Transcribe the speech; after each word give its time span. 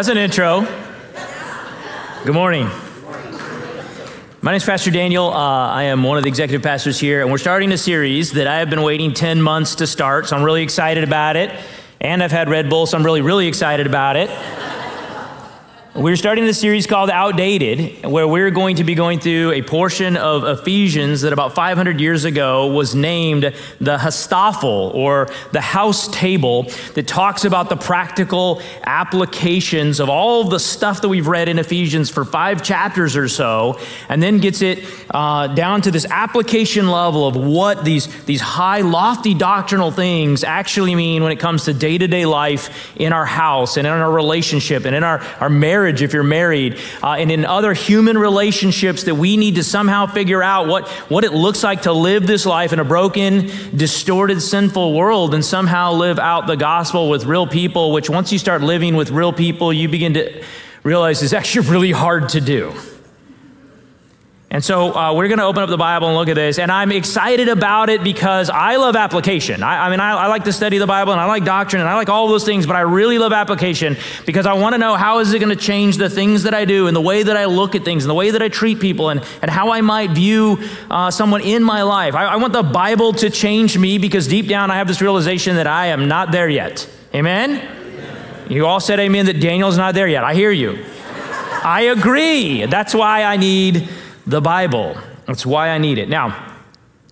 That's 0.00 0.08
an 0.08 0.16
intro. 0.16 0.66
Good 2.24 2.32
morning. 2.32 2.70
My 4.40 4.52
name 4.52 4.56
is 4.56 4.64
Pastor 4.64 4.90
Daniel. 4.90 5.28
Uh, 5.28 5.68
I 5.68 5.82
am 5.82 6.04
one 6.04 6.16
of 6.16 6.24
the 6.24 6.28
executive 6.28 6.62
pastors 6.62 6.98
here, 6.98 7.20
and 7.20 7.30
we're 7.30 7.36
starting 7.36 7.70
a 7.70 7.76
series 7.76 8.32
that 8.32 8.46
I 8.46 8.60
have 8.60 8.70
been 8.70 8.80
waiting 8.80 9.12
10 9.12 9.42
months 9.42 9.74
to 9.74 9.86
start, 9.86 10.26
so 10.26 10.38
I'm 10.38 10.42
really 10.42 10.62
excited 10.62 11.04
about 11.04 11.36
it. 11.36 11.54
And 12.00 12.22
I've 12.22 12.32
had 12.32 12.48
Red 12.48 12.70
Bull, 12.70 12.86
so 12.86 12.96
I'm 12.96 13.04
really, 13.04 13.20
really 13.20 13.46
excited 13.46 13.86
about 13.86 14.16
it. 14.16 14.30
We're 16.00 16.16
starting 16.16 16.46
this 16.46 16.58
series 16.58 16.86
called 16.86 17.10
Outdated, 17.10 18.06
where 18.06 18.26
we're 18.26 18.50
going 18.50 18.76
to 18.76 18.84
be 18.84 18.94
going 18.94 19.20
through 19.20 19.52
a 19.52 19.60
portion 19.60 20.16
of 20.16 20.44
Ephesians 20.44 21.20
that 21.20 21.34
about 21.34 21.54
500 21.54 22.00
years 22.00 22.24
ago 22.24 22.68
was 22.68 22.94
named 22.94 23.52
the 23.82 23.98
Haustafel, 23.98 24.94
or 24.94 25.28
the 25.52 25.60
house 25.60 26.08
table, 26.08 26.62
that 26.94 27.06
talks 27.06 27.44
about 27.44 27.68
the 27.68 27.76
practical 27.76 28.62
applications 28.84 30.00
of 30.00 30.08
all 30.08 30.40
of 30.40 30.48
the 30.48 30.58
stuff 30.58 31.02
that 31.02 31.10
we've 31.10 31.26
read 31.26 31.50
in 31.50 31.58
Ephesians 31.58 32.08
for 32.08 32.24
five 32.24 32.62
chapters 32.62 33.14
or 33.14 33.28
so, 33.28 33.78
and 34.08 34.22
then 34.22 34.38
gets 34.38 34.62
it 34.62 34.82
uh, 35.10 35.48
down 35.48 35.82
to 35.82 35.90
this 35.90 36.06
application 36.06 36.88
level 36.88 37.26
of 37.28 37.36
what 37.36 37.84
these, 37.84 38.06
these 38.24 38.40
high, 38.40 38.80
lofty 38.80 39.34
doctrinal 39.34 39.90
things 39.90 40.44
actually 40.44 40.94
mean 40.94 41.22
when 41.22 41.30
it 41.30 41.38
comes 41.38 41.66
to 41.66 41.74
day 41.74 41.98
to 41.98 42.08
day 42.08 42.24
life 42.24 42.90
in 42.96 43.12
our 43.12 43.26
house 43.26 43.76
and 43.76 43.86
in 43.86 43.92
our 43.92 44.10
relationship 44.10 44.86
and 44.86 44.96
in 44.96 45.04
our, 45.04 45.20
our 45.40 45.50
marriage 45.50 45.89
marriage 45.90 46.02
if 46.02 46.12
you're 46.12 46.22
married, 46.22 46.78
uh, 47.02 47.14
and 47.14 47.32
in 47.32 47.44
other 47.44 47.74
human 47.74 48.16
relationships 48.16 49.04
that 49.04 49.16
we 49.16 49.36
need 49.36 49.56
to 49.56 49.64
somehow 49.64 50.06
figure 50.06 50.40
out 50.40 50.68
what, 50.68 50.86
what 51.10 51.24
it 51.24 51.32
looks 51.32 51.64
like 51.64 51.82
to 51.82 51.92
live 51.92 52.28
this 52.28 52.46
life 52.46 52.72
in 52.72 52.78
a 52.78 52.84
broken, 52.84 53.50
distorted, 53.74 54.40
sinful 54.40 54.94
world 54.94 55.34
and 55.34 55.44
somehow 55.44 55.92
live 55.92 56.20
out 56.20 56.46
the 56.46 56.56
gospel 56.56 57.10
with 57.10 57.24
real 57.24 57.46
people, 57.46 57.92
which 57.92 58.08
once 58.08 58.30
you 58.30 58.38
start 58.38 58.62
living 58.62 58.94
with 58.94 59.10
real 59.10 59.32
people, 59.32 59.72
you 59.72 59.88
begin 59.88 60.14
to 60.14 60.44
realize 60.84 61.22
is 61.22 61.32
actually 61.32 61.68
really 61.74 61.92
hard 61.92 62.28
to 62.28 62.40
do. 62.40 62.72
And 64.52 64.64
so 64.64 64.92
uh, 64.92 65.14
we're 65.14 65.28
going 65.28 65.38
to 65.38 65.44
open 65.44 65.62
up 65.62 65.68
the 65.68 65.76
Bible 65.76 66.08
and 66.08 66.16
look 66.16 66.28
at 66.28 66.34
this. 66.34 66.58
And 66.58 66.72
I'm 66.72 66.90
excited 66.90 67.48
about 67.48 67.88
it 67.88 68.02
because 68.02 68.50
I 68.50 68.76
love 68.76 68.96
application. 68.96 69.62
I, 69.62 69.86
I 69.86 69.90
mean, 69.90 70.00
I, 70.00 70.24
I, 70.24 70.26
like 70.26 70.42
to 70.42 70.52
study 70.52 70.78
the 70.78 70.88
Bible 70.88 71.12
and 71.12 71.20
I 71.20 71.26
like 71.26 71.44
doctrine 71.44 71.78
and 71.78 71.88
I 71.88 71.94
like 71.94 72.08
all 72.08 72.26
those 72.26 72.44
things, 72.44 72.66
but 72.66 72.74
I 72.74 72.80
really 72.80 73.18
love 73.18 73.32
application 73.32 73.96
because 74.26 74.46
I 74.46 74.54
want 74.54 74.74
to 74.74 74.78
know 74.78 74.96
how 74.96 75.20
is 75.20 75.32
it 75.32 75.38
going 75.38 75.56
to 75.56 75.62
change 75.62 75.98
the 75.98 76.10
things 76.10 76.42
that 76.42 76.52
I 76.52 76.64
do 76.64 76.88
and 76.88 76.96
the 76.96 77.00
way 77.00 77.22
that 77.22 77.36
I 77.36 77.44
look 77.44 77.76
at 77.76 77.84
things 77.84 78.02
and 78.02 78.10
the 78.10 78.14
way 78.14 78.32
that 78.32 78.42
I 78.42 78.48
treat 78.48 78.80
people 78.80 79.10
and, 79.10 79.22
and 79.40 79.52
how 79.52 79.70
I 79.70 79.82
might 79.82 80.10
view 80.10 80.58
uh, 80.90 81.12
someone 81.12 81.42
in 81.42 81.62
my 81.62 81.82
life. 81.82 82.16
I, 82.16 82.24
I 82.24 82.36
want 82.36 82.52
the 82.52 82.64
Bible 82.64 83.12
to 83.14 83.30
change 83.30 83.78
me 83.78 83.98
because 83.98 84.26
deep 84.26 84.48
down 84.48 84.72
I 84.72 84.78
have 84.78 84.88
this 84.88 85.00
realization 85.00 85.54
that 85.56 85.68
I 85.68 85.86
am 85.86 86.08
not 86.08 86.32
there 86.32 86.48
yet. 86.48 86.90
Amen? 87.14 87.50
amen. 87.52 88.50
You 88.50 88.66
all 88.66 88.80
said 88.80 88.98
amen 88.98 89.26
that 89.26 89.40
Daniel's 89.40 89.78
not 89.78 89.94
there 89.94 90.08
yet. 90.08 90.24
I 90.24 90.34
hear 90.34 90.50
you. 90.50 90.84
I 91.62 91.82
agree. 91.82 92.66
That's 92.66 92.96
why 92.96 93.22
I 93.22 93.36
need 93.36 93.88
the 94.30 94.40
Bible. 94.40 94.96
That's 95.26 95.44
why 95.44 95.70
I 95.70 95.78
need 95.78 95.98
it. 95.98 96.08
Now, 96.08 96.46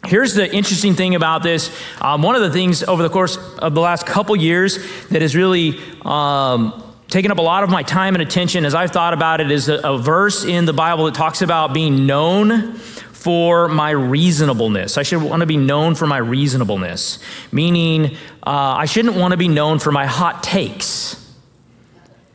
Here's 0.07 0.35
the 0.35 0.49
interesting 0.55 0.95
thing 0.95 1.17
about 1.17 1.43
this. 1.43 1.77
Um, 2.01 2.23
one 2.23 2.37
of 2.37 2.41
the 2.41 2.51
things 2.51 2.85
over 2.85 3.03
the 3.03 3.09
course 3.09 3.37
of 3.59 3.75
the 3.75 3.81
last 3.81 4.07
couple 4.07 4.37
years 4.37 4.79
that 5.09 5.23
has 5.23 5.35
really 5.35 5.81
um, 6.03 6.95
taken 7.09 7.33
up 7.33 7.39
a 7.39 7.43
lot 7.43 7.65
of 7.65 7.69
my 7.69 7.83
time 7.83 8.15
and 8.15 8.23
attention 8.23 8.65
as 8.65 8.77
I've 8.77 8.93
thought 8.93 9.13
about 9.13 9.41
it 9.41 9.51
is 9.51 9.69
a, 9.69 9.81
a 9.83 9.99
verse 9.99 10.45
in 10.45 10.67
the 10.67 10.73
Bible 10.73 11.07
that 11.07 11.15
talks 11.15 11.43
about 11.43 11.75
being 11.75 12.07
known 12.07 12.75
for 12.75 13.67
my 13.67 13.91
reasonableness. 13.91 14.97
I 14.97 15.03
should 15.03 15.21
want 15.21 15.41
to 15.41 15.47
be 15.47 15.57
known 15.57 15.97
for 15.97 16.07
my 16.07 16.19
reasonableness, 16.19 17.19
meaning 17.51 18.17
uh, 18.47 18.51
I 18.79 18.85
shouldn't 18.85 19.17
want 19.17 19.33
to 19.33 19.37
be 19.37 19.49
known 19.49 19.81
for 19.81 19.91
my 19.91 20.07
hot 20.07 20.45
takes 20.45 21.28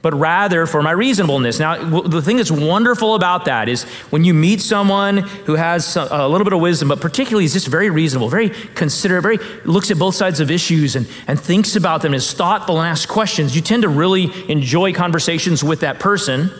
but 0.04 0.14
rather 0.14 0.66
for 0.66 0.84
my 0.84 0.92
reasonableness. 0.92 1.60
Now, 1.60 2.02
the 2.02 2.22
thing 2.22 2.36
that's 2.36 2.52
wonderful 2.52 3.16
about 3.16 3.46
that 3.46 3.70
is 3.70 3.84
when 4.12 4.26
you 4.26 4.34
meet 4.34 4.62
someone 4.62 5.18
who 5.18 5.56
has 5.56 5.96
a 5.96 6.28
little 6.28 6.44
bit 6.44 6.52
of 6.52 6.60
wisdom, 6.60 6.90
but 6.90 7.00
particularly 7.00 7.46
is 7.46 7.54
just 7.54 7.68
very 7.68 7.90
reasonable, 7.90 8.28
very 8.28 8.50
considerate, 8.76 9.24
very 9.24 9.38
looks 9.64 9.90
at 9.92 9.98
both 9.98 10.14
sides 10.14 10.42
of 10.42 10.52
issues 10.52 10.98
and, 10.98 11.10
and 11.26 11.40
thinks 11.40 11.78
about 11.78 12.02
them, 12.02 12.14
is 12.14 12.34
thoughtful 12.34 12.82
and 12.82 12.88
asks 12.88 13.06
questions, 13.06 13.56
you 13.56 13.62
tend 13.62 13.84
to 13.84 13.90
really 13.90 14.30
enjoy 14.52 14.94
conversations 14.94 15.64
with 15.64 15.80
that 15.80 16.00
person. 16.00 16.52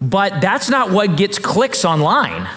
But 0.00 0.40
that's 0.40 0.70
not 0.70 0.92
what 0.92 1.16
gets 1.16 1.40
clicks 1.40 1.84
online. 1.84 2.48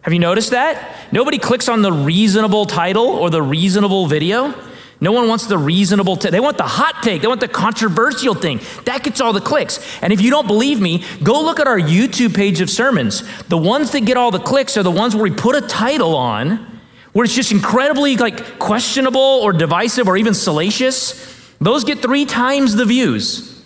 Have 0.00 0.14
you 0.14 0.20
noticed 0.20 0.52
that? 0.52 1.12
Nobody 1.12 1.36
clicks 1.36 1.68
on 1.68 1.82
the 1.82 1.92
reasonable 1.92 2.64
title 2.64 3.06
or 3.06 3.28
the 3.28 3.42
reasonable 3.42 4.06
video. 4.06 4.54
No 5.00 5.12
one 5.12 5.28
wants 5.28 5.46
the 5.46 5.58
reasonable, 5.58 6.16
they 6.16 6.40
want 6.40 6.56
the 6.56 6.64
hot 6.64 7.02
take, 7.04 7.22
they 7.22 7.28
want 7.28 7.40
the 7.40 7.46
controversial 7.48 8.34
thing. 8.34 8.60
That 8.84 9.04
gets 9.04 9.20
all 9.20 9.32
the 9.32 9.40
clicks. 9.40 9.78
And 10.02 10.12
if 10.12 10.20
you 10.20 10.30
don't 10.30 10.48
believe 10.48 10.80
me, 10.80 11.04
go 11.22 11.40
look 11.40 11.60
at 11.60 11.68
our 11.68 11.78
YouTube 11.78 12.34
page 12.34 12.60
of 12.60 12.68
sermons. 12.68 13.22
The 13.44 13.58
ones 13.58 13.92
that 13.92 14.00
get 14.00 14.16
all 14.16 14.32
the 14.32 14.40
clicks 14.40 14.76
are 14.76 14.82
the 14.82 14.90
ones 14.90 15.14
where 15.14 15.22
we 15.22 15.30
put 15.30 15.54
a 15.54 15.60
title 15.60 16.16
on, 16.16 16.80
where 17.12 17.24
it's 17.24 17.34
just 17.34 17.52
incredibly 17.52 18.16
like 18.16 18.58
questionable 18.58 19.20
or 19.20 19.52
divisive 19.52 20.08
or 20.08 20.16
even 20.16 20.34
salacious. 20.34 21.24
Those 21.60 21.84
get 21.84 22.00
three 22.02 22.24
times 22.24 22.74
the 22.74 22.84
views. 22.84 23.57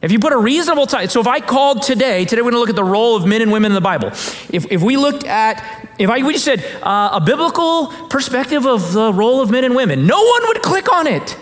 If 0.00 0.12
you 0.12 0.20
put 0.20 0.32
a 0.32 0.38
reasonable 0.38 0.86
time, 0.86 1.08
so 1.08 1.20
if 1.20 1.26
I 1.26 1.40
called 1.40 1.82
today, 1.82 2.24
today 2.24 2.40
we're 2.40 2.52
going 2.52 2.54
to 2.54 2.60
look 2.60 2.68
at 2.68 2.76
the 2.76 2.84
role 2.84 3.16
of 3.16 3.26
men 3.26 3.42
and 3.42 3.50
women 3.50 3.72
in 3.72 3.74
the 3.74 3.80
Bible. 3.80 4.08
If, 4.08 4.70
if 4.70 4.80
we 4.80 4.96
looked 4.96 5.24
at, 5.24 5.90
if 5.98 6.08
I, 6.08 6.22
we 6.22 6.34
just 6.34 6.44
said 6.44 6.64
uh, 6.82 7.10
a 7.14 7.20
biblical 7.20 7.88
perspective 8.08 8.64
of 8.64 8.92
the 8.92 9.12
role 9.12 9.40
of 9.40 9.50
men 9.50 9.64
and 9.64 9.74
women, 9.74 10.06
no 10.06 10.22
one 10.22 10.42
would 10.48 10.62
click 10.62 10.92
on 10.92 11.08
it. 11.08 11.36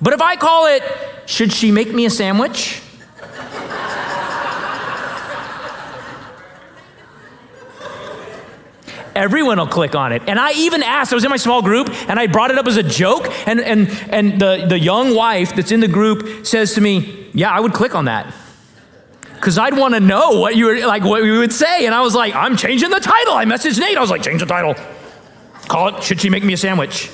But 0.00 0.14
if 0.14 0.22
I 0.22 0.36
call 0.36 0.66
it, 0.66 0.82
should 1.26 1.52
she 1.52 1.70
make 1.70 1.92
me 1.92 2.06
a 2.06 2.10
sandwich? 2.10 2.80
Everyone 9.14 9.58
will 9.58 9.66
click 9.66 9.94
on 9.94 10.12
it. 10.12 10.22
And 10.26 10.38
I 10.38 10.52
even 10.52 10.82
asked, 10.82 11.12
I 11.12 11.14
was 11.14 11.24
in 11.24 11.30
my 11.30 11.36
small 11.36 11.62
group 11.62 11.88
and 12.08 12.18
I 12.18 12.26
brought 12.26 12.50
it 12.50 12.58
up 12.58 12.66
as 12.66 12.76
a 12.76 12.82
joke. 12.82 13.26
And, 13.46 13.60
and, 13.60 13.88
and 14.10 14.40
the, 14.40 14.66
the 14.68 14.78
young 14.78 15.14
wife 15.14 15.54
that's 15.54 15.72
in 15.72 15.80
the 15.80 15.88
group 15.88 16.46
says 16.46 16.74
to 16.74 16.80
me, 16.80 17.30
Yeah, 17.32 17.50
I 17.50 17.60
would 17.60 17.72
click 17.72 17.94
on 17.94 18.06
that. 18.06 18.32
Because 19.34 19.58
I'd 19.58 19.76
want 19.76 19.94
to 19.94 20.00
know 20.00 20.40
what 20.40 20.56
you 20.56 20.66
were 20.66 20.86
like, 20.86 21.04
what 21.04 21.22
you 21.22 21.38
would 21.38 21.52
say. 21.52 21.84
And 21.84 21.94
I 21.94 22.00
was 22.00 22.14
like, 22.14 22.34
I'm 22.34 22.56
changing 22.56 22.88
the 22.90 23.00
title. 23.00 23.34
I 23.34 23.44
messaged 23.44 23.78
Nate. 23.78 23.96
I 23.96 24.00
was 24.00 24.10
like, 24.10 24.22
change 24.22 24.40
the 24.40 24.46
title. 24.46 24.74
Call 25.68 25.88
it, 25.88 26.02
should 26.02 26.20
she 26.20 26.30
make 26.30 26.44
me 26.44 26.54
a 26.54 26.56
sandwich? 26.56 27.10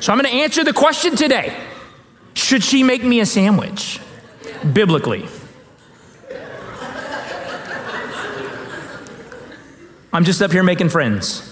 So 0.00 0.12
I'm 0.12 0.18
going 0.18 0.30
to 0.30 0.40
answer 0.42 0.62
the 0.62 0.74
question 0.74 1.16
today. 1.16 1.56
Should 2.34 2.62
she 2.62 2.82
make 2.82 3.02
me 3.02 3.20
a 3.20 3.26
sandwich? 3.26 3.98
Biblically. 4.72 5.26
I'm 10.12 10.24
just 10.24 10.42
up 10.42 10.50
here 10.50 10.62
making 10.62 10.88
friends. 10.88 11.46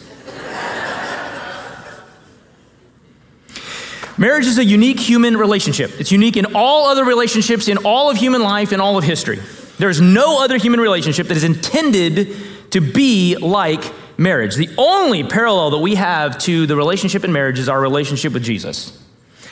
Marriage 4.18 4.46
is 4.46 4.58
a 4.58 4.64
unique 4.64 4.98
human 4.98 5.36
relationship. 5.36 5.92
It's 6.00 6.10
unique 6.10 6.36
in 6.36 6.56
all 6.56 6.88
other 6.88 7.04
relationships, 7.04 7.68
in 7.68 7.78
all 7.78 8.10
of 8.10 8.16
human 8.16 8.42
life, 8.42 8.72
in 8.72 8.80
all 8.80 8.98
of 8.98 9.04
history. 9.04 9.38
There's 9.78 10.00
no 10.00 10.42
other 10.42 10.56
human 10.56 10.80
relationship 10.80 11.28
that 11.28 11.36
is 11.36 11.44
intended 11.44 12.36
to 12.72 12.80
be 12.80 13.36
like 13.36 13.94
marriage. 14.18 14.56
The 14.56 14.70
only 14.76 15.22
parallel 15.22 15.70
that 15.70 15.78
we 15.78 15.94
have 15.94 16.36
to 16.38 16.66
the 16.66 16.74
relationship 16.74 17.22
in 17.22 17.32
marriage 17.32 17.60
is 17.60 17.68
our 17.68 17.80
relationship 17.80 18.32
with 18.32 18.42
Jesus. 18.42 19.00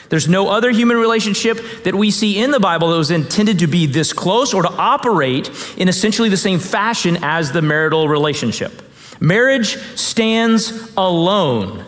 There's 0.09 0.27
no 0.27 0.49
other 0.49 0.71
human 0.71 0.97
relationship 0.97 1.59
that 1.83 1.95
we 1.95 2.11
see 2.11 2.37
in 2.37 2.51
the 2.51 2.59
Bible 2.59 2.89
that 2.89 2.97
was 2.97 3.11
intended 3.11 3.59
to 3.59 3.67
be 3.67 3.85
this 3.85 4.11
close 4.11 4.53
or 4.53 4.63
to 4.63 4.69
operate 4.69 5.49
in 5.77 5.87
essentially 5.87 6.27
the 6.27 6.35
same 6.35 6.59
fashion 6.59 7.17
as 7.21 7.53
the 7.53 7.61
marital 7.61 8.09
relationship. 8.09 8.81
Marriage 9.19 9.77
stands 9.97 10.91
alone 10.95 11.85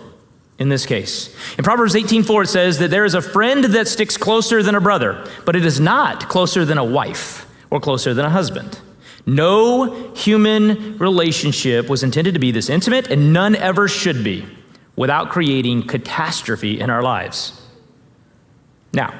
in 0.57 0.69
this 0.69 0.85
case. 0.85 1.33
In 1.57 1.63
Proverbs 1.63 1.95
18:4 1.95 2.43
it 2.43 2.47
says 2.47 2.79
that 2.79 2.91
there 2.91 3.05
is 3.05 3.13
a 3.13 3.21
friend 3.21 3.63
that 3.65 3.87
sticks 3.87 4.17
closer 4.17 4.61
than 4.61 4.75
a 4.75 4.81
brother, 4.81 5.25
but 5.45 5.55
it 5.55 5.65
is 5.65 5.79
not 5.79 6.27
closer 6.29 6.65
than 6.65 6.77
a 6.77 6.83
wife 6.83 7.47
or 7.69 7.79
closer 7.79 8.13
than 8.13 8.25
a 8.25 8.29
husband. 8.29 8.79
No 9.25 10.13
human 10.15 10.97
relationship 10.97 11.87
was 11.87 12.03
intended 12.03 12.33
to 12.33 12.39
be 12.39 12.51
this 12.51 12.69
intimate, 12.69 13.09
and 13.09 13.31
none 13.31 13.55
ever 13.55 13.87
should 13.87 14.23
be, 14.23 14.45
without 14.95 15.29
creating 15.29 15.83
catastrophe 15.83 16.79
in 16.79 16.89
our 16.89 17.03
lives. 17.03 17.53
Now, 18.91 19.13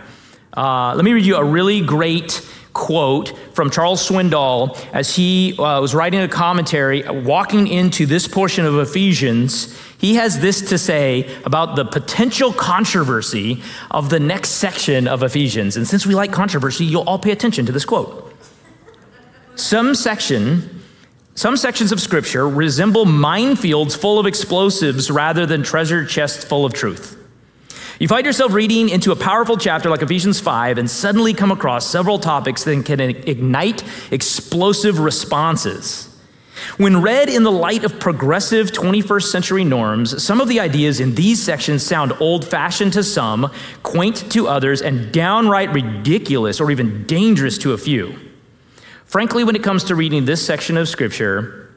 uh, 0.58 0.94
let 0.96 1.06
me 1.06 1.14
read 1.14 1.26
you 1.26 1.36
a 1.36 1.44
really 1.44 1.82
great 1.82 2.42
quote 2.74 3.38
from 3.54 3.70
Charles 3.70 4.08
Swindoll 4.08 4.78
as 4.94 5.16
he 5.16 5.54
uh, 5.58 5.82
was 5.82 5.96
writing 5.96 6.22
a 6.22 6.28
commentary, 6.28 7.04
walking 7.10 7.68
into 7.68 8.06
this 8.06 8.28
portion 8.28 8.66
of 8.66 8.78
Ephesians. 8.78 9.78
He 9.98 10.16
has 10.16 10.40
this 10.40 10.70
to 10.70 10.78
say 10.78 11.30
about 11.44 11.76
the 11.76 11.84
potential 11.84 12.54
controversy 12.54 13.62
of 13.92 14.10
the 14.10 14.20
next 14.20 14.52
section 14.52 15.08
of 15.08 15.24
Ephesians. 15.24 15.76
And 15.76 15.88
since 15.88 16.06
we 16.06 16.16
like 16.16 16.32
controversy, 16.32 16.86
you'll 16.86 17.04
all 17.04 17.20
pay 17.20 17.32
attention 17.32 17.66
to 17.66 17.72
this 17.72 17.86
quote. 17.86 18.34
Some 19.56 19.94
section, 19.94 20.82
some 21.36 21.58
sections 21.58 21.92
of 21.92 22.00
scripture 22.00 22.48
resemble 22.48 23.06
minefields 23.06 23.98
full 23.98 24.20
of 24.20 24.26
explosives 24.26 25.12
rather 25.12 25.46
than 25.46 25.64
treasure 25.64 26.06
chests 26.06 26.46
full 26.46 26.66
of 26.66 26.74
truth. 26.74 27.19
You 28.00 28.08
find 28.08 28.26
yourself 28.26 28.54
reading 28.54 28.88
into 28.88 29.12
a 29.12 29.16
powerful 29.18 29.58
chapter 29.58 29.90
like 29.90 30.02
Ephesians 30.02 30.40
5 30.40 30.78
and 30.78 30.90
suddenly 30.90 31.34
come 31.34 31.52
across 31.52 31.86
several 31.86 32.18
topics 32.18 32.64
that 32.64 32.86
can 32.86 33.02
ignite 33.02 33.84
explosive 34.10 35.00
responses. 35.00 36.06
When 36.78 37.02
read 37.02 37.28
in 37.28 37.44
the 37.44 37.52
light 37.52 37.84
of 37.84 38.00
progressive 38.00 38.72
21st 38.72 39.24
century 39.24 39.66
norms, 39.66 40.24
some 40.24 40.40
of 40.40 40.48
the 40.48 40.62
ideas 40.62 41.02
in 41.02 41.16
these 41.16 41.44
sections 41.44 41.86
sound 41.86 42.14
old 42.22 42.46
fashioned 42.48 42.94
to 42.94 43.04
some, 43.04 43.52
quaint 43.84 44.32
to 44.32 44.48
others, 44.48 44.82
and 44.82 45.12
downright 45.12 45.74
ridiculous 45.74 46.62
or 46.62 46.72
even 46.72 47.06
dangerous 47.06 47.58
to 47.58 47.74
a 47.74 47.78
few. 47.78 48.18
Frankly, 49.04 49.44
when 49.44 49.58
it 49.58 49.64
comes 49.64 49.84
to 49.86 49.96
reading 49.96 50.24
this 50.24 50.46
section 50.46 50.78
of 50.78 50.88
Scripture, 50.88 51.69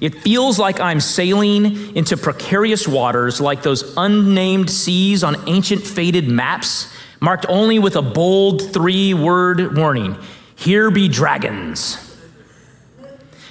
it 0.00 0.14
feels 0.22 0.58
like 0.58 0.80
I'm 0.80 1.00
sailing 1.00 1.96
into 1.96 2.16
precarious 2.16 2.88
waters 2.88 3.40
like 3.40 3.62
those 3.62 3.94
unnamed 3.96 4.70
seas 4.70 5.22
on 5.22 5.36
ancient 5.48 5.82
faded 5.82 6.28
maps, 6.28 6.92
marked 7.20 7.46
only 7.48 7.78
with 7.78 7.96
a 7.96 8.02
bold 8.02 8.72
three 8.72 9.14
word 9.14 9.76
warning 9.76 10.16
Here 10.56 10.90
be 10.90 11.08
dragons. 11.08 12.08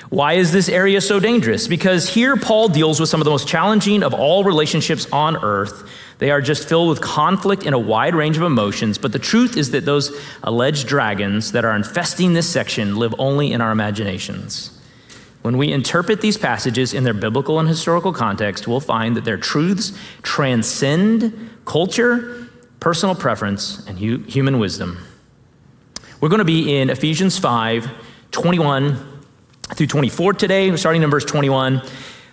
Why 0.10 0.34
is 0.34 0.52
this 0.52 0.68
area 0.68 1.00
so 1.00 1.22
dangerous? 1.22 1.70
Because 1.70 2.10
here 2.10 2.36
Paul 2.36 2.68
deals 2.68 3.00
with 3.00 3.08
some 3.08 3.22
of 3.22 3.26
the 3.26 3.32
most 3.32 3.48
challenging 3.48 4.04
of 4.04 4.14
all 4.14 4.44
relationships 4.44 5.08
on 5.14 5.42
earth. 5.42 5.90
They 6.18 6.32
are 6.32 6.42
just 6.42 6.68
filled 6.68 6.90
with 6.90 7.00
conflict 7.00 7.66
and 7.66 7.74
a 7.74 7.80
wide 7.80 8.14
range 8.14 8.36
of 8.36 8.44
emotions, 8.44 8.98
but 8.98 9.14
the 9.14 9.20
truth 9.20 9.56
is 9.56 9.72
that 9.72 9.86
those 9.86 10.12
alleged 10.44 10.86
dragons 10.86 11.54
that 11.54 11.64
are 11.64 11.74
infesting 11.74 12.34
this 12.34 12.50
section 12.50 12.98
live 12.98 13.16
only 13.20 13.54
in 13.54 13.62
our 13.62 13.72
imaginations. 13.72 14.78
When 15.42 15.58
we 15.58 15.72
interpret 15.72 16.22
these 16.22 16.38
passages 16.38 16.94
in 16.94 17.04
their 17.04 17.14
biblical 17.14 17.60
and 17.60 17.68
historical 17.68 18.14
context, 18.14 18.68
we'll 18.68 18.80
find 18.80 19.18
that 19.18 19.26
their 19.26 19.38
truths 19.38 19.98
transcend 20.22 21.50
culture, 21.66 22.48
personal 22.80 23.16
preference, 23.16 23.86
and 23.88 23.98
hu- 23.98 24.20
human 24.20 24.60
wisdom. 24.60 25.00
We're 26.20 26.30
going 26.30 26.40
to 26.40 26.46
be 26.46 26.78
in 26.78 26.90
Ephesians 26.90 27.40
5 27.40 27.90
21 28.30 28.98
through 29.76 29.88
24 29.88 30.34
today. 30.34 30.76
Starting 30.76 31.02
in 31.02 31.10
verse 31.10 31.26
21. 31.26 31.82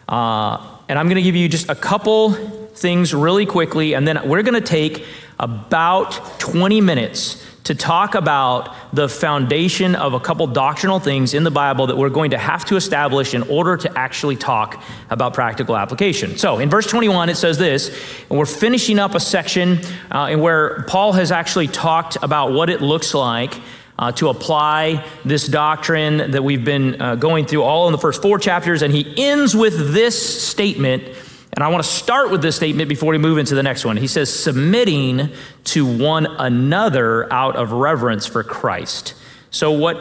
Uh, 0.08 0.78
and 0.88 0.98
I'm 0.98 1.06
going 1.06 1.16
to 1.16 1.22
give 1.22 1.36
you 1.36 1.48
just 1.48 1.68
a 1.68 1.74
couple 1.74 2.32
things 2.32 3.12
really 3.12 3.46
quickly, 3.46 3.94
and 3.94 4.06
then 4.06 4.28
we're 4.28 4.42
going 4.42 4.60
to 4.60 4.66
take 4.66 5.04
about 5.38 6.12
20 6.40 6.80
minutes 6.80 7.44
to 7.68 7.74
talk 7.74 8.14
about 8.14 8.74
the 8.94 9.10
foundation 9.10 9.94
of 9.94 10.14
a 10.14 10.20
couple 10.20 10.46
doctrinal 10.46 10.98
things 10.98 11.34
in 11.34 11.44
the 11.44 11.50
Bible 11.50 11.88
that 11.88 11.98
we're 11.98 12.08
going 12.08 12.30
to 12.30 12.38
have 12.38 12.64
to 12.64 12.76
establish 12.76 13.34
in 13.34 13.42
order 13.42 13.76
to 13.76 13.98
actually 13.98 14.36
talk 14.36 14.82
about 15.10 15.34
practical 15.34 15.76
application. 15.76 16.38
So 16.38 16.60
in 16.60 16.70
verse 16.70 16.86
21, 16.86 17.28
it 17.28 17.34
says 17.34 17.58
this, 17.58 17.90
and 18.30 18.38
we're 18.38 18.46
finishing 18.46 18.98
up 18.98 19.14
a 19.14 19.20
section 19.20 19.80
uh, 20.10 20.28
in 20.30 20.40
where 20.40 20.84
Paul 20.84 21.12
has 21.12 21.30
actually 21.30 21.66
talked 21.66 22.16
about 22.22 22.52
what 22.52 22.70
it 22.70 22.80
looks 22.80 23.12
like. 23.12 23.54
Uh, 24.00 24.12
to 24.12 24.28
apply 24.28 25.04
this 25.24 25.48
doctrine 25.48 26.30
that 26.30 26.44
we've 26.44 26.64
been 26.64 27.02
uh, 27.02 27.16
going 27.16 27.44
through 27.44 27.64
all 27.64 27.88
in 27.88 27.92
the 27.92 27.98
first 27.98 28.22
four 28.22 28.38
chapters. 28.38 28.82
And 28.82 28.94
he 28.94 29.12
ends 29.16 29.56
with 29.56 29.92
this 29.92 30.46
statement 30.46 31.02
and 31.54 31.64
I 31.64 31.68
want 31.68 31.82
to 31.82 31.90
start 31.90 32.30
with 32.30 32.42
this 32.42 32.56
statement 32.56 32.88
before 32.88 33.10
we 33.10 33.18
move 33.18 33.38
into 33.38 33.54
the 33.54 33.62
next 33.62 33.84
one. 33.84 33.96
He 33.96 34.06
says, 34.06 34.32
submitting 34.32 35.30
to 35.64 35.86
one 35.86 36.26
another 36.26 37.32
out 37.32 37.56
of 37.56 37.72
reverence 37.72 38.26
for 38.26 38.44
Christ. 38.44 39.14
So, 39.50 39.72
what 39.72 39.96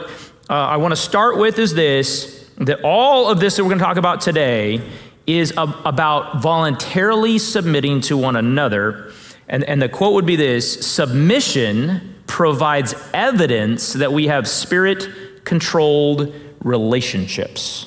uh, 0.50 0.54
I 0.54 0.76
want 0.76 0.92
to 0.92 0.96
start 0.96 1.38
with 1.38 1.58
is 1.58 1.74
this 1.74 2.48
that 2.58 2.80
all 2.82 3.28
of 3.28 3.40
this 3.40 3.56
that 3.56 3.64
we're 3.64 3.70
going 3.70 3.78
to 3.78 3.84
talk 3.84 3.96
about 3.96 4.20
today 4.20 4.80
is 5.26 5.52
about 5.56 6.42
voluntarily 6.42 7.38
submitting 7.38 8.00
to 8.00 8.16
one 8.16 8.34
another. 8.34 9.12
And, 9.46 9.62
and 9.64 9.80
the 9.80 9.88
quote 9.88 10.14
would 10.14 10.26
be 10.26 10.36
this 10.36 10.86
submission 10.86 12.16
provides 12.26 12.94
evidence 13.14 13.92
that 13.94 14.12
we 14.12 14.26
have 14.26 14.48
spirit 14.48 15.44
controlled 15.44 16.34
relationships. 16.60 17.86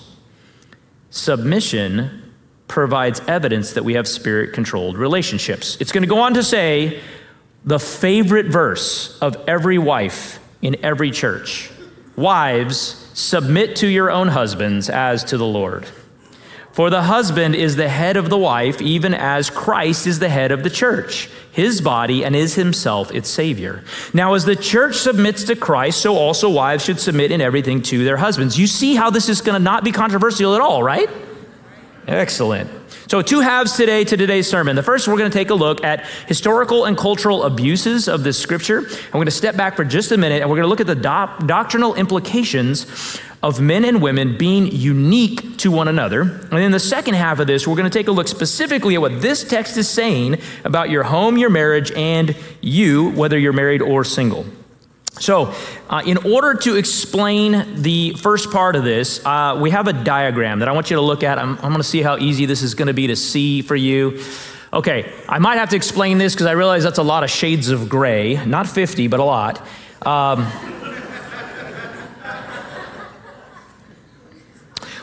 Submission 1.09 2.20
provides 2.71 3.21
evidence 3.27 3.73
that 3.73 3.83
we 3.83 3.93
have 3.93 4.07
spirit 4.07 4.53
controlled 4.53 4.97
relationships. 4.97 5.77
It's 5.79 5.91
going 5.91 6.03
to 6.03 6.09
go 6.09 6.19
on 6.19 6.33
to 6.33 6.43
say 6.43 7.01
the 7.63 7.79
favorite 7.79 8.47
verse 8.47 9.19
of 9.19 9.37
every 9.47 9.77
wife 9.77 10.39
in 10.63 10.83
every 10.83 11.11
church 11.11 11.69
Wives, 12.15 13.09
submit 13.13 13.77
to 13.77 13.87
your 13.87 14.11
own 14.11 14.27
husbands 14.27 14.89
as 14.89 15.23
to 15.25 15.37
the 15.37 15.45
Lord. 15.45 15.87
For 16.73 16.89
the 16.89 17.03
husband 17.03 17.55
is 17.55 17.75
the 17.75 17.89
head 17.89 18.15
of 18.15 18.29
the 18.29 18.37
wife, 18.37 18.81
even 18.81 19.13
as 19.13 19.49
Christ 19.49 20.05
is 20.07 20.19
the 20.19 20.29
head 20.29 20.51
of 20.51 20.63
the 20.63 20.69
church, 20.69 21.29
his 21.51 21.81
body, 21.81 22.23
and 22.23 22.35
is 22.35 22.55
himself 22.55 23.11
its 23.11 23.29
Savior. 23.29 23.83
Now, 24.13 24.33
as 24.35 24.45
the 24.45 24.55
church 24.55 24.97
submits 24.97 25.43
to 25.45 25.55
Christ, 25.55 26.01
so 26.01 26.15
also 26.15 26.49
wives 26.49 26.85
should 26.85 26.99
submit 26.99 27.31
in 27.31 27.41
everything 27.41 27.81
to 27.83 28.03
their 28.03 28.17
husbands. 28.17 28.59
You 28.59 28.67
see 28.67 28.95
how 28.95 29.09
this 29.09 29.27
is 29.27 29.41
going 29.41 29.57
to 29.57 29.63
not 29.63 29.83
be 29.83 29.91
controversial 29.91 30.53
at 30.53 30.61
all, 30.61 30.83
right? 30.83 31.09
Excellent. 32.07 32.69
So, 33.07 33.21
two 33.21 33.41
halves 33.41 33.75
today 33.75 34.03
to 34.05 34.15
today's 34.17 34.49
sermon. 34.49 34.75
The 34.75 34.83
first, 34.83 35.07
we're 35.07 35.17
going 35.17 35.29
to 35.29 35.37
take 35.37 35.49
a 35.49 35.55
look 35.55 35.83
at 35.83 36.05
historical 36.27 36.85
and 36.85 36.97
cultural 36.97 37.43
abuses 37.43 38.07
of 38.07 38.23
this 38.23 38.39
scripture. 38.39 38.79
I'm 38.79 39.11
going 39.11 39.25
to 39.25 39.31
step 39.31 39.57
back 39.57 39.75
for 39.75 39.83
just 39.83 40.11
a 40.11 40.17
minute 40.17 40.41
and 40.41 40.49
we're 40.49 40.55
going 40.55 40.65
to 40.65 40.69
look 40.69 40.79
at 40.79 40.87
the 40.87 40.95
do- 40.95 41.45
doctrinal 41.45 41.95
implications 41.95 43.19
of 43.43 43.59
men 43.59 43.85
and 43.85 44.01
women 44.01 44.37
being 44.37 44.67
unique 44.67 45.57
to 45.57 45.71
one 45.71 45.87
another. 45.87 46.21
And 46.21 46.59
in 46.59 46.71
the 46.71 46.79
second 46.79 47.15
half 47.15 47.39
of 47.39 47.47
this, 47.47 47.67
we're 47.67 47.75
going 47.75 47.89
to 47.89 47.97
take 47.97 48.07
a 48.07 48.11
look 48.11 48.27
specifically 48.27 48.95
at 48.95 49.01
what 49.01 49.21
this 49.21 49.43
text 49.43 49.77
is 49.77 49.89
saying 49.89 50.37
about 50.63 50.89
your 50.89 51.03
home, 51.03 51.37
your 51.37 51.49
marriage, 51.49 51.91
and 51.91 52.35
you, 52.61 53.09
whether 53.11 53.37
you're 53.37 53.53
married 53.53 53.81
or 53.81 54.03
single. 54.03 54.45
So, 55.19 55.53
uh, 55.89 56.01
in 56.05 56.17
order 56.17 56.53
to 56.61 56.77
explain 56.77 57.81
the 57.81 58.13
first 58.13 58.49
part 58.49 58.75
of 58.75 58.83
this, 58.83 59.23
uh, 59.25 59.57
we 59.61 59.69
have 59.71 59.87
a 59.87 59.93
diagram 59.93 60.59
that 60.59 60.69
I 60.69 60.71
want 60.71 60.89
you 60.89 60.95
to 60.95 61.01
look 61.01 61.21
at. 61.21 61.37
I'm, 61.37 61.55
I'm 61.57 61.69
going 61.69 61.77
to 61.77 61.83
see 61.83 62.01
how 62.01 62.17
easy 62.17 62.45
this 62.45 62.63
is 62.63 62.75
going 62.75 62.87
to 62.87 62.93
be 62.93 63.07
to 63.07 63.15
see 63.15 63.61
for 63.61 63.75
you. 63.75 64.21
Okay, 64.73 65.13
I 65.27 65.39
might 65.39 65.57
have 65.57 65.69
to 65.71 65.75
explain 65.75 66.17
this 66.17 66.33
because 66.33 66.47
I 66.47 66.53
realize 66.53 66.83
that's 66.83 66.97
a 66.97 67.03
lot 67.03 67.23
of 67.23 67.29
shades 67.29 67.69
of 67.69 67.89
gray. 67.89 68.43
Not 68.45 68.67
50, 68.67 69.07
but 69.07 69.19
a 69.19 69.23
lot. 69.23 69.67
Um, 70.01 70.49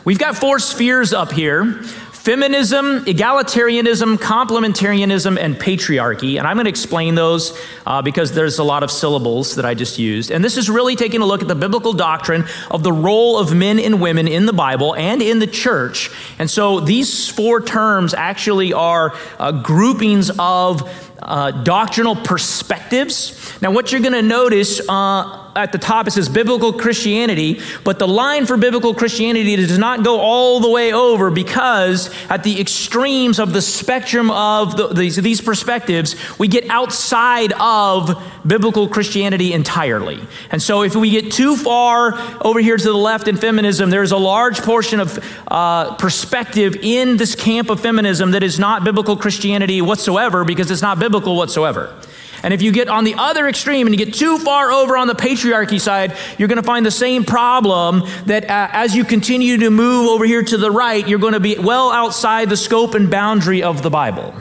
we've 0.05 0.19
got 0.19 0.37
four 0.37 0.59
spheres 0.59 1.13
up 1.13 1.31
here 1.31 1.83
feminism, 2.29 3.07
egalitarianism, 3.07 4.19
complementarianism, 4.19 5.39
and 5.39 5.57
patriarchy. 5.57 6.37
And 6.37 6.47
I'm 6.47 6.57
going 6.57 6.67
to 6.67 6.69
explain 6.69 7.15
those 7.15 7.59
uh, 7.87 8.03
because 8.03 8.33
there's 8.33 8.59
a 8.59 8.65
lot 8.65 8.83
of 8.83 8.91
syllables 8.91 9.55
that 9.55 9.65
I 9.65 9.73
just 9.73 9.99
used. 9.99 10.31
And 10.31 10.45
this 10.45 10.59
is 10.59 10.69
really 10.69 10.95
taking 10.95 11.23
a 11.23 11.25
look 11.25 11.41
at 11.41 11.49
the 11.49 11.55
biblical 11.55 11.95
doctrine 11.95 12.45
of 12.71 12.83
the 12.83 12.93
role 12.93 13.39
of 13.39 13.55
men 13.55 13.79
and 13.79 13.99
women 14.03 14.29
in 14.29 14.45
the 14.45 14.53
Bible 14.53 14.95
and 14.95 15.23
in 15.23 15.39
the 15.39 15.47
church. 15.47 16.11
And 16.39 16.51
so 16.51 16.81
these 16.81 17.31
four 17.31 17.63
terms 17.63 18.13
actually 18.13 18.75
are 18.75 19.17
uh, 19.39 19.63
groupings 19.63 20.31
of 20.39 21.08
uh, 21.21 21.51
doctrinal 21.51 22.15
perspectives. 22.17 23.35
Now, 23.61 23.73
what 23.73 23.91
you're 23.91 24.01
going 24.01 24.13
to 24.13 24.23
notice 24.23 24.81
uh, 24.89 25.51
at 25.57 25.73
the 25.73 25.79
top, 25.79 26.07
it 26.07 26.13
says 26.13 26.29
biblical 26.29 26.73
Christianity, 26.73 27.61
but 27.83 27.99
the 27.99 28.07
line 28.07 28.47
for 28.47 28.57
biblical 28.57 28.95
Christianity 28.95 29.57
does 29.57 29.79
not 29.79 30.05
go 30.05 30.21
all 30.21 30.61
the 30.61 30.71
way 30.71 30.93
over 30.93 31.31
because 31.31 32.15
at 32.29 32.45
the 32.45 32.61
extremes 32.61 33.41
of 33.41 33.53
the 33.53 33.61
spectrum 33.61 34.31
of 34.31 34.77
the, 34.77 34.89
these, 34.89 35.17
these 35.17 35.41
perspectives, 35.41 36.15
we 36.39 36.47
get 36.47 36.71
outside 36.71 37.53
of 37.55 38.23
biblical 38.47 38.87
Christianity 38.87 39.53
entirely. 39.53 40.21
And 40.53 40.63
so 40.63 40.83
if 40.83 40.95
we 40.95 41.11
get 41.11 41.33
too 41.33 41.57
far 41.57 42.15
over 42.41 42.61
here 42.61 42.77
to 42.77 42.85
the 42.85 42.95
left 42.95 43.27
in 43.27 43.37
feminism, 43.37 43.91
there's 43.91 44.13
a 44.13 44.17
large 44.17 44.61
portion 44.63 45.01
of 45.01 45.19
uh, 45.49 45.97
perspective 45.97 46.77
in 46.81 47.17
this 47.17 47.35
camp 47.35 47.71
of 47.71 47.81
feminism 47.81 48.31
that 48.31 48.45
is 48.45 48.61
not 48.61 48.85
biblical 48.85 49.17
Christianity 49.17 49.83
whatsoever 49.83 50.45
because 50.45 50.71
it's 50.71 50.83
not 50.83 50.99
biblical 50.99 51.08
whatsoever. 51.09 51.95
And 52.43 52.55
if 52.55 52.63
you 52.63 52.71
get 52.71 52.89
on 52.89 53.05
the 53.05 53.15
other 53.15 53.49
extreme 53.49 53.87
and 53.87 53.99
you 53.99 54.05
get 54.05 54.15
too 54.15 54.39
far 54.39 54.71
over 54.71 54.97
on 54.97 55.09
the 55.09 55.15
patriarchy 55.15 55.81
side, 55.81 56.17
you're 56.39 56.49
going 56.49 56.57
to 56.57 56.63
find 56.63 56.87
the 56.87 56.91
same 56.91 57.25
problem 57.25 58.03
that 58.27 58.45
uh, 58.45 58.69
as 58.73 58.95
you 58.95 59.05
continue 59.05 59.57
to 59.59 59.71
move 59.71 60.09
over 60.09 60.25
here 60.25 60.43
to 60.43 60.57
the 60.57 60.71
right, 60.71 61.07
you're 61.09 61.19
going 61.19 61.33
to 61.33 61.41
be 61.41 61.59
well 61.59 61.91
outside 61.91 62.49
the 62.49 62.57
scope 62.57 62.95
and 62.95 63.11
boundary 63.11 63.63
of 63.63 63.83
the 63.83 63.91
Bible. 63.91 64.35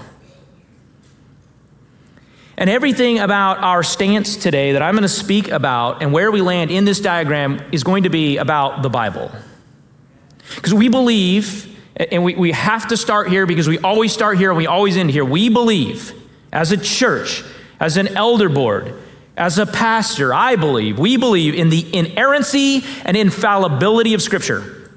And 2.56 2.70
everything 2.70 3.20
about 3.20 3.60
our 3.60 3.84
stance 3.84 4.36
today 4.36 4.74
that 4.74 4.82
I'm 4.82 4.94
going 4.94 5.04
to 5.04 5.08
speak 5.08 5.50
about 5.50 6.02
and 6.02 6.12
where 6.12 6.32
we 6.32 6.42
land 6.42 6.72
in 6.72 6.86
this 6.86 7.00
diagram 7.00 7.62
is 7.72 7.84
going 7.84 8.04
to 8.04 8.10
be 8.10 8.38
about 8.38 8.82
the 8.82 8.90
Bible. 8.90 9.32
Because 10.56 10.74
we 10.74 10.88
believe, 10.88 11.78
and 11.96 12.24
we, 12.24 12.36
we 12.36 12.52
have 12.52 12.88
to 12.88 12.98
start 12.98 13.30
here 13.30 13.46
because 13.46 13.68
we 13.68 13.78
always 13.80 14.12
start 14.12 14.38
here 14.38 14.50
and 14.50 14.58
we 14.58 14.66
always 14.66 14.98
end 14.98 15.12
here. 15.12 15.26
We 15.26 15.50
believe 15.50 16.14
as 16.52 16.72
a 16.72 16.78
church 16.78 17.44
as 17.80 17.98
an 17.98 18.08
elder 18.10 18.50
board, 18.50 18.94
as 19.36 19.60
a 19.60 19.66
pastor, 19.66 20.34
I 20.34 20.56
believe, 20.56 20.98
we 20.98 21.18
believe 21.18 21.54
in 21.54 21.70
the 21.70 21.96
inerrancy 21.96 22.84
and 23.06 23.16
infallibility 23.16 24.14
of 24.14 24.22
Scripture. 24.22 24.92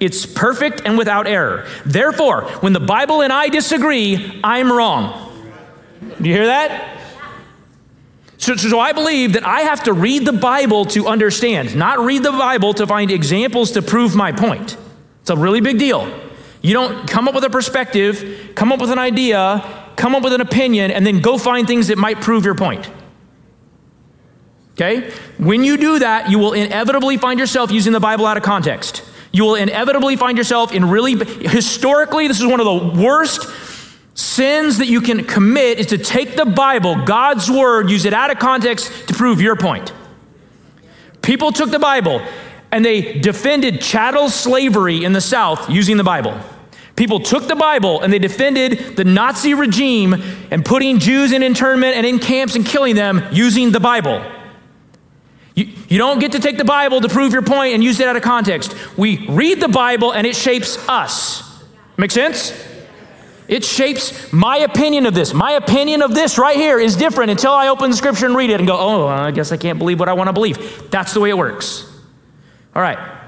It's 0.00 0.26
perfect 0.26 0.82
and 0.84 0.98
without 0.98 1.26
error. 1.26 1.66
Therefore, 1.84 2.42
when 2.60 2.72
the 2.72 2.80
Bible 2.80 3.22
and 3.22 3.32
I 3.32 3.48
disagree, 3.48 4.40
I'm 4.44 4.70
wrong. 4.70 5.32
Do 6.20 6.28
you 6.28 6.34
hear 6.34 6.46
that? 6.46 6.90
So, 8.38 8.56
so, 8.56 8.78
I 8.78 8.92
believe 8.92 9.32
that 9.34 9.46
I 9.46 9.62
have 9.62 9.84
to 9.84 9.94
read 9.94 10.26
the 10.26 10.32
Bible 10.32 10.84
to 10.86 11.06
understand, 11.06 11.74
not 11.74 12.00
read 12.00 12.22
the 12.22 12.32
Bible 12.32 12.74
to 12.74 12.86
find 12.86 13.10
examples 13.10 13.70
to 13.72 13.80
prove 13.80 14.14
my 14.14 14.32
point. 14.32 14.76
It's 15.22 15.30
a 15.30 15.36
really 15.36 15.62
big 15.62 15.78
deal. 15.78 16.12
You 16.60 16.74
don't 16.74 17.08
come 17.08 17.26
up 17.26 17.34
with 17.34 17.44
a 17.44 17.50
perspective, 17.50 18.52
come 18.54 18.70
up 18.70 18.80
with 18.80 18.90
an 18.90 18.98
idea, 18.98 19.83
come 19.96 20.14
up 20.14 20.22
with 20.22 20.32
an 20.32 20.40
opinion, 20.40 20.90
and 20.90 21.06
then 21.06 21.20
go 21.20 21.38
find 21.38 21.66
things 21.66 21.88
that 21.88 21.98
might 21.98 22.20
prove 22.20 22.44
your 22.44 22.54
point. 22.54 22.90
Okay? 24.72 25.10
When 25.38 25.62
you 25.64 25.76
do 25.76 26.00
that, 26.00 26.30
you 26.30 26.38
will 26.38 26.52
inevitably 26.52 27.16
find 27.16 27.38
yourself 27.38 27.70
using 27.70 27.92
the 27.92 28.00
Bible 28.00 28.26
out 28.26 28.36
of 28.36 28.42
context. 28.42 29.04
You 29.32 29.44
will 29.44 29.54
inevitably 29.54 30.16
find 30.16 30.36
yourself 30.38 30.72
in 30.72 30.88
really, 30.88 31.16
historically, 31.16 32.28
this 32.28 32.40
is 32.40 32.46
one 32.46 32.60
of 32.60 32.66
the 32.66 33.02
worst 33.02 33.48
sins 34.16 34.78
that 34.78 34.86
you 34.86 35.00
can 35.00 35.24
commit 35.24 35.80
is 35.80 35.86
to 35.86 35.98
take 35.98 36.36
the 36.36 36.44
Bible, 36.44 37.04
God's 37.04 37.50
word, 37.50 37.90
use 37.90 38.04
it 38.04 38.14
out 38.14 38.30
of 38.30 38.38
context 38.38 39.08
to 39.08 39.14
prove 39.14 39.40
your 39.40 39.56
point. 39.56 39.92
People 41.20 41.50
took 41.52 41.70
the 41.70 41.78
Bible 41.78 42.20
and 42.70 42.84
they 42.84 43.18
defended 43.18 43.80
chattel 43.80 44.28
slavery 44.28 45.04
in 45.04 45.12
the 45.12 45.20
South 45.20 45.68
using 45.70 45.96
the 45.96 46.04
Bible. 46.04 46.38
People 46.96 47.18
took 47.18 47.48
the 47.48 47.56
Bible 47.56 48.00
and 48.02 48.12
they 48.12 48.20
defended 48.20 48.96
the 48.96 49.04
Nazi 49.04 49.52
regime 49.52 50.14
and 50.50 50.64
putting 50.64 50.98
Jews 51.00 51.32
in 51.32 51.42
internment 51.42 51.96
and 51.96 52.06
in 52.06 52.20
camps 52.20 52.54
and 52.54 52.64
killing 52.64 52.94
them 52.94 53.22
using 53.32 53.72
the 53.72 53.80
Bible. 53.80 54.24
You, 55.56 55.72
you 55.88 55.98
don't 55.98 56.20
get 56.20 56.32
to 56.32 56.40
take 56.40 56.56
the 56.56 56.64
Bible 56.64 57.00
to 57.00 57.08
prove 57.08 57.32
your 57.32 57.42
point 57.42 57.74
and 57.74 57.82
use 57.82 57.98
it 57.98 58.08
out 58.08 58.16
of 58.16 58.22
context. 58.22 58.76
We 58.96 59.26
read 59.28 59.60
the 59.60 59.68
Bible 59.68 60.12
and 60.12 60.26
it 60.26 60.36
shapes 60.36 60.76
us. 60.88 61.64
Make 61.96 62.12
sense? 62.12 62.52
It 63.46 63.64
shapes 63.64 64.32
my 64.32 64.58
opinion 64.58 65.04
of 65.04 65.14
this. 65.14 65.34
My 65.34 65.52
opinion 65.52 66.00
of 66.00 66.14
this 66.14 66.38
right 66.38 66.56
here 66.56 66.78
is 66.78 66.96
different 66.96 67.30
until 67.30 67.52
I 67.52 67.68
open 67.68 67.90
the 67.90 67.96
scripture 67.96 68.26
and 68.26 68.34
read 68.34 68.50
it 68.50 68.60
and 68.60 68.66
go, 68.66 68.76
oh, 68.78 69.06
I 69.06 69.32
guess 69.32 69.52
I 69.52 69.56
can't 69.56 69.78
believe 69.78 70.00
what 70.00 70.08
I 70.08 70.14
want 70.14 70.28
to 70.28 70.32
believe. 70.32 70.90
That's 70.90 71.12
the 71.12 71.20
way 71.20 71.30
it 71.30 71.36
works. 71.36 71.90
All 72.74 72.82
right. 72.82 73.23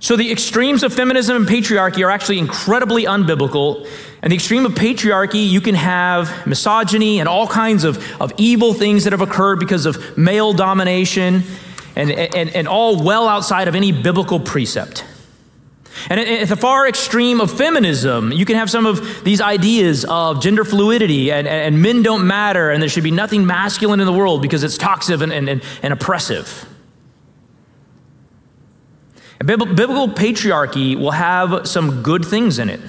So 0.00 0.16
the 0.16 0.32
extremes 0.32 0.82
of 0.82 0.94
feminism 0.94 1.36
and 1.36 1.46
patriarchy 1.46 2.04
are 2.04 2.10
actually 2.10 2.38
incredibly 2.38 3.04
unbiblical. 3.04 3.86
And 4.22 4.32
the 4.32 4.36
extreme 4.36 4.64
of 4.64 4.72
patriarchy, 4.72 5.46
you 5.48 5.60
can 5.60 5.74
have 5.74 6.46
misogyny 6.46 7.20
and 7.20 7.28
all 7.28 7.46
kinds 7.46 7.84
of, 7.84 7.98
of 8.20 8.32
evil 8.38 8.72
things 8.72 9.04
that 9.04 9.12
have 9.12 9.20
occurred 9.20 9.60
because 9.60 9.84
of 9.84 10.16
male 10.16 10.54
domination 10.54 11.42
and, 11.96 12.10
and, 12.10 12.48
and 12.56 12.66
all 12.66 13.02
well 13.02 13.28
outside 13.28 13.68
of 13.68 13.74
any 13.74 13.92
biblical 13.92 14.40
precept. 14.40 15.04
And 16.08 16.18
at 16.18 16.48
the 16.48 16.56
far 16.56 16.88
extreme 16.88 17.42
of 17.42 17.50
feminism, 17.50 18.32
you 18.32 18.46
can 18.46 18.56
have 18.56 18.70
some 18.70 18.86
of 18.86 19.22
these 19.22 19.42
ideas 19.42 20.06
of 20.06 20.40
gender 20.40 20.64
fluidity 20.64 21.30
and, 21.30 21.46
and 21.46 21.82
men 21.82 22.02
don't 22.02 22.26
matter 22.26 22.70
and 22.70 22.80
there 22.80 22.88
should 22.88 23.04
be 23.04 23.10
nothing 23.10 23.44
masculine 23.44 24.00
in 24.00 24.06
the 24.06 24.12
world 24.12 24.40
because 24.40 24.62
it's 24.62 24.78
toxic 24.78 25.20
and, 25.20 25.30
and, 25.30 25.62
and 25.82 25.92
oppressive. 25.92 26.66
Biblical 29.44 30.08
patriarchy 30.08 30.96
will 30.96 31.12
have 31.12 31.66
some 31.66 32.02
good 32.02 32.24
things 32.24 32.58
in 32.58 32.68
it 32.68 32.80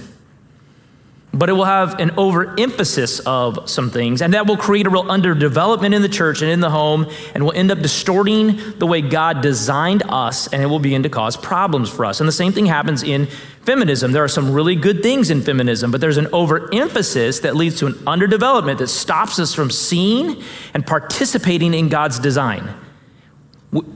but 1.33 1.49
it 1.49 1.53
will 1.53 1.65
have 1.65 1.99
an 1.99 2.11
overemphasis 2.17 3.19
of 3.21 3.69
some 3.69 3.89
things, 3.89 4.21
and 4.21 4.33
that 4.33 4.47
will 4.47 4.57
create 4.57 4.85
a 4.85 4.89
real 4.89 5.05
underdevelopment 5.05 5.93
in 5.95 6.01
the 6.01 6.09
church 6.09 6.41
and 6.41 6.51
in 6.51 6.59
the 6.59 6.69
home, 6.69 7.07
and 7.33 7.45
will 7.45 7.53
end 7.53 7.71
up 7.71 7.79
distorting 7.79 8.59
the 8.79 8.85
way 8.85 9.01
God 9.01 9.41
designed 9.41 10.03
us, 10.09 10.47
and 10.51 10.61
it 10.61 10.65
will 10.65 10.79
begin 10.79 11.03
to 11.03 11.09
cause 11.09 11.37
problems 11.37 11.89
for 11.89 12.03
us. 12.05 12.19
And 12.19 12.27
the 12.27 12.33
same 12.33 12.51
thing 12.51 12.65
happens 12.65 13.01
in 13.01 13.27
feminism. 13.61 14.11
There 14.11 14.23
are 14.23 14.27
some 14.27 14.51
really 14.51 14.75
good 14.75 15.01
things 15.01 15.31
in 15.31 15.41
feminism, 15.41 15.89
but 15.89 16.01
there's 16.01 16.17
an 16.17 16.27
overemphasis 16.33 17.39
that 17.39 17.55
leads 17.55 17.79
to 17.79 17.87
an 17.87 17.93
underdevelopment 18.05 18.79
that 18.79 18.87
stops 18.87 19.39
us 19.39 19.53
from 19.53 19.71
seeing 19.71 20.43
and 20.73 20.85
participating 20.85 21.73
in 21.73 21.87
God's 21.87 22.19
design. 22.19 22.73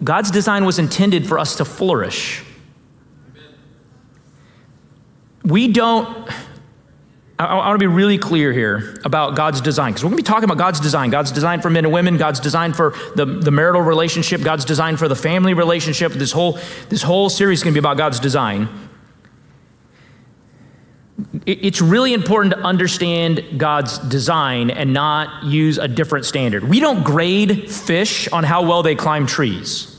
God's 0.06 0.32
design 0.32 0.64
was 0.64 0.80
intended 0.80 1.28
for 1.28 1.38
us 1.38 1.58
to 1.58 1.66
flourish. 1.66 2.45
We 5.46 5.72
don't 5.72 6.30
I, 7.38 7.46
I 7.46 7.56
want 7.56 7.80
to 7.80 7.84
be 7.84 7.94
really 7.94 8.18
clear 8.18 8.54
here 8.54 8.98
about 9.04 9.36
God's 9.36 9.62
design, 9.62 9.92
because 9.92 10.04
we're 10.04 10.12
going 10.12 10.18
to 10.18 10.24
be 10.24 10.28
talking 10.28 10.46
about 10.46 10.58
God's 10.58 10.80
design. 10.80 11.10
God's 11.10 11.32
design 11.32 11.62
for 11.62 11.70
men 11.70 11.86
and 11.86 11.94
women, 11.94 12.18
God's 12.18 12.40
design 12.40 12.74
for 12.74 12.94
the, 13.16 13.26
the 13.26 13.52
marital 13.52 13.82
relationship, 13.82 14.42
God's 14.42 14.66
design 14.66 14.98
for 14.98 15.08
the 15.08 15.16
family 15.16 15.54
relationship. 15.54 16.14
This 16.14 16.32
whole, 16.32 16.58
this 16.90 17.02
whole 17.02 17.30
series 17.30 17.60
is 17.60 17.64
going 17.64 17.74
to 17.74 17.82
be 17.82 17.84
about 17.84 17.98
God's 17.98 18.20
design. 18.20 18.70
it's 21.46 21.82
really 21.82 22.14
important 22.14 22.54
to 22.54 22.60
understand 22.60 23.42
God's 23.58 24.00
design 24.00 24.70
and 24.70 24.94
not 24.94 25.46
use 25.46 25.78
a 25.78 25.88
different 25.88 26.26
standard. 26.26 26.64
We 26.64 26.80
don't 26.82 27.04
grade 27.04 27.72
fish 27.72 28.28
on 28.30 28.44
how 28.44 28.66
well 28.66 28.84
they 28.84 28.96
climb 28.96 29.26
trees 29.26 29.95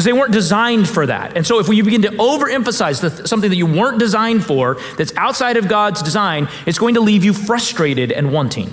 because 0.00 0.06
they 0.06 0.18
weren't 0.18 0.32
designed 0.32 0.88
for 0.88 1.04
that. 1.04 1.36
And 1.36 1.46
so, 1.46 1.58
if 1.58 1.68
you 1.68 1.84
begin 1.84 2.00
to 2.02 2.10
overemphasize 2.12 3.02
the, 3.02 3.28
something 3.28 3.50
that 3.50 3.56
you 3.56 3.66
weren't 3.66 3.98
designed 3.98 4.46
for, 4.46 4.78
that's 4.96 5.14
outside 5.14 5.58
of 5.58 5.68
God's 5.68 6.02
design, 6.02 6.48
it's 6.64 6.78
going 6.78 6.94
to 6.94 7.02
leave 7.02 7.22
you 7.22 7.34
frustrated 7.34 8.10
and 8.10 8.32
wanting. 8.32 8.70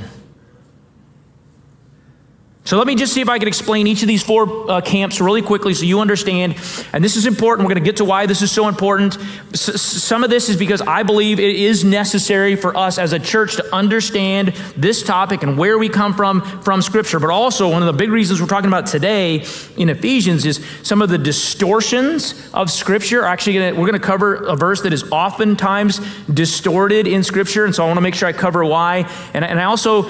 So 2.68 2.78
let 2.78 2.86
me 2.86 2.96
just 2.96 3.14
see 3.14 3.22
if 3.22 3.30
I 3.30 3.40
can 3.40 3.48
explain 3.48 3.88
each 3.88 4.02
of 4.02 4.10
these 4.10 4.22
four 4.22 4.70
uh, 4.70 4.82
camps 4.82 5.22
really 5.22 5.42
quickly 5.42 5.74
so 5.74 5.86
you 5.86 6.02
understand. 6.02 6.58
And 6.92 7.02
this 7.02 7.16
is 7.16 7.26
important. 7.26 7.66
We're 7.66 7.74
going 7.74 7.82
to 7.82 7.90
get 7.90 7.96
to 7.96 8.04
why 8.04 8.26
this 8.26 8.42
is 8.42 8.52
so 8.52 8.68
important. 8.68 9.18
S- 9.54 9.82
some 9.82 10.22
of 10.22 10.30
this 10.30 10.50
is 10.50 10.58
because 10.58 10.82
I 10.82 11.04
believe 11.04 11.40
it 11.40 11.56
is 11.56 11.86
necessary 11.86 12.58
for 12.58 12.76
us 12.76 12.98
as 12.98 13.14
a 13.14 13.20
church 13.20 13.56
to 13.56 13.74
understand 13.74 14.50
this 14.76 15.02
topic 15.02 15.44
and 15.44 15.58
where 15.58 15.78
we 15.78 15.88
come 15.88 16.14
from 16.14 16.42
from 16.62 16.82
Scripture. 16.82 17.22
But 17.22 17.30
also, 17.30 17.72
one 17.72 17.82
of 17.82 17.86
the 17.86 17.98
big 17.98 18.10
reasons 18.12 18.42
we're 18.42 18.48
talking 18.48 18.68
about 18.68 18.86
today 18.86 19.46
in 19.78 19.88
Ephesians 19.88 20.46
is 20.46 20.62
some 20.84 21.02
of 21.02 21.08
the 21.08 21.18
distortions 21.18 22.50
of 22.54 22.70
Scripture. 22.70 23.24
Actually, 23.24 23.54
gonna, 23.54 23.72
we're 23.76 23.88
going 23.88 23.94
to 23.94 24.00
cover 24.06 24.44
a 24.44 24.58
verse 24.58 24.82
that 24.82 24.92
is 24.92 25.10
oftentimes 25.10 26.02
distorted 26.28 27.08
in 27.08 27.24
Scripture. 27.24 27.64
And 27.64 27.74
so 27.74 27.86
I 27.86 27.88
want 27.88 27.96
to 27.96 28.02
make 28.02 28.16
sure 28.16 28.28
I 28.28 28.34
cover 28.34 28.66
why. 28.66 29.10
And, 29.34 29.46
and 29.46 29.58
I 29.58 29.64
also 29.64 30.04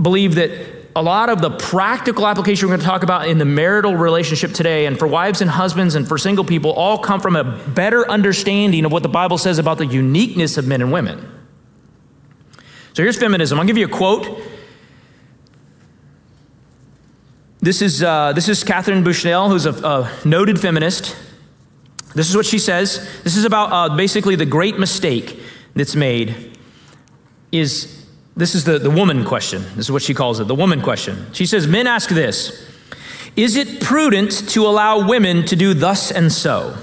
believe 0.00 0.36
that 0.36 0.73
a 0.96 1.02
lot 1.02 1.28
of 1.28 1.40
the 1.40 1.50
practical 1.50 2.26
application 2.26 2.68
we're 2.68 2.76
going 2.76 2.80
to 2.80 2.86
talk 2.86 3.02
about 3.02 3.26
in 3.26 3.38
the 3.38 3.44
marital 3.44 3.96
relationship 3.96 4.52
today, 4.52 4.86
and 4.86 4.98
for 4.98 5.06
wives 5.08 5.40
and 5.40 5.50
husbands 5.50 5.96
and 5.96 6.06
for 6.06 6.18
single 6.18 6.44
people, 6.44 6.72
all 6.72 6.98
come 6.98 7.20
from 7.20 7.34
a 7.34 7.44
better 7.44 8.08
understanding 8.08 8.84
of 8.84 8.92
what 8.92 9.02
the 9.02 9.08
Bible 9.08 9.38
says 9.38 9.58
about 9.58 9.78
the 9.78 9.86
uniqueness 9.86 10.56
of 10.56 10.66
men 10.68 10.80
and 10.80 10.92
women. 10.92 11.30
So 12.92 13.02
here's 13.02 13.18
feminism. 13.18 13.58
I'll 13.58 13.66
give 13.66 13.76
you 13.76 13.86
a 13.86 13.88
quote. 13.88 14.40
This 17.60 17.82
is, 17.82 18.02
uh, 18.02 18.32
this 18.34 18.48
is 18.48 18.62
Catherine 18.62 19.02
Bushnell, 19.02 19.48
who's 19.48 19.66
a, 19.66 19.72
a, 19.72 20.12
noted 20.24 20.60
feminist. 20.60 21.16
This 22.14 22.30
is 22.30 22.36
what 22.36 22.46
she 22.46 22.60
says. 22.60 23.08
This 23.24 23.36
is 23.36 23.44
about 23.44 23.72
uh, 23.72 23.96
basically 23.96 24.36
the 24.36 24.46
great 24.46 24.78
mistake 24.78 25.40
that's 25.74 25.96
made 25.96 26.56
is 27.50 28.03
this 28.36 28.54
is 28.54 28.64
the, 28.64 28.78
the 28.78 28.90
woman 28.90 29.24
question. 29.24 29.62
This 29.76 29.86
is 29.86 29.92
what 29.92 30.02
she 30.02 30.14
calls 30.14 30.40
it 30.40 30.48
the 30.48 30.54
woman 30.54 30.80
question. 30.80 31.26
She 31.32 31.46
says, 31.46 31.66
Men 31.66 31.86
ask 31.86 32.10
this 32.10 32.68
Is 33.36 33.56
it 33.56 33.80
prudent 33.80 34.48
to 34.50 34.66
allow 34.66 35.06
women 35.06 35.44
to 35.46 35.56
do 35.56 35.74
thus 35.74 36.10
and 36.10 36.32
so? 36.32 36.76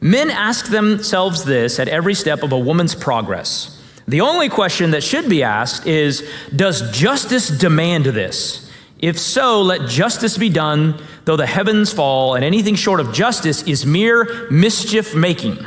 Men 0.00 0.30
ask 0.30 0.66
themselves 0.66 1.44
this 1.44 1.78
at 1.78 1.88
every 1.88 2.14
step 2.14 2.42
of 2.42 2.52
a 2.52 2.58
woman's 2.58 2.94
progress. 2.94 3.72
The 4.08 4.20
only 4.20 4.48
question 4.48 4.92
that 4.92 5.02
should 5.02 5.28
be 5.28 5.42
asked 5.42 5.86
is 5.86 6.28
Does 6.54 6.90
justice 6.96 7.48
demand 7.48 8.06
this? 8.06 8.62
If 8.98 9.18
so, 9.18 9.60
let 9.60 9.90
justice 9.90 10.38
be 10.38 10.48
done, 10.48 11.02
though 11.26 11.36
the 11.36 11.46
heavens 11.46 11.92
fall, 11.92 12.34
and 12.34 12.42
anything 12.42 12.76
short 12.76 12.98
of 12.98 13.12
justice 13.12 13.62
is 13.64 13.84
mere 13.84 14.48
mischief 14.50 15.14
making. 15.14 15.58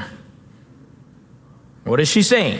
What 1.83 1.99
is 1.99 2.07
she 2.07 2.23
saying? 2.23 2.59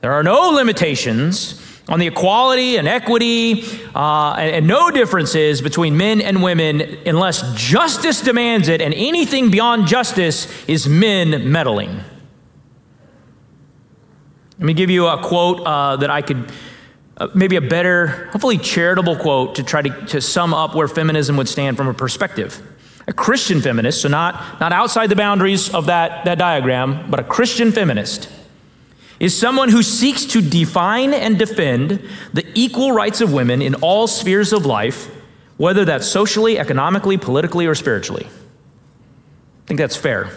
There 0.00 0.12
are 0.12 0.22
no 0.22 0.50
limitations 0.50 1.63
on 1.88 1.98
the 1.98 2.06
equality 2.06 2.76
and 2.76 2.88
equity 2.88 3.64
uh, 3.94 4.34
and, 4.38 4.56
and 4.56 4.66
no 4.66 4.90
differences 4.90 5.60
between 5.60 5.96
men 5.96 6.20
and 6.20 6.42
women 6.42 6.80
unless 7.06 7.54
justice 7.54 8.22
demands 8.22 8.68
it, 8.68 8.80
and 8.80 8.94
anything 8.94 9.50
beyond 9.50 9.86
justice 9.86 10.48
is 10.66 10.88
men 10.88 11.50
meddling. 11.50 12.00
Let 14.58 14.66
me 14.66 14.74
give 14.74 14.88
you 14.88 15.06
a 15.06 15.22
quote 15.22 15.60
uh, 15.60 15.96
that 15.96 16.10
I 16.10 16.22
could, 16.22 16.50
uh, 17.18 17.28
maybe 17.34 17.56
a 17.56 17.60
better, 17.60 18.28
hopefully 18.30 18.56
charitable 18.56 19.16
quote 19.16 19.56
to 19.56 19.62
try 19.62 19.82
to, 19.82 20.06
to 20.06 20.20
sum 20.20 20.54
up 20.54 20.74
where 20.74 20.88
feminism 20.88 21.36
would 21.36 21.48
stand 21.48 21.76
from 21.76 21.88
a 21.88 21.94
perspective. 21.94 22.62
A 23.06 23.12
Christian 23.12 23.60
feminist, 23.60 24.00
so 24.00 24.08
not, 24.08 24.60
not 24.60 24.72
outside 24.72 25.08
the 25.08 25.16
boundaries 25.16 25.74
of 25.74 25.86
that, 25.86 26.24
that 26.24 26.38
diagram, 26.38 27.10
but 27.10 27.20
a 27.20 27.24
Christian 27.24 27.72
feminist 27.72 28.30
is 29.20 29.36
someone 29.36 29.68
who 29.68 29.82
seeks 29.82 30.24
to 30.26 30.42
define 30.42 31.14
and 31.14 31.38
defend 31.38 32.06
the 32.32 32.46
equal 32.54 32.92
rights 32.92 33.20
of 33.20 33.32
women 33.32 33.62
in 33.62 33.74
all 33.76 34.06
spheres 34.06 34.52
of 34.52 34.66
life, 34.66 35.10
whether 35.56 35.84
that's 35.84 36.06
socially, 36.06 36.58
economically, 36.58 37.16
politically, 37.16 37.66
or 37.66 37.74
spiritually. 37.74 38.26
I 38.26 39.66
think 39.66 39.78
that's 39.78 39.96
fair. 39.96 40.30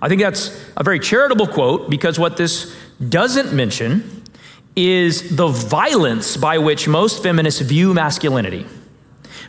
I 0.00 0.08
think 0.08 0.20
that's 0.20 0.64
a 0.76 0.84
very 0.84 1.00
charitable 1.00 1.48
quote 1.48 1.90
because 1.90 2.18
what 2.18 2.36
this 2.36 2.74
doesn't 3.08 3.52
mention 3.52 4.22
is 4.76 5.36
the 5.36 5.48
violence 5.48 6.36
by 6.36 6.58
which 6.58 6.86
most 6.86 7.22
feminists 7.22 7.60
view 7.62 7.94
masculinity. 7.94 8.66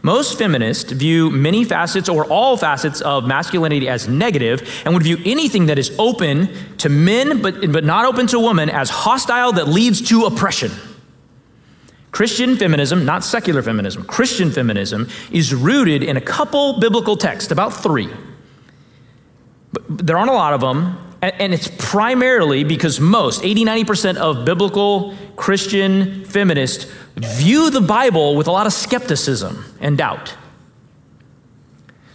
Most 0.03 0.37
feminists 0.37 0.91
view 0.91 1.29
many 1.29 1.63
facets 1.63 2.09
or 2.09 2.25
all 2.25 2.57
facets 2.57 3.01
of 3.01 3.25
masculinity 3.25 3.87
as 3.87 4.07
negative 4.07 4.81
and 4.85 4.93
would 4.93 5.03
view 5.03 5.17
anything 5.25 5.67
that 5.67 5.77
is 5.77 5.93
open 5.97 6.49
to 6.77 6.89
men 6.89 7.41
but, 7.41 7.71
but 7.71 7.83
not 7.83 8.05
open 8.05 8.27
to 8.27 8.39
women 8.39 8.69
as 8.69 8.89
hostile 8.89 9.51
that 9.53 9.67
leads 9.67 10.01
to 10.09 10.25
oppression. 10.25 10.71
Christian 12.11 12.57
feminism, 12.57 13.05
not 13.05 13.23
secular 13.23 13.61
feminism, 13.61 14.03
Christian 14.03 14.51
feminism 14.51 15.07
is 15.31 15.53
rooted 15.53 16.03
in 16.03 16.17
a 16.17 16.21
couple 16.21 16.79
biblical 16.79 17.15
texts, 17.15 17.51
about 17.51 17.73
three. 17.73 18.09
But 19.71 20.07
there 20.07 20.17
aren't 20.17 20.31
a 20.31 20.33
lot 20.33 20.53
of 20.53 20.61
them, 20.61 20.97
and 21.21 21.53
it's 21.53 21.69
primarily 21.77 22.63
because 22.63 22.99
most, 22.99 23.43
80, 23.43 23.65
90% 23.65 24.17
of 24.17 24.45
biblical 24.45 25.15
Christian 25.35 26.25
feminists 26.25 26.91
view 27.17 27.69
the 27.69 27.81
Bible 27.81 28.35
with 28.35 28.47
a 28.47 28.51
lot 28.51 28.67
of 28.67 28.73
skepticism 28.73 29.65
and 29.79 29.97
doubt. 29.97 30.35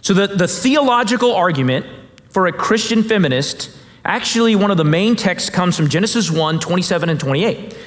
So, 0.01 0.13
the, 0.13 0.27
the 0.27 0.47
theological 0.47 1.33
argument 1.33 1.85
for 2.29 2.47
a 2.47 2.51
Christian 2.51 3.03
feminist, 3.03 3.69
actually, 4.03 4.55
one 4.55 4.71
of 4.71 4.77
the 4.77 4.83
main 4.83 5.15
texts 5.15 5.49
comes 5.49 5.77
from 5.77 5.87
Genesis 5.87 6.29
1 6.29 6.59
27 6.59 7.09
and 7.09 7.19
28. 7.19 7.77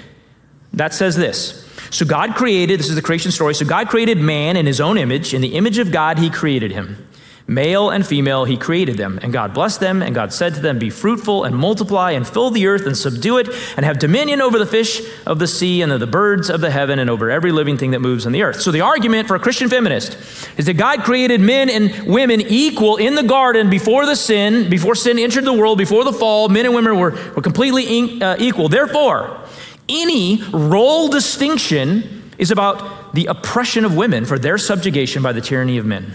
That 0.72 0.94
says 0.94 1.16
this. 1.16 1.62
So, 1.90 2.04
God 2.04 2.34
created, 2.34 2.80
this 2.80 2.88
is 2.88 2.94
the 2.94 3.02
creation 3.02 3.30
story. 3.30 3.54
So, 3.54 3.66
God 3.66 3.88
created 3.88 4.18
man 4.18 4.56
in 4.56 4.66
his 4.66 4.80
own 4.80 4.98
image. 4.98 5.34
In 5.34 5.40
the 5.40 5.56
image 5.56 5.78
of 5.78 5.90
God, 5.92 6.18
he 6.18 6.30
created 6.30 6.72
him. 6.72 7.05
Male 7.48 7.90
and 7.90 8.04
female, 8.04 8.44
he 8.44 8.56
created 8.56 8.96
them. 8.96 9.20
And 9.22 9.32
God 9.32 9.54
blessed 9.54 9.78
them, 9.78 10.02
and 10.02 10.12
God 10.12 10.32
said 10.32 10.54
to 10.54 10.60
them, 10.60 10.80
Be 10.80 10.90
fruitful 10.90 11.44
and 11.44 11.56
multiply 11.56 12.10
and 12.10 12.26
fill 12.26 12.50
the 12.50 12.66
earth 12.66 12.86
and 12.86 12.96
subdue 12.96 13.38
it, 13.38 13.48
and 13.76 13.86
have 13.86 14.00
dominion 14.00 14.40
over 14.40 14.58
the 14.58 14.66
fish 14.66 15.00
of 15.26 15.38
the 15.38 15.46
sea 15.46 15.80
and 15.80 15.92
the 15.92 16.06
birds 16.08 16.50
of 16.50 16.60
the 16.60 16.70
heaven 16.70 16.98
and 16.98 17.08
over 17.08 17.30
every 17.30 17.52
living 17.52 17.78
thing 17.78 17.92
that 17.92 18.00
moves 18.00 18.26
on 18.26 18.32
the 18.32 18.42
earth. 18.42 18.60
So 18.60 18.72
the 18.72 18.80
argument 18.80 19.28
for 19.28 19.36
a 19.36 19.38
Christian 19.38 19.68
feminist 19.68 20.18
is 20.58 20.66
that 20.66 20.74
God 20.74 21.04
created 21.04 21.40
men 21.40 21.70
and 21.70 22.08
women 22.08 22.40
equal 22.40 22.96
in 22.96 23.14
the 23.14 23.22
garden 23.22 23.70
before 23.70 24.06
the 24.06 24.16
sin, 24.16 24.68
before 24.68 24.96
sin 24.96 25.16
entered 25.16 25.44
the 25.44 25.52
world, 25.52 25.78
before 25.78 26.02
the 26.02 26.12
fall. 26.12 26.48
Men 26.48 26.66
and 26.66 26.74
women 26.74 26.98
were, 26.98 27.12
were 27.36 27.42
completely 27.42 28.20
uh, 28.20 28.36
equal. 28.40 28.68
Therefore, 28.68 29.40
any 29.88 30.42
role 30.52 31.06
distinction 31.08 32.32
is 32.38 32.50
about 32.50 33.14
the 33.14 33.26
oppression 33.26 33.84
of 33.84 33.94
women 33.94 34.24
for 34.24 34.36
their 34.36 34.58
subjugation 34.58 35.22
by 35.22 35.32
the 35.32 35.40
tyranny 35.40 35.78
of 35.78 35.86
men. 35.86 36.12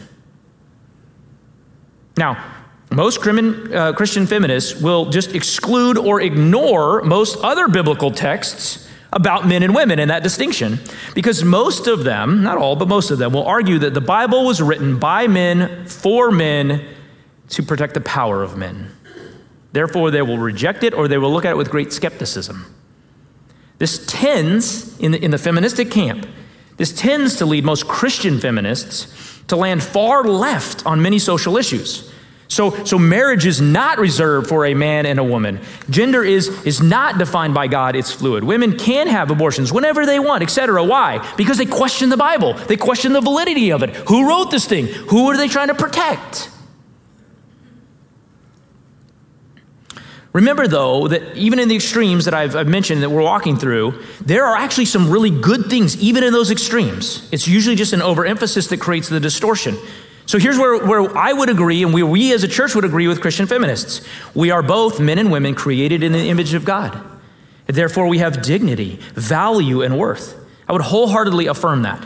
Now, 2.18 2.44
most 2.92 3.26
uh, 3.26 3.94
Christian 3.94 4.28
feminists 4.28 4.82
will 4.82 5.10
just 5.10 5.34
exclude 5.34 5.98
or 5.98 6.20
ignore 6.20 7.02
most 7.04 7.38
other 7.42 7.68
biblical 7.68 8.12
texts 8.12 8.90
about 9.14 9.48
men 9.48 9.64
and 9.64 9.74
women 9.74 10.00
and 10.00 10.10
that 10.10 10.24
distinction 10.24 10.80
because 11.14 11.44
most 11.44 11.88
of 11.88 12.04
them, 12.04 12.44
not 12.44 12.58
all, 12.58 12.76
but 12.76 12.88
most 12.88 13.12
of 13.12 13.18
them, 13.18 13.34
will 13.34 13.46
argue 13.46 13.80
that 13.80 13.94
the 13.94 14.02
Bible 14.02 14.46
was 14.46 14.62
written 14.62 15.00
by 15.00 15.28
men 15.28 15.86
for 15.86 16.32
men 16.32 16.86
to 17.50 17.64
protect 17.64 17.94
the 17.94 18.02
power 18.02 18.44
of 18.44 18.58
men. 18.58 18.92
Therefore, 19.72 20.12
they 20.12 20.22
will 20.22 20.38
reject 20.38 20.84
it 20.84 20.94
or 20.94 21.08
they 21.08 21.18
will 21.18 21.32
look 21.32 21.46
at 21.46 21.52
it 21.52 21.58
with 21.58 21.70
great 21.70 21.94
skepticism. 21.94 22.74
This 23.78 24.06
tends, 24.06 24.98
in 25.00 25.12
the, 25.14 25.24
in 25.24 25.32
the 25.32 25.38
feministic 25.38 25.92
camp, 25.92 26.28
this 26.78 26.92
tends 26.92 27.36
to 27.38 27.46
lead 27.46 27.64
most 27.64 27.88
Christian 27.88 28.40
feminists 28.40 29.31
to 29.48 29.56
land 29.56 29.84
far 29.84 30.24
left 30.24 30.86
on 30.86 31.02
many 31.02 31.20
social 31.20 31.58
issues. 31.58 32.12
So, 32.52 32.84
so 32.84 33.00
marriage 33.00 33.46
is 33.46 33.62
not 33.62 33.98
reserved 33.98 34.50
for 34.50 34.66
a 34.66 34.74
man 34.74 35.06
and 35.06 35.20
a 35.20 35.24
woman. 35.24 35.62
Gender 35.90 36.22
is, 36.22 36.50
is 36.66 36.82
not 36.82 37.18
defined 37.18 37.54
by 37.54 37.68
God, 37.68 37.96
it's 37.96 38.12
fluid. 38.12 38.44
Women 38.44 38.78
can 38.78 39.08
have 39.08 39.32
abortions 39.32 39.72
whenever 39.72 40.06
they 40.06 40.20
want, 40.20 40.44
etc. 40.44 40.84
Why? 40.84 41.26
Because 41.38 41.58
they 41.58 41.66
question 41.66 42.10
the 42.10 42.18
Bible. 42.18 42.54
They 42.54 42.76
question 42.76 43.14
the 43.14 43.22
validity 43.22 43.72
of 43.72 43.84
it. 43.84 43.92
Who 44.10 44.28
wrote 44.28 44.52
this 44.52 44.66
thing? 44.66 44.88
Who 44.88 45.30
are 45.30 45.38
they 45.38 45.48
trying 45.48 45.70
to 45.70 45.76
protect? 45.76 46.50
Remember, 50.34 50.66
though, 50.66 51.10
that 51.10 51.36
even 51.36 51.60
in 51.60 51.68
the 51.68 51.76
extremes 51.76 52.26
that 52.26 52.34
I've, 52.34 52.56
I've, 52.56 52.68
mentioned 52.68 53.04
that 53.04 53.10
we're 53.10 53.22
walking 53.22 53.58
through, 53.58 54.02
there 54.22 54.46
are 54.46 54.56
actually 54.56 54.86
some 54.86 55.10
really 55.10 55.30
good 55.30 55.66
things, 55.66 56.02
even 56.02 56.24
in 56.24 56.32
those 56.32 56.52
extremes. 56.52 57.28
It's 57.34 57.48
usually 57.48 57.76
just 57.76 57.92
an 57.92 58.02
overemphasis 58.02 58.68
that 58.68 58.80
creates 58.80 59.10
the 59.10 59.20
distortion. 59.20 59.78
So 60.26 60.40
here's 60.40 60.58
where, 60.58 60.86
where 60.86 61.18
I 61.18 61.34
would 61.34 61.50
agree, 61.50 61.84
and 61.84 61.94
we, 61.94 62.04
we 62.04 62.34
as 62.34 62.44
a 62.44 62.48
church 62.48 62.76
would 62.76 62.86
agree 62.86 63.10
with 63.10 63.20
Christian 63.20 63.46
feminists. 63.46 64.08
We 64.34 64.52
are 64.52 64.64
both 64.64 65.02
men 65.02 65.18
and 65.18 65.32
women 65.32 65.54
created 65.54 66.02
in 66.02 66.14
the 66.14 66.30
image 66.30 66.54
of 66.54 66.64
God. 66.64 66.98
Therefore, 67.68 68.08
we 68.08 68.20
have 68.20 68.42
dignity, 68.42 69.00
value, 69.14 69.82
and 69.82 69.98
worth. 69.98 70.38
I 70.68 70.72
would 70.72 70.82
wholeheartedly 70.82 71.48
affirm 71.48 71.82
that. 71.82 72.06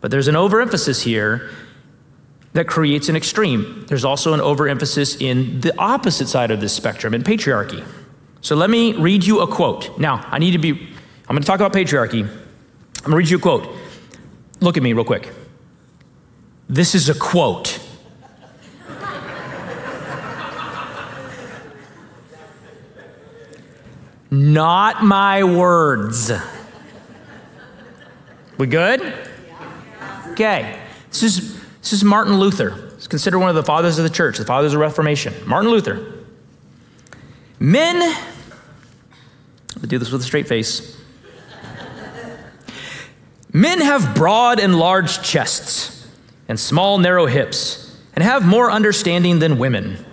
But 0.00 0.10
there's 0.10 0.28
an 0.28 0.36
overemphasis 0.36 1.02
here 1.02 1.50
that 2.52 2.66
creates 2.66 3.08
an 3.08 3.16
extreme. 3.16 3.84
There's 3.86 4.04
also 4.04 4.34
an 4.34 4.40
overemphasis 4.40 5.16
in 5.16 5.60
the 5.60 5.76
opposite 5.78 6.28
side 6.28 6.50
of 6.50 6.60
this 6.60 6.72
spectrum, 6.72 7.14
in 7.14 7.22
patriarchy. 7.22 7.86
So 8.40 8.56
let 8.56 8.70
me 8.70 8.94
read 8.94 9.24
you 9.24 9.40
a 9.40 9.46
quote. 9.46 9.98
Now, 9.98 10.26
I 10.30 10.38
need 10.38 10.52
to 10.52 10.58
be, 10.58 10.70
I'm 10.70 11.34
going 11.34 11.42
to 11.42 11.46
talk 11.46 11.60
about 11.60 11.72
patriarchy. 11.72 12.22
I'm 12.22 13.02
going 13.02 13.10
to 13.10 13.16
read 13.16 13.28
you 13.28 13.36
a 13.36 13.40
quote. 13.40 13.68
Look 14.60 14.76
at 14.76 14.82
me 14.82 14.92
real 14.92 15.04
quick. 15.04 15.32
This 16.68 16.94
is 16.94 17.08
a 17.08 17.14
quote. 17.14 17.78
Not 24.30 25.04
my 25.04 25.42
words. 25.42 26.30
We 28.58 28.66
good? 28.68 29.14
Okay. 30.28 30.80
This 31.10 31.22
is 31.24 31.59
this 31.80 31.92
is 31.92 32.04
Martin 32.04 32.38
Luther. 32.38 32.90
He's 32.96 33.08
considered 33.08 33.38
one 33.38 33.48
of 33.48 33.54
the 33.54 33.62
fathers 33.62 33.98
of 33.98 34.04
the 34.04 34.10
church, 34.10 34.38
the 34.38 34.44
fathers 34.44 34.72
of 34.72 34.78
the 34.78 34.82
Reformation. 34.82 35.34
Martin 35.46 35.70
Luther. 35.70 36.12
Men, 37.58 37.96
I 38.00 39.86
do 39.86 39.98
this 39.98 40.10
with 40.10 40.20
a 40.20 40.24
straight 40.24 40.48
face. 40.48 40.96
Men 43.52 43.80
have 43.80 44.14
broad 44.14 44.60
and 44.60 44.78
large 44.78 45.22
chests 45.22 46.08
and 46.48 46.58
small, 46.58 46.98
narrow 46.98 47.26
hips, 47.26 47.98
and 48.14 48.22
have 48.22 48.46
more 48.46 48.70
understanding 48.70 49.38
than 49.38 49.58
women, 49.58 50.04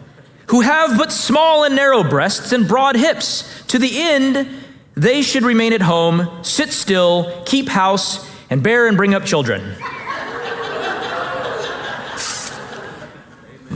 who 0.47 0.61
have 0.61 0.97
but 0.97 1.11
small 1.11 1.63
and 1.63 1.75
narrow 1.75 2.03
breasts 2.03 2.51
and 2.51 2.67
broad 2.67 2.95
hips, 2.95 3.63
to 3.67 3.77
the 3.77 3.91
end 3.93 4.49
they 4.95 5.21
should 5.21 5.43
remain 5.43 5.73
at 5.73 5.81
home, 5.81 6.43
sit 6.43 6.71
still, 6.71 7.43
keep 7.45 7.69
house, 7.69 8.27
and 8.49 8.63
bear 8.63 8.87
and 8.87 8.97
bring 8.97 9.13
up 9.13 9.25
children. 9.25 9.75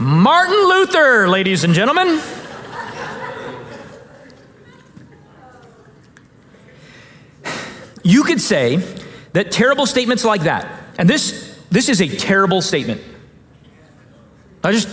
Martin 0.02 0.68
Luther, 0.68 1.28
ladies 1.28 1.62
and 1.62 1.74
gentlemen. 1.74 2.20
You 8.02 8.24
could 8.24 8.40
say 8.40 8.78
that 9.32 9.52
terrible 9.52 9.86
statements 9.86 10.24
like 10.24 10.42
that, 10.42 10.68
and 10.98 11.08
this, 11.08 11.56
this 11.70 11.88
is 11.88 12.00
a 12.00 12.08
terrible 12.08 12.60
statement. 12.60 13.00
I 14.64 14.72
just, 14.72 14.88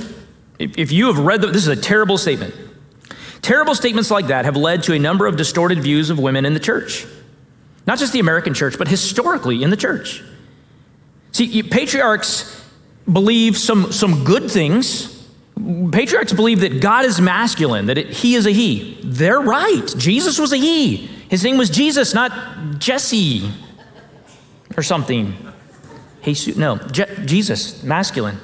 if 0.59 0.91
you 0.91 1.07
have 1.07 1.17
read 1.17 1.41
the, 1.41 1.47
this 1.47 1.63
is 1.63 1.69
a 1.69 1.81
terrible 1.81 2.19
statement. 2.19 2.53
Terrible 3.41 3.73
statements 3.73 4.11
like 4.11 4.27
that 4.27 4.45
have 4.45 4.55
led 4.55 4.83
to 4.83 4.93
a 4.93 4.99
number 4.99 5.25
of 5.25 5.37
distorted 5.37 5.79
views 5.79 6.11
of 6.11 6.19
women 6.19 6.45
in 6.45 6.53
the 6.53 6.59
church. 6.59 7.07
Not 7.87 7.97
just 7.97 8.13
the 8.13 8.19
American 8.19 8.53
church, 8.53 8.77
but 8.77 8.87
historically 8.87 9.63
in 9.63 9.71
the 9.71 9.77
church. 9.77 10.23
See, 11.31 11.63
patriarchs 11.63 12.58
believe 13.11 13.57
some, 13.57 13.91
some 13.91 14.23
good 14.23 14.49
things. 14.49 15.15
Patriarchs 15.91 16.33
believe 16.33 16.61
that 16.61 16.81
God 16.81 17.05
is 17.05 17.19
masculine, 17.19 17.87
that 17.87 17.97
it, 17.97 18.07
he 18.07 18.35
is 18.35 18.45
a 18.45 18.51
he. 18.51 18.99
They're 19.03 19.41
right. 19.41 19.93
Jesus 19.97 20.39
was 20.39 20.53
a 20.53 20.57
he. 20.57 21.07
His 21.29 21.43
name 21.43 21.57
was 21.57 21.69
Jesus, 21.69 22.13
not 22.13 22.79
Jesse 22.79 23.51
or 24.77 24.83
something. 24.83 25.35
Jesus, 26.23 26.57
no, 26.57 26.77
Je- 26.77 27.25
Jesus, 27.25 27.83
masculine. 27.83 28.37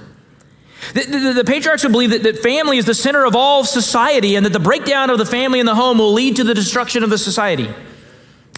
The, 0.94 1.02
the, 1.02 1.34
the, 1.34 1.44
patriarchs 1.44 1.84
would 1.84 1.92
believe 1.92 2.12
that, 2.12 2.24
that 2.24 2.40
family 2.40 2.78
is 2.78 2.86
the 2.86 2.94
center 2.94 3.26
of 3.26 3.36
all 3.36 3.64
society 3.64 4.36
and 4.36 4.46
that 4.46 4.54
the 4.54 4.60
breakdown 4.60 5.10
of 5.10 5.18
the 5.18 5.26
family 5.26 5.60
and 5.60 5.68
the 5.68 5.74
home 5.74 5.98
will 5.98 6.14
lead 6.14 6.36
to 6.36 6.44
the 6.44 6.54
destruction 6.54 7.04
of 7.04 7.10
the 7.10 7.18
society. 7.18 7.74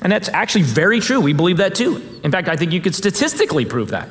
And 0.02 0.12
that's 0.12 0.30
actually 0.30 0.63
very 0.63 1.00
true. 1.00 1.22
We 1.22 1.34
believe 1.34 1.58
that 1.58 1.74
too. 1.74 2.04
In 2.24 2.32
fact, 2.32 2.50
I 2.50 2.56
think 2.56 2.74
you 2.74 2.82
could 2.82 2.96
statistically 2.96 3.65
prove 3.65 3.89
that. 3.89 4.10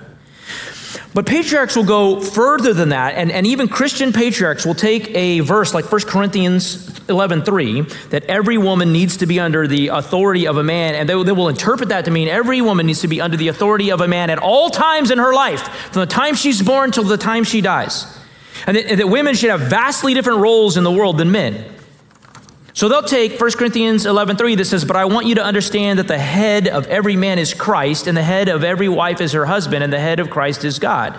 But 1.16 1.24
patriarchs 1.24 1.74
will 1.74 1.85
go 1.85 2.20
further 2.20 2.74
than 2.74 2.90
that, 2.90 3.14
and, 3.14 3.33
and 3.33 3.46
even 3.46 3.68
Christian 3.68 4.12
patriarchs 4.12 4.66
will 4.66 4.74
take 4.74 5.09
a 5.16 5.40
verse 5.40 5.72
like 5.72 5.90
1 5.90 6.02
Corinthians 6.02 6.90
11.3, 7.07 8.11
that 8.11 8.24
every 8.24 8.59
woman 8.59 8.92
needs 8.92 9.16
to 9.16 9.26
be 9.26 9.40
under 9.40 9.66
the 9.66 9.88
authority 9.88 10.46
of 10.46 10.59
a 10.59 10.62
man, 10.62 10.94
and 10.94 11.09
they, 11.09 11.14
they 11.22 11.33
will 11.33 11.48
interpret 11.48 11.88
that 11.88 12.05
to 12.05 12.11
mean 12.11 12.29
every 12.29 12.61
woman 12.61 12.85
needs 12.85 13.00
to 13.00 13.09
be 13.09 13.22
under 13.22 13.38
the 13.38 13.48
authority 13.48 13.90
of 13.90 14.02
a 14.02 14.09
man 14.09 14.29
at 14.29 14.38
all 14.38 14.68
times 14.68 15.11
in 15.11 15.16
her 15.16 15.33
life, 15.33 15.62
from 15.90 16.00
the 16.00 16.07
time 16.07 16.35
she's 16.35 16.61
born 16.61 16.90
till 16.90 17.05
the 17.05 17.16
time 17.16 17.44
she 17.44 17.62
dies. 17.62 18.05
And 18.66 18.76
that, 18.76 18.85
and 18.85 19.00
that 19.00 19.09
women 19.09 19.35
should 19.35 19.48
have 19.48 19.70
vastly 19.70 20.12
different 20.12 20.40
roles 20.40 20.76
in 20.76 20.85
the 20.85 20.92
world 20.92 21.16
than 21.16 21.31
men. 21.31 21.64
So 22.76 22.90
they'll 22.90 23.02
take 23.02 23.40
1 23.40 23.56
Corinthians 23.56 24.04
11:3 24.04 24.54
that 24.56 24.66
says, 24.66 24.84
"But 24.84 24.96
I 24.96 25.06
want 25.06 25.26
you 25.26 25.34
to 25.36 25.42
understand 25.42 25.98
that 25.98 26.08
the 26.08 26.18
head 26.18 26.68
of 26.68 26.86
every 26.88 27.16
man 27.16 27.38
is 27.38 27.54
Christ, 27.54 28.06
and 28.06 28.14
the 28.14 28.22
head 28.22 28.50
of 28.50 28.62
every 28.62 28.88
wife 28.88 29.22
is 29.22 29.32
her 29.32 29.46
husband, 29.46 29.82
and 29.82 29.90
the 29.90 29.98
head 29.98 30.20
of 30.20 30.28
Christ 30.28 30.62
is 30.62 30.78
God." 30.78 31.14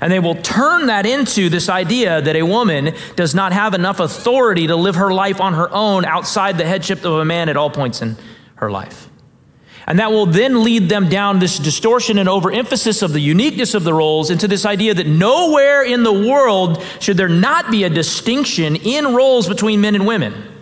And 0.00 0.12
they 0.12 0.20
will 0.20 0.36
turn 0.36 0.86
that 0.86 1.04
into 1.04 1.48
this 1.48 1.68
idea 1.68 2.20
that 2.20 2.36
a 2.36 2.44
woman 2.44 2.92
does 3.16 3.34
not 3.34 3.52
have 3.52 3.74
enough 3.74 3.98
authority 3.98 4.68
to 4.68 4.76
live 4.76 4.94
her 4.94 5.12
life 5.12 5.40
on 5.40 5.54
her 5.54 5.68
own 5.74 6.04
outside 6.04 6.58
the 6.58 6.64
headship 6.64 7.04
of 7.04 7.14
a 7.14 7.24
man 7.24 7.48
at 7.48 7.56
all 7.56 7.70
points 7.70 8.00
in 8.00 8.16
her 8.56 8.70
life. 8.70 9.08
And 9.88 9.98
that 9.98 10.12
will 10.12 10.26
then 10.26 10.62
lead 10.62 10.88
them 10.88 11.08
down 11.08 11.40
this 11.40 11.58
distortion 11.58 12.18
and 12.18 12.28
overemphasis 12.28 13.02
of 13.02 13.12
the 13.12 13.20
uniqueness 13.20 13.74
of 13.74 13.82
the 13.82 13.92
roles 13.92 14.30
into 14.30 14.46
this 14.46 14.64
idea 14.64 14.94
that 14.94 15.08
nowhere 15.08 15.82
in 15.82 16.04
the 16.04 16.12
world 16.12 16.80
should 17.00 17.16
there 17.16 17.28
not 17.28 17.72
be 17.72 17.82
a 17.82 17.90
distinction 17.90 18.76
in 18.76 19.12
roles 19.12 19.48
between 19.48 19.80
men 19.80 19.96
and 19.96 20.06
women. 20.06 20.53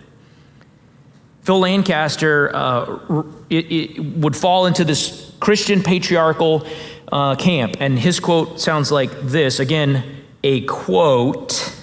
Phil 1.42 1.58
Lancaster 1.58 2.50
uh, 2.54 3.24
it, 3.50 3.72
it 3.72 4.00
would 4.16 4.36
fall 4.36 4.66
into 4.66 4.84
this 4.84 5.32
Christian 5.40 5.82
patriarchal 5.82 6.66
uh, 7.10 7.34
camp, 7.34 7.76
and 7.80 7.98
his 7.98 8.20
quote 8.20 8.60
sounds 8.60 8.90
like 8.92 9.10
this 9.22 9.60
again, 9.60 10.24
a 10.44 10.62
quote. 10.62 11.78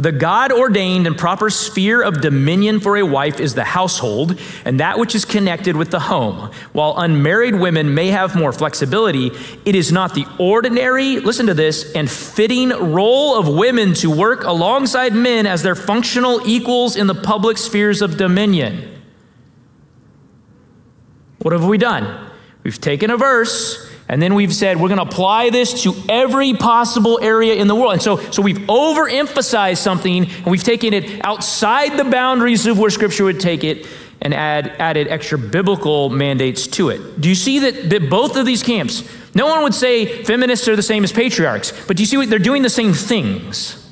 The 0.00 0.12
God 0.12 0.52
ordained 0.52 1.08
and 1.08 1.18
proper 1.18 1.50
sphere 1.50 2.02
of 2.02 2.20
dominion 2.20 2.78
for 2.78 2.96
a 2.96 3.02
wife 3.04 3.40
is 3.40 3.56
the 3.56 3.64
household 3.64 4.38
and 4.64 4.78
that 4.78 4.96
which 4.96 5.16
is 5.16 5.24
connected 5.24 5.74
with 5.74 5.90
the 5.90 5.98
home. 5.98 6.52
While 6.72 6.94
unmarried 6.98 7.56
women 7.56 7.94
may 7.94 8.06
have 8.08 8.36
more 8.36 8.52
flexibility, 8.52 9.32
it 9.64 9.74
is 9.74 9.90
not 9.90 10.14
the 10.14 10.24
ordinary, 10.38 11.18
listen 11.18 11.46
to 11.46 11.54
this, 11.54 11.92
and 11.94 12.08
fitting 12.08 12.68
role 12.68 13.36
of 13.36 13.48
women 13.48 13.92
to 13.94 14.08
work 14.08 14.44
alongside 14.44 15.14
men 15.14 15.48
as 15.48 15.64
their 15.64 15.74
functional 15.74 16.46
equals 16.46 16.94
in 16.94 17.08
the 17.08 17.14
public 17.16 17.58
spheres 17.58 18.00
of 18.00 18.16
dominion. 18.16 19.02
What 21.40 21.52
have 21.52 21.66
we 21.66 21.76
done? 21.76 22.30
We've 22.62 22.80
taken 22.80 23.10
a 23.10 23.16
verse 23.16 23.87
and 24.08 24.22
then 24.22 24.34
we've 24.34 24.54
said 24.54 24.80
we're 24.80 24.88
going 24.88 24.98
to 24.98 25.06
apply 25.06 25.50
this 25.50 25.82
to 25.82 25.94
every 26.08 26.54
possible 26.54 27.18
area 27.22 27.54
in 27.54 27.68
the 27.68 27.74
world. 27.74 27.92
And 27.92 28.02
so, 28.02 28.16
so 28.30 28.40
we've 28.40 28.56
overemphasized 28.56 29.78
something 29.78 30.24
and 30.24 30.46
we've 30.46 30.62
taken 30.62 30.94
it 30.94 31.24
outside 31.24 31.98
the 31.98 32.04
boundaries 32.04 32.66
of 32.66 32.78
where 32.78 32.90
Scripture 32.90 33.24
would 33.24 33.40
take 33.40 33.64
it 33.64 33.86
and 34.20 34.34
add, 34.34 34.68
added 34.78 35.08
extra 35.08 35.38
biblical 35.38 36.08
mandates 36.08 36.66
to 36.66 36.88
it. 36.88 37.20
Do 37.20 37.28
you 37.28 37.34
see 37.34 37.58
that, 37.60 37.90
that 37.90 38.10
both 38.10 38.36
of 38.36 38.46
these 38.46 38.62
camps, 38.62 39.08
no 39.34 39.46
one 39.46 39.62
would 39.62 39.74
say 39.74 40.24
feminists 40.24 40.66
are 40.68 40.76
the 40.76 40.82
same 40.82 41.04
as 41.04 41.12
patriarchs, 41.12 41.72
but 41.86 41.96
do 41.96 42.02
you 42.02 42.06
see 42.06 42.16
what 42.16 42.30
they're 42.30 42.38
doing 42.38 42.62
the 42.62 42.70
same 42.70 42.94
things? 42.94 43.87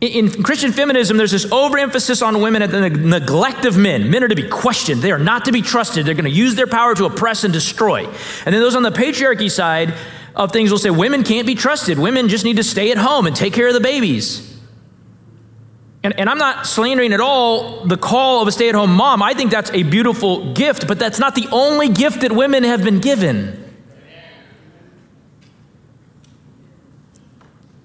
In 0.00 0.44
Christian 0.44 0.70
feminism, 0.70 1.16
there's 1.16 1.32
this 1.32 1.50
overemphasis 1.50 2.22
on 2.22 2.40
women 2.40 2.62
and 2.62 2.72
the 2.72 2.88
neglect 2.88 3.64
of 3.64 3.76
men. 3.76 4.10
Men 4.10 4.22
are 4.22 4.28
to 4.28 4.36
be 4.36 4.48
questioned. 4.48 5.02
They 5.02 5.10
are 5.10 5.18
not 5.18 5.46
to 5.46 5.52
be 5.52 5.60
trusted. 5.60 6.06
They're 6.06 6.14
going 6.14 6.24
to 6.24 6.30
use 6.30 6.54
their 6.54 6.68
power 6.68 6.94
to 6.94 7.06
oppress 7.06 7.42
and 7.42 7.52
destroy. 7.52 8.04
And 8.06 8.54
then 8.54 8.60
those 8.60 8.76
on 8.76 8.84
the 8.84 8.92
patriarchy 8.92 9.50
side 9.50 9.94
of 10.36 10.52
things 10.52 10.70
will 10.70 10.78
say 10.78 10.90
women 10.90 11.24
can't 11.24 11.48
be 11.48 11.56
trusted. 11.56 11.98
Women 11.98 12.28
just 12.28 12.44
need 12.44 12.58
to 12.58 12.62
stay 12.62 12.92
at 12.92 12.98
home 12.98 13.26
and 13.26 13.34
take 13.34 13.52
care 13.52 13.66
of 13.66 13.74
the 13.74 13.80
babies. 13.80 14.56
And, 16.04 16.16
and 16.16 16.30
I'm 16.30 16.38
not 16.38 16.64
slandering 16.64 17.12
at 17.12 17.20
all 17.20 17.84
the 17.84 17.96
call 17.96 18.40
of 18.40 18.46
a 18.46 18.52
stay 18.52 18.68
at 18.68 18.76
home 18.76 18.92
mom. 18.92 19.20
I 19.20 19.34
think 19.34 19.50
that's 19.50 19.72
a 19.72 19.82
beautiful 19.82 20.54
gift, 20.54 20.86
but 20.86 21.00
that's 21.00 21.18
not 21.18 21.34
the 21.34 21.48
only 21.50 21.88
gift 21.88 22.20
that 22.20 22.30
women 22.30 22.62
have 22.62 22.84
been 22.84 23.00
given. 23.00 23.57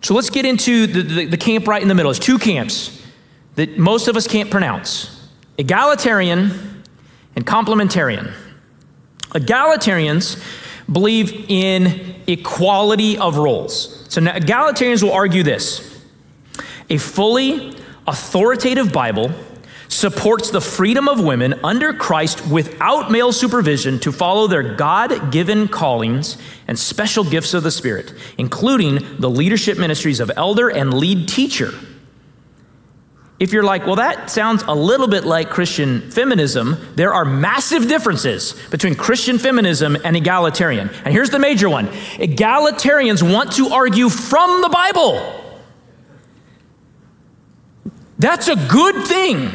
So 0.03 0.13
let's 0.13 0.29
get 0.29 0.45
into 0.45 0.85
the, 0.85 1.01
the, 1.01 1.25
the 1.27 1.37
camp 1.37 1.65
right 1.65 1.81
in 1.81 1.87
the 1.87 1.95
middle. 1.95 2.11
It's 2.11 2.19
two 2.19 2.37
camps 2.37 3.01
that 3.55 3.77
most 3.77 4.07
of 4.09 4.17
us 4.17 4.27
can't 4.27 4.51
pronounce 4.51 5.09
egalitarian 5.57 6.83
and 7.35 7.45
complementarian. 7.45 8.33
Egalitarians 9.29 10.43
believe 10.91 11.45
in 11.49 12.15
equality 12.27 13.17
of 13.17 13.37
roles. 13.37 14.05
So 14.09 14.19
now 14.19 14.33
egalitarians 14.33 15.01
will 15.01 15.13
argue 15.13 15.41
this 15.41 15.89
a 16.89 16.97
fully 16.97 17.75
authoritative 18.05 18.91
Bible 18.91 19.31
supports 19.87 20.49
the 20.49 20.61
freedom 20.61 21.07
of 21.07 21.23
women 21.23 21.59
under 21.63 21.93
Christ 21.93 22.47
without 22.47 23.11
male 23.11 23.31
supervision 23.31 23.99
to 23.99 24.11
follow 24.11 24.47
their 24.47 24.75
God 24.75 25.31
given 25.31 25.67
callings 25.67 26.37
and 26.67 26.77
special 26.77 27.23
gifts 27.23 27.53
of 27.53 27.63
the 27.63 27.71
Spirit, 27.71 28.13
including 28.37 29.19
the 29.19 29.29
leadership 29.29 29.77
ministries 29.77 30.19
of 30.19 30.31
elder 30.35 30.69
and 30.69 30.93
lead 30.93 31.27
teacher. 31.27 31.73
If 33.39 33.51
you're 33.51 33.63
like, 33.63 33.85
well, 33.85 33.97
that 33.97 34.29
sounds 34.29 34.63
a 34.63 34.73
little 34.73 35.07
bit 35.07 35.25
like 35.25 35.49
Christian 35.49 36.11
feminism, 36.11 36.77
there 36.95 37.13
are 37.13 37.25
massive 37.25 37.87
differences 37.89 38.53
between 38.69 38.95
Christian 38.95 39.37
feminism 39.37 39.97
and 40.05 40.15
egalitarian. 40.15 40.89
And 41.03 41.13
here's 41.13 41.29
the 41.29 41.39
major 41.39 41.67
one 41.67 41.87
egalitarians 41.87 43.21
want 43.21 43.53
to 43.53 43.69
argue 43.69 44.09
from 44.09 44.61
the 44.61 44.69
Bible. 44.69 45.39
That's 48.17 48.47
a 48.47 48.55
good 48.55 49.05
thing. 49.05 49.51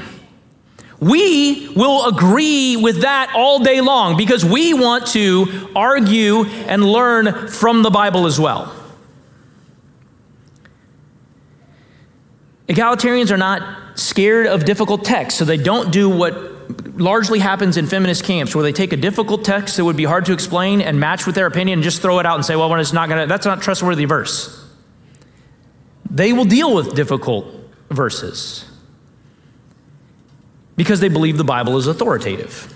We 1.01 1.69
will 1.77 2.07
agree 2.07 2.77
with 2.77 3.03
that 3.03 3.33
all 3.35 3.61
day 3.61 3.81
long 3.81 4.17
because 4.17 4.45
we 4.45 4.75
want 4.75 5.07
to 5.09 5.71
argue 5.77 6.45
and 6.45 6.85
learn 6.85 7.49
from 7.49 7.83
the 7.83 7.91
Bible 7.91 8.27
as 8.27 8.41
well. 8.41 8.75
Egalitarians 12.67 13.31
are 13.31 13.37
not 13.37 13.99
scared 13.99 14.47
of 14.47 14.65
difficult 14.65 15.05
texts, 15.05 15.39
so 15.39 15.45
they 15.45 15.57
don't 15.57 15.93
do 15.93 16.09
what 16.11 16.99
largely 16.99 17.39
happens 17.39 17.77
in 17.77 17.87
feminist 17.87 18.25
camps 18.25 18.55
where 18.55 18.65
they 18.65 18.73
take 18.73 18.93
a 18.93 18.97
difficult 18.97 19.45
text 19.45 19.77
that 19.77 19.85
would 19.85 19.97
be 19.97 20.05
hard 20.05 20.27
to 20.27 20.33
explain 20.33 20.81
and 20.81 20.99
match 20.99 21.27
with 21.27 21.35
their 21.37 21.47
opinion 21.47 21.79
and 21.79 21.85
just 21.85 22.03
throw 22.03 22.19
it 22.19 22.27
out 22.27 22.35
and 22.35 22.45
say, 22.45 22.57
well, 22.57 22.75
it's 22.75 22.93
not 22.93 23.09
gonna, 23.09 23.27
that's 23.27 23.47
not 23.47 23.63
trustworthy 23.63 24.05
verse. 24.05 24.67
They 26.11 26.33
will 26.33 26.45
deal 26.45 26.75
with 26.75 26.95
difficult 26.95 27.47
verses 27.89 28.68
because 30.79 31.01
they 31.01 31.09
believe 31.09 31.37
the 31.37 31.45
Bible 31.45 31.77
is 31.77 31.87
authoritative. 31.89 32.73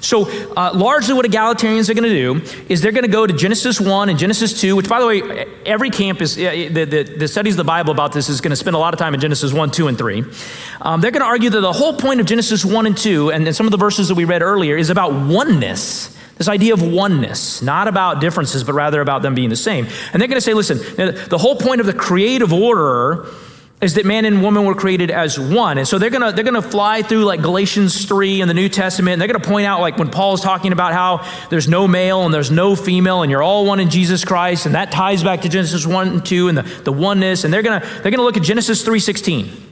So, 0.00 0.28
uh, 0.56 0.72
largely, 0.74 1.14
what 1.14 1.24
egalitarians 1.24 1.88
are 1.88 1.94
going 1.94 2.10
to 2.10 2.10
do 2.10 2.64
is 2.68 2.82
they're 2.82 2.90
going 2.90 3.04
to 3.04 3.10
go 3.10 3.24
to 3.24 3.32
Genesis 3.32 3.80
1 3.80 4.08
and 4.08 4.18
Genesis 4.18 4.60
2, 4.60 4.74
which, 4.74 4.88
by 4.88 5.00
the 5.00 5.06
way, 5.06 5.46
every 5.64 5.90
camp 5.90 6.20
is, 6.20 6.34
the, 6.34 6.68
the, 6.68 7.04
the 7.04 7.28
studies 7.28 7.54
the 7.54 7.62
Bible 7.62 7.92
about 7.92 8.12
this 8.12 8.28
is 8.28 8.40
going 8.40 8.50
to 8.50 8.56
spend 8.56 8.74
a 8.74 8.80
lot 8.80 8.92
of 8.94 8.98
time 8.98 9.14
in 9.14 9.20
Genesis 9.20 9.52
1, 9.52 9.70
2, 9.70 9.86
and 9.86 9.96
3. 9.96 10.24
Um, 10.80 11.00
they're 11.00 11.12
going 11.12 11.22
to 11.22 11.26
argue 11.26 11.50
that 11.50 11.60
the 11.60 11.72
whole 11.72 11.96
point 11.96 12.18
of 12.18 12.26
Genesis 12.26 12.64
1 12.64 12.86
and 12.86 12.98
2, 12.98 13.30
and, 13.30 13.46
and 13.46 13.54
some 13.54 13.66
of 13.66 13.70
the 13.70 13.78
verses 13.78 14.08
that 14.08 14.16
we 14.16 14.24
read 14.24 14.42
earlier, 14.42 14.76
is 14.76 14.90
about 14.90 15.12
oneness. 15.12 16.18
This 16.36 16.48
idea 16.48 16.74
of 16.74 16.82
oneness, 16.82 17.62
not 17.62 17.86
about 17.86 18.20
differences, 18.20 18.64
but 18.64 18.72
rather 18.72 19.00
about 19.00 19.22
them 19.22 19.36
being 19.36 19.50
the 19.50 19.56
same. 19.56 19.86
And 20.12 20.20
they're 20.20 20.28
going 20.28 20.30
to 20.30 20.40
say, 20.40 20.54
listen, 20.54 20.78
the 20.96 21.38
whole 21.38 21.54
point 21.54 21.80
of 21.80 21.86
the 21.86 21.94
creative 21.94 22.52
order 22.52 23.28
is 23.82 23.94
that 23.94 24.06
man 24.06 24.24
and 24.24 24.42
woman 24.42 24.64
were 24.64 24.76
created 24.76 25.10
as 25.10 25.38
one. 25.38 25.76
And 25.76 25.86
so 25.86 25.98
they're 25.98 26.08
gonna 26.08 26.32
they're 26.32 26.44
gonna 26.44 26.62
fly 26.62 27.02
through 27.02 27.24
like 27.24 27.42
Galatians 27.42 28.04
3 28.04 28.40
in 28.40 28.48
the 28.48 28.54
New 28.54 28.68
Testament, 28.68 29.14
and 29.14 29.20
they're 29.20 29.28
gonna 29.28 29.44
point 29.44 29.66
out 29.66 29.80
like 29.80 29.98
when 29.98 30.08
Paul 30.08 30.34
is 30.34 30.40
talking 30.40 30.72
about 30.72 30.92
how 30.92 31.28
there's 31.50 31.68
no 31.68 31.88
male 31.88 32.24
and 32.24 32.32
there's 32.32 32.50
no 32.50 32.76
female, 32.76 33.22
and 33.22 33.30
you're 33.30 33.42
all 33.42 33.66
one 33.66 33.80
in 33.80 33.90
Jesus 33.90 34.24
Christ, 34.24 34.66
and 34.66 34.76
that 34.76 34.92
ties 34.92 35.24
back 35.24 35.42
to 35.42 35.48
Genesis 35.48 35.84
1 35.84 36.08
and 36.08 36.24
2 36.24 36.48
and 36.48 36.58
the, 36.58 36.62
the 36.62 36.92
oneness, 36.92 37.42
and 37.42 37.52
they're 37.52 37.62
gonna 37.62 37.84
they're 38.02 38.12
gonna 38.12 38.22
look 38.22 38.36
at 38.36 38.44
Genesis 38.44 38.84
3:16 38.86 39.70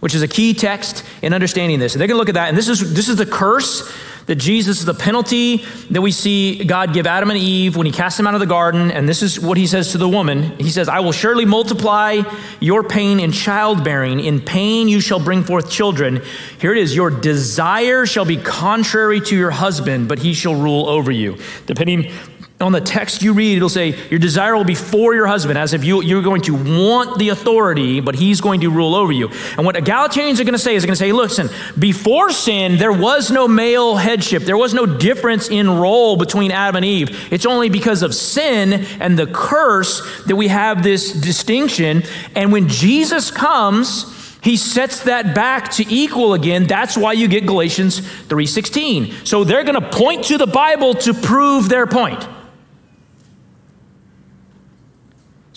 which 0.00 0.14
is 0.14 0.22
a 0.22 0.28
key 0.28 0.54
text 0.54 1.04
in 1.20 1.34
understanding 1.34 1.78
this. 1.78 1.94
And 1.94 2.00
they're 2.00 2.08
to 2.08 2.14
look 2.14 2.30
at 2.30 2.34
that. 2.34 2.48
And 2.48 2.56
this 2.56 2.68
is, 2.68 2.94
this 2.94 3.10
is 3.10 3.16
the 3.16 3.26
curse 3.26 3.92
that 4.30 4.36
Jesus 4.36 4.78
is 4.78 4.84
the 4.84 4.94
penalty 4.94 5.64
that 5.90 6.00
we 6.00 6.12
see 6.12 6.62
God 6.62 6.94
give 6.94 7.04
Adam 7.04 7.30
and 7.30 7.38
Eve 7.40 7.76
when 7.76 7.84
he 7.84 7.90
cast 7.90 8.16
them 8.16 8.28
out 8.28 8.34
of 8.34 8.38
the 8.38 8.46
garden. 8.46 8.92
And 8.92 9.08
this 9.08 9.22
is 9.22 9.40
what 9.40 9.58
he 9.58 9.66
says 9.66 9.90
to 9.90 9.98
the 9.98 10.08
woman 10.08 10.56
He 10.56 10.70
says, 10.70 10.88
I 10.88 11.00
will 11.00 11.10
surely 11.10 11.44
multiply 11.44 12.22
your 12.60 12.84
pain 12.84 13.18
in 13.18 13.32
childbearing. 13.32 14.20
In 14.20 14.40
pain 14.40 14.86
you 14.86 15.00
shall 15.00 15.18
bring 15.18 15.42
forth 15.42 15.68
children. 15.68 16.22
Here 16.60 16.70
it 16.70 16.78
is 16.78 16.94
Your 16.94 17.10
desire 17.10 18.06
shall 18.06 18.24
be 18.24 18.36
contrary 18.36 19.20
to 19.20 19.36
your 19.36 19.50
husband, 19.50 20.06
but 20.06 20.20
he 20.20 20.32
shall 20.32 20.54
rule 20.54 20.88
over 20.88 21.10
you. 21.10 21.36
Depending 21.66 22.12
on 22.60 22.72
the 22.72 22.80
text 22.80 23.22
you 23.22 23.32
read, 23.32 23.56
it'll 23.56 23.68
say, 23.68 23.96
Your 24.10 24.18
desire 24.18 24.54
will 24.54 24.64
be 24.64 24.74
for 24.74 25.14
your 25.14 25.26
husband, 25.26 25.58
as 25.58 25.72
if 25.72 25.84
you, 25.84 26.02
you're 26.02 26.22
going 26.22 26.42
to 26.42 26.54
want 26.54 27.18
the 27.18 27.30
authority, 27.30 28.00
but 28.00 28.14
he's 28.14 28.40
going 28.40 28.60
to 28.60 28.70
rule 28.70 28.94
over 28.94 29.12
you. 29.12 29.30
And 29.56 29.64
what 29.64 29.76
egalitarians 29.76 30.40
are 30.40 30.44
going 30.44 30.52
to 30.52 30.58
say 30.58 30.74
is, 30.74 30.82
they're 30.82 30.88
going 30.88 30.94
to 30.94 30.96
say, 30.96 31.12
Listen, 31.12 31.48
before 31.78 32.30
sin, 32.30 32.76
there 32.76 32.92
was 32.92 33.30
no 33.30 33.48
male 33.48 33.96
headship, 33.96 34.42
there 34.42 34.56
was 34.56 34.74
no 34.74 34.84
difference 34.84 35.48
in 35.48 35.70
role 35.70 36.16
between 36.16 36.50
Adam 36.50 36.76
and 36.76 36.84
Eve. 36.84 37.32
It's 37.32 37.46
only 37.46 37.70
because 37.70 38.02
of 38.02 38.14
sin 38.14 38.84
and 39.00 39.18
the 39.18 39.26
curse 39.26 40.24
that 40.24 40.36
we 40.36 40.48
have 40.48 40.82
this 40.82 41.12
distinction. 41.12 42.02
And 42.34 42.52
when 42.52 42.68
Jesus 42.68 43.30
comes, 43.30 44.16
he 44.42 44.56
sets 44.56 45.04
that 45.04 45.34
back 45.34 45.70
to 45.72 45.84
equal 45.88 46.34
again. 46.34 46.66
That's 46.66 46.96
why 46.96 47.12
you 47.12 47.28
get 47.28 47.46
Galatians 47.46 48.00
3:16. 48.00 49.26
So 49.26 49.44
they're 49.44 49.64
going 49.64 49.80
to 49.80 49.88
point 49.90 50.24
to 50.24 50.38
the 50.38 50.46
Bible 50.46 50.94
to 50.94 51.14
prove 51.14 51.68
their 51.68 51.86
point. 51.86 52.26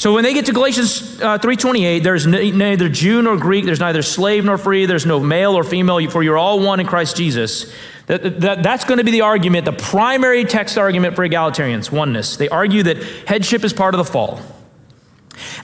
So 0.04 0.14
when 0.14 0.26
they 0.26 0.34
get 0.34 0.48
to 0.48 0.52
Galatians 0.52 1.22
uh, 1.22 1.38
3:28, 1.38 2.04
there's 2.04 2.28
neither 2.28 2.90
Jew 2.90 3.22
nor 3.22 3.38
Greek, 3.38 3.64
there's 3.64 3.80
neither 3.80 4.02
slave 4.02 4.44
nor 4.44 4.58
free, 4.58 4.86
there's 4.86 5.06
no 5.06 5.18
male 5.18 5.58
or 5.58 5.64
female, 5.64 6.10
for 6.10 6.22
you're 6.22 6.38
all 6.38 6.60
one 6.60 6.82
in 6.82 6.86
Christ 6.86 7.16
Jesus. 7.16 7.74
That, 8.08 8.42
that, 8.42 8.64
that's 8.64 8.84
going 8.84 8.98
to 8.98 9.06
be 9.06 9.12
the 9.12 9.22
argument, 9.22 9.64
the 9.64 9.72
primary 9.72 10.44
text 10.44 10.78
argument 10.78 11.16
for 11.16 11.26
egalitarians, 11.26 11.90
oneness. 11.90 12.36
They 12.36 12.50
argue 12.50 12.84
that 12.84 13.02
headship 13.30 13.64
is 13.64 13.72
part 13.72 13.94
of 13.94 13.98
the 13.98 14.04
fall. 14.04 14.42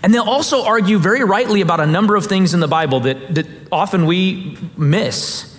And 0.03 0.13
they'll 0.13 0.23
also 0.23 0.63
argue 0.63 0.99
very 0.99 1.25
rightly 1.25 1.59
about 1.59 1.81
a 1.81 1.85
number 1.85 2.15
of 2.15 2.25
things 2.27 2.53
in 2.53 2.61
the 2.61 2.67
Bible 2.69 3.01
that, 3.01 3.35
that 3.35 3.45
often 3.73 4.05
we 4.05 4.57
miss. 4.77 5.53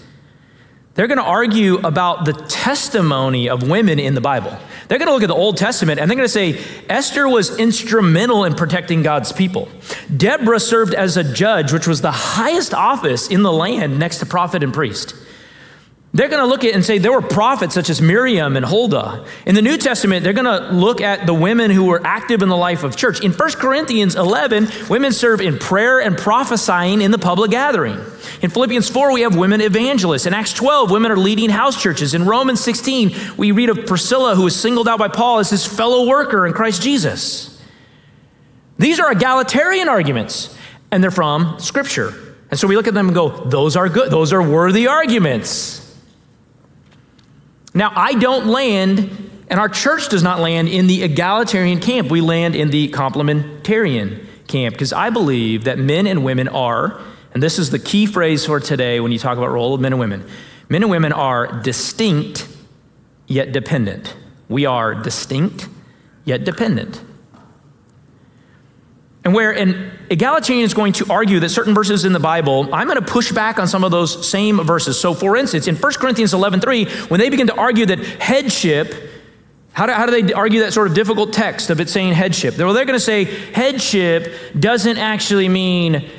They're 1.01 1.09
going 1.09 1.17
to 1.17 1.25
argue 1.25 1.79
about 1.79 2.27
the 2.27 2.35
testimony 2.35 3.49
of 3.49 3.67
women 3.67 3.99
in 3.99 4.15
the 4.15 4.21
Bible. 4.21 4.55
They're 4.87 4.99
going 4.99 5.09
to 5.09 5.15
look 5.15 5.23
at 5.23 5.29
the 5.29 5.35
Old 5.35 5.57
Testament 5.57 5.99
and 5.99 6.11
they're 6.11 6.17
going 6.17 6.29
to 6.29 6.31
say 6.31 6.63
Esther 6.91 7.27
was 7.27 7.59
instrumental 7.59 8.45
in 8.45 8.53
protecting 8.55 9.03
God's 9.03 9.33
people. 9.33 9.71
Deborah 10.15 10.61
served 10.61 10.93
as 10.93 11.17
a 11.17 11.25
judge, 11.25 11.73
which 11.73 11.87
was 11.87 12.03
the 12.03 12.11
highest 12.11 12.75
office 12.75 13.29
in 13.29 13.43
the 13.43 13.51
land 13.51 13.99
next 13.99 14.19
to 14.19 14.27
prophet 14.27 14.63
and 14.63 14.75
priest. 14.75 15.15
They're 16.13 16.29
going 16.29 16.43
to 16.43 16.47
look 16.47 16.65
at 16.65 16.75
and 16.75 16.85
say 16.85 16.99
there 16.99 17.13
were 17.13 17.23
prophets 17.23 17.73
such 17.73 17.89
as 17.89 18.03
Miriam 18.03 18.57
and 18.57 18.67
Huldah. 18.67 19.25
In 19.47 19.55
the 19.55 19.63
New 19.63 19.77
Testament, 19.77 20.25
they're 20.25 20.33
going 20.33 20.45
to 20.45 20.73
look 20.73 21.01
at 21.01 21.25
the 21.25 21.35
women 21.35 21.71
who 21.71 21.85
were 21.85 22.05
active 22.05 22.43
in 22.43 22.49
the 22.49 22.57
life 22.57 22.83
of 22.83 22.97
church. 22.97 23.21
In 23.21 23.31
1 23.33 23.51
Corinthians 23.53 24.17
11, 24.17 24.69
women 24.89 25.13
serve 25.13 25.41
in 25.41 25.57
prayer 25.57 26.01
and 26.01 26.19
prophesying 26.19 27.01
in 27.01 27.13
the 27.13 27.19
public 27.19 27.53
gathering. 27.53 27.97
In 28.43 28.51
Philippians 28.51 28.89
4, 28.91 29.13
we 29.13 29.21
have 29.21 29.37
women 29.37 29.61
evangelists. 29.61 30.27
In 30.27 30.35
Acts 30.35 30.53
12, 30.53 30.91
women 30.91 31.13
are 31.13 31.17
leading 31.17 31.49
house 31.49 31.81
churches. 31.81 32.13
In 32.13 32.27
Romans 32.27 32.61
16, 32.61 33.15
we 33.37 33.53
read 33.53 33.71
of 33.71 33.87
Priscilla, 33.87 34.35
who 34.35 34.43
was 34.43 34.61
singled 34.61 34.89
out 34.89 34.99
by 34.99 35.09
Paul 35.09 35.39
as 35.39 35.51
his 35.51 35.65
fellow 35.65 36.09
worker 36.09 36.45
in 36.45 36.53
Christ 36.53 36.83
Jesus. 36.83 37.63
These 38.81 38.99
are 38.99 39.13
egalitarian 39.13 39.89
arguments, 39.89 40.57
and 40.91 41.05
they're 41.05 41.13
from 41.13 41.61
Scripture. 41.61 42.15
And 42.51 42.59
so 42.59 42.67
we 42.67 42.75
look 42.75 42.89
at 42.89 42.95
them 42.95 43.07
and 43.07 43.15
go, 43.15 43.29
those 43.45 43.77
are 43.77 43.89
good, 43.89 44.11
those 44.11 44.33
are 44.33 44.43
worthy 44.43 44.89
arguments. 44.89 45.87
Now, 47.73 47.93
I 47.95 48.15
don't 48.15 48.47
land, 48.47 48.99
and 49.49 49.61
our 49.61 49.69
church 49.69 50.09
does 50.09 50.23
not 50.23 50.41
land 50.41 50.69
in 50.69 50.87
the 50.87 51.03
egalitarian 51.03 51.81
camp. 51.81 52.11
We 52.11 52.21
land 52.21 52.57
in 52.57 52.71
the 52.71 52.89
complementarian 52.89 54.27
camp 54.49 54.75
because 54.75 54.93
I 54.93 55.11
believe 55.11 55.65
that 55.65 55.79
men 55.79 56.07
and 56.07 56.25
women 56.25 56.49
are, 56.49 57.01
and 57.33 57.43
this 57.43 57.59
is 57.59 57.71
the 57.71 57.79
key 57.79 58.07
phrase 58.07 58.45
for 58.45 58.59
today 58.59 58.99
when 59.01 59.13
you 59.13 59.19
talk 59.19 59.39
about 59.39 59.51
role 59.51 59.75
of 59.75 59.81
men 59.81 59.93
and 59.93 60.01
women. 60.01 60.29
Men 60.69 60.83
and 60.83 60.91
women 60.91 61.13
are 61.13 61.61
distinct 61.63 62.49
yet 63.27 63.53
dependent. 63.53 64.17
We 64.49 64.67
are 64.67 64.95
distinct 64.95 65.69
yet 66.25 66.45
dependent. 66.45 67.01
And 69.25 69.35
where 69.35 69.53
an 69.53 69.93
egalitarian 70.11 70.65
is 70.65 70.75
going 70.75 70.93
to 70.95 71.07
argue 71.11 71.41
that 71.41 71.49
certain 71.49 71.73
verses 71.73 72.05
in 72.05 72.13
the 72.13 72.21
Bible, 72.21 72.69
I'm 72.75 72.89
going 72.89 72.99
to 72.99 73.05
push 73.05 73.31
back 73.31 73.59
on 73.59 73.69
some 73.69 73.85
of 73.85 73.93
those 73.93 74.29
same 74.29 74.63
verses. 74.65 75.01
So, 75.01 75.15
for 75.15 75.37
instance, 75.37 75.69
in 75.69 75.77
1 75.77 75.93
Corinthians 75.95 76.35
11 76.35 76.61
3, 76.61 76.85
when 77.09 77.21
they 77.21 77.31
begin 77.31 77.47
to 77.47 77.55
argue 77.55 77.87
that 77.87 78.01
headship, 78.01 78.93
how 79.73 79.87
do, 79.87 79.93
how 79.93 80.07
do 80.07 80.21
they 80.21 80.33
argue 80.33 80.61
that 80.61 80.73
sort 80.73 80.89
of 80.89 80.95
difficult 80.95 81.33
text 81.33 81.71
of 81.71 81.81
it 81.81 81.89
saying 81.89 82.13
headship? 82.13 82.59
Well, 82.59 82.75
they're 82.75 82.85
going 82.85 82.99
to 82.99 83.05
say 83.05 83.25
headship 83.25 84.35
doesn't 84.59 84.99
actually 84.99 85.49
mean 85.49 86.11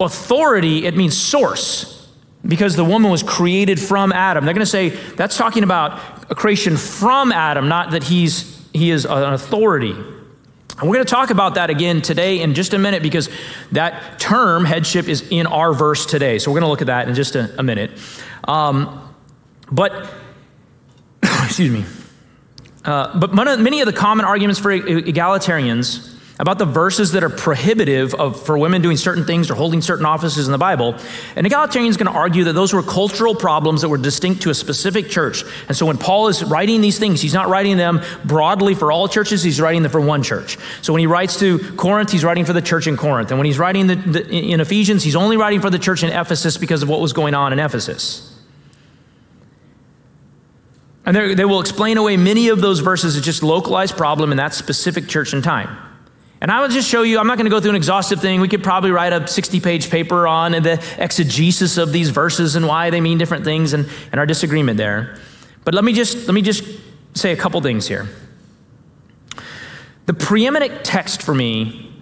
authority, 0.00 0.86
it 0.86 0.96
means 0.96 1.16
source 1.16 2.08
because 2.44 2.74
the 2.74 2.84
woman 2.84 3.10
was 3.10 3.22
created 3.22 3.78
from 3.78 4.12
Adam. 4.12 4.44
They're 4.44 4.54
going 4.54 4.64
to 4.64 4.70
say 4.70 4.88
that's 4.88 5.36
talking 5.36 5.62
about 5.62 6.00
a 6.30 6.34
creation 6.34 6.76
from 6.76 7.32
Adam, 7.32 7.68
not 7.68 7.92
that 7.92 8.02
he's, 8.02 8.66
he 8.72 8.90
is 8.90 9.04
an 9.04 9.34
authority. 9.34 9.94
And 10.80 10.88
we're 10.88 10.96
going 10.96 11.06
to 11.06 11.10
talk 11.10 11.30
about 11.30 11.56
that 11.56 11.68
again 11.68 12.00
today 12.00 12.40
in 12.40 12.54
just 12.54 12.72
a 12.72 12.78
minute 12.78 13.02
because 13.02 13.28
that 13.72 14.18
term, 14.18 14.64
headship, 14.64 15.08
is 15.08 15.26
in 15.28 15.46
our 15.46 15.74
verse 15.74 16.06
today. 16.06 16.38
So 16.38 16.50
we're 16.50 16.60
going 16.60 16.68
to 16.68 16.70
look 16.70 16.80
at 16.80 16.86
that 16.86 17.06
in 17.06 17.14
just 17.14 17.36
a, 17.36 17.52
a 17.58 17.62
minute. 17.62 17.90
Um, 18.44 19.14
but, 19.70 20.10
excuse 21.22 21.70
me. 21.70 21.84
Uh, 22.82 23.18
but 23.18 23.34
many 23.34 23.80
of 23.80 23.86
the 23.86 23.92
common 23.92 24.24
arguments 24.24 24.58
for 24.58 24.70
egalitarians 24.70 26.18
about 26.40 26.58
the 26.58 26.64
verses 26.64 27.12
that 27.12 27.22
are 27.22 27.28
prohibitive 27.28 28.14
of, 28.14 28.42
for 28.46 28.56
women 28.56 28.80
doing 28.80 28.96
certain 28.96 29.26
things 29.26 29.50
or 29.50 29.54
holding 29.54 29.82
certain 29.82 30.06
offices 30.06 30.48
in 30.48 30.52
the 30.52 30.58
Bible. 30.58 30.96
An 31.36 31.44
egalitarian 31.44 31.90
is 31.90 31.98
going 31.98 32.10
to 32.10 32.18
argue 32.18 32.44
that 32.44 32.54
those 32.54 32.72
were 32.72 32.82
cultural 32.82 33.34
problems 33.34 33.82
that 33.82 33.90
were 33.90 33.98
distinct 33.98 34.40
to 34.42 34.50
a 34.50 34.54
specific 34.54 35.10
church. 35.10 35.44
And 35.68 35.76
so 35.76 35.84
when 35.84 35.98
Paul 35.98 36.28
is 36.28 36.42
writing 36.42 36.80
these 36.80 36.98
things, 36.98 37.20
he's 37.20 37.34
not 37.34 37.48
writing 37.48 37.76
them 37.76 38.00
broadly 38.24 38.74
for 38.74 38.90
all 38.90 39.06
churches, 39.06 39.42
he's 39.42 39.60
writing 39.60 39.82
them 39.82 39.92
for 39.92 40.00
one 40.00 40.22
church. 40.22 40.56
So 40.80 40.94
when 40.94 41.00
he 41.00 41.06
writes 41.06 41.38
to 41.40 41.58
Corinth, 41.76 42.10
he's 42.10 42.24
writing 42.24 42.46
for 42.46 42.54
the 42.54 42.62
church 42.62 42.86
in 42.86 42.96
Corinth. 42.96 43.30
And 43.30 43.38
when 43.38 43.44
he's 43.44 43.58
writing 43.58 43.86
the, 43.86 43.96
the, 43.96 44.30
in 44.30 44.60
Ephesians, 44.60 45.04
he's 45.04 45.16
only 45.16 45.36
writing 45.36 45.60
for 45.60 45.68
the 45.68 45.78
church 45.78 46.02
in 46.02 46.08
Ephesus 46.08 46.56
because 46.56 46.82
of 46.82 46.88
what 46.88 47.00
was 47.00 47.12
going 47.12 47.34
on 47.34 47.52
in 47.52 47.58
Ephesus. 47.58 48.26
And 51.04 51.14
they 51.14 51.44
will 51.44 51.60
explain 51.60 51.98
away 51.98 52.16
many 52.16 52.48
of 52.48 52.62
those 52.62 52.80
verses 52.80 53.16
as 53.16 53.22
just 53.22 53.42
localized 53.42 53.98
problem 53.98 54.30
in 54.30 54.38
that 54.38 54.54
specific 54.54 55.06
church 55.06 55.34
and 55.34 55.44
time. 55.44 55.89
And 56.40 56.50
I 56.50 56.60
will 56.60 56.68
just 56.68 56.88
show 56.88 57.02
you, 57.02 57.18
I'm 57.18 57.26
not 57.26 57.36
going 57.36 57.44
to 57.44 57.50
go 57.50 57.60
through 57.60 57.70
an 57.70 57.76
exhaustive 57.76 58.20
thing. 58.20 58.40
We 58.40 58.48
could 58.48 58.64
probably 58.64 58.90
write 58.90 59.12
a 59.12 59.26
60 59.26 59.60
page 59.60 59.90
paper 59.90 60.26
on 60.26 60.52
the 60.52 60.82
exegesis 60.98 61.76
of 61.76 61.92
these 61.92 62.10
verses 62.10 62.56
and 62.56 62.66
why 62.66 62.88
they 62.90 63.00
mean 63.00 63.18
different 63.18 63.44
things 63.44 63.74
and, 63.74 63.88
and 64.10 64.18
our 64.18 64.26
disagreement 64.26 64.78
there. 64.78 65.18
But 65.64 65.74
let 65.74 65.84
me 65.84 65.92
just 65.92 66.26
let 66.26 66.34
me 66.34 66.42
just 66.42 66.64
say 67.14 67.32
a 67.32 67.36
couple 67.36 67.60
things 67.60 67.86
here. 67.86 68.08
The 70.06 70.14
preeminent 70.14 70.82
text 70.82 71.22
for 71.22 71.34
me 71.34 71.92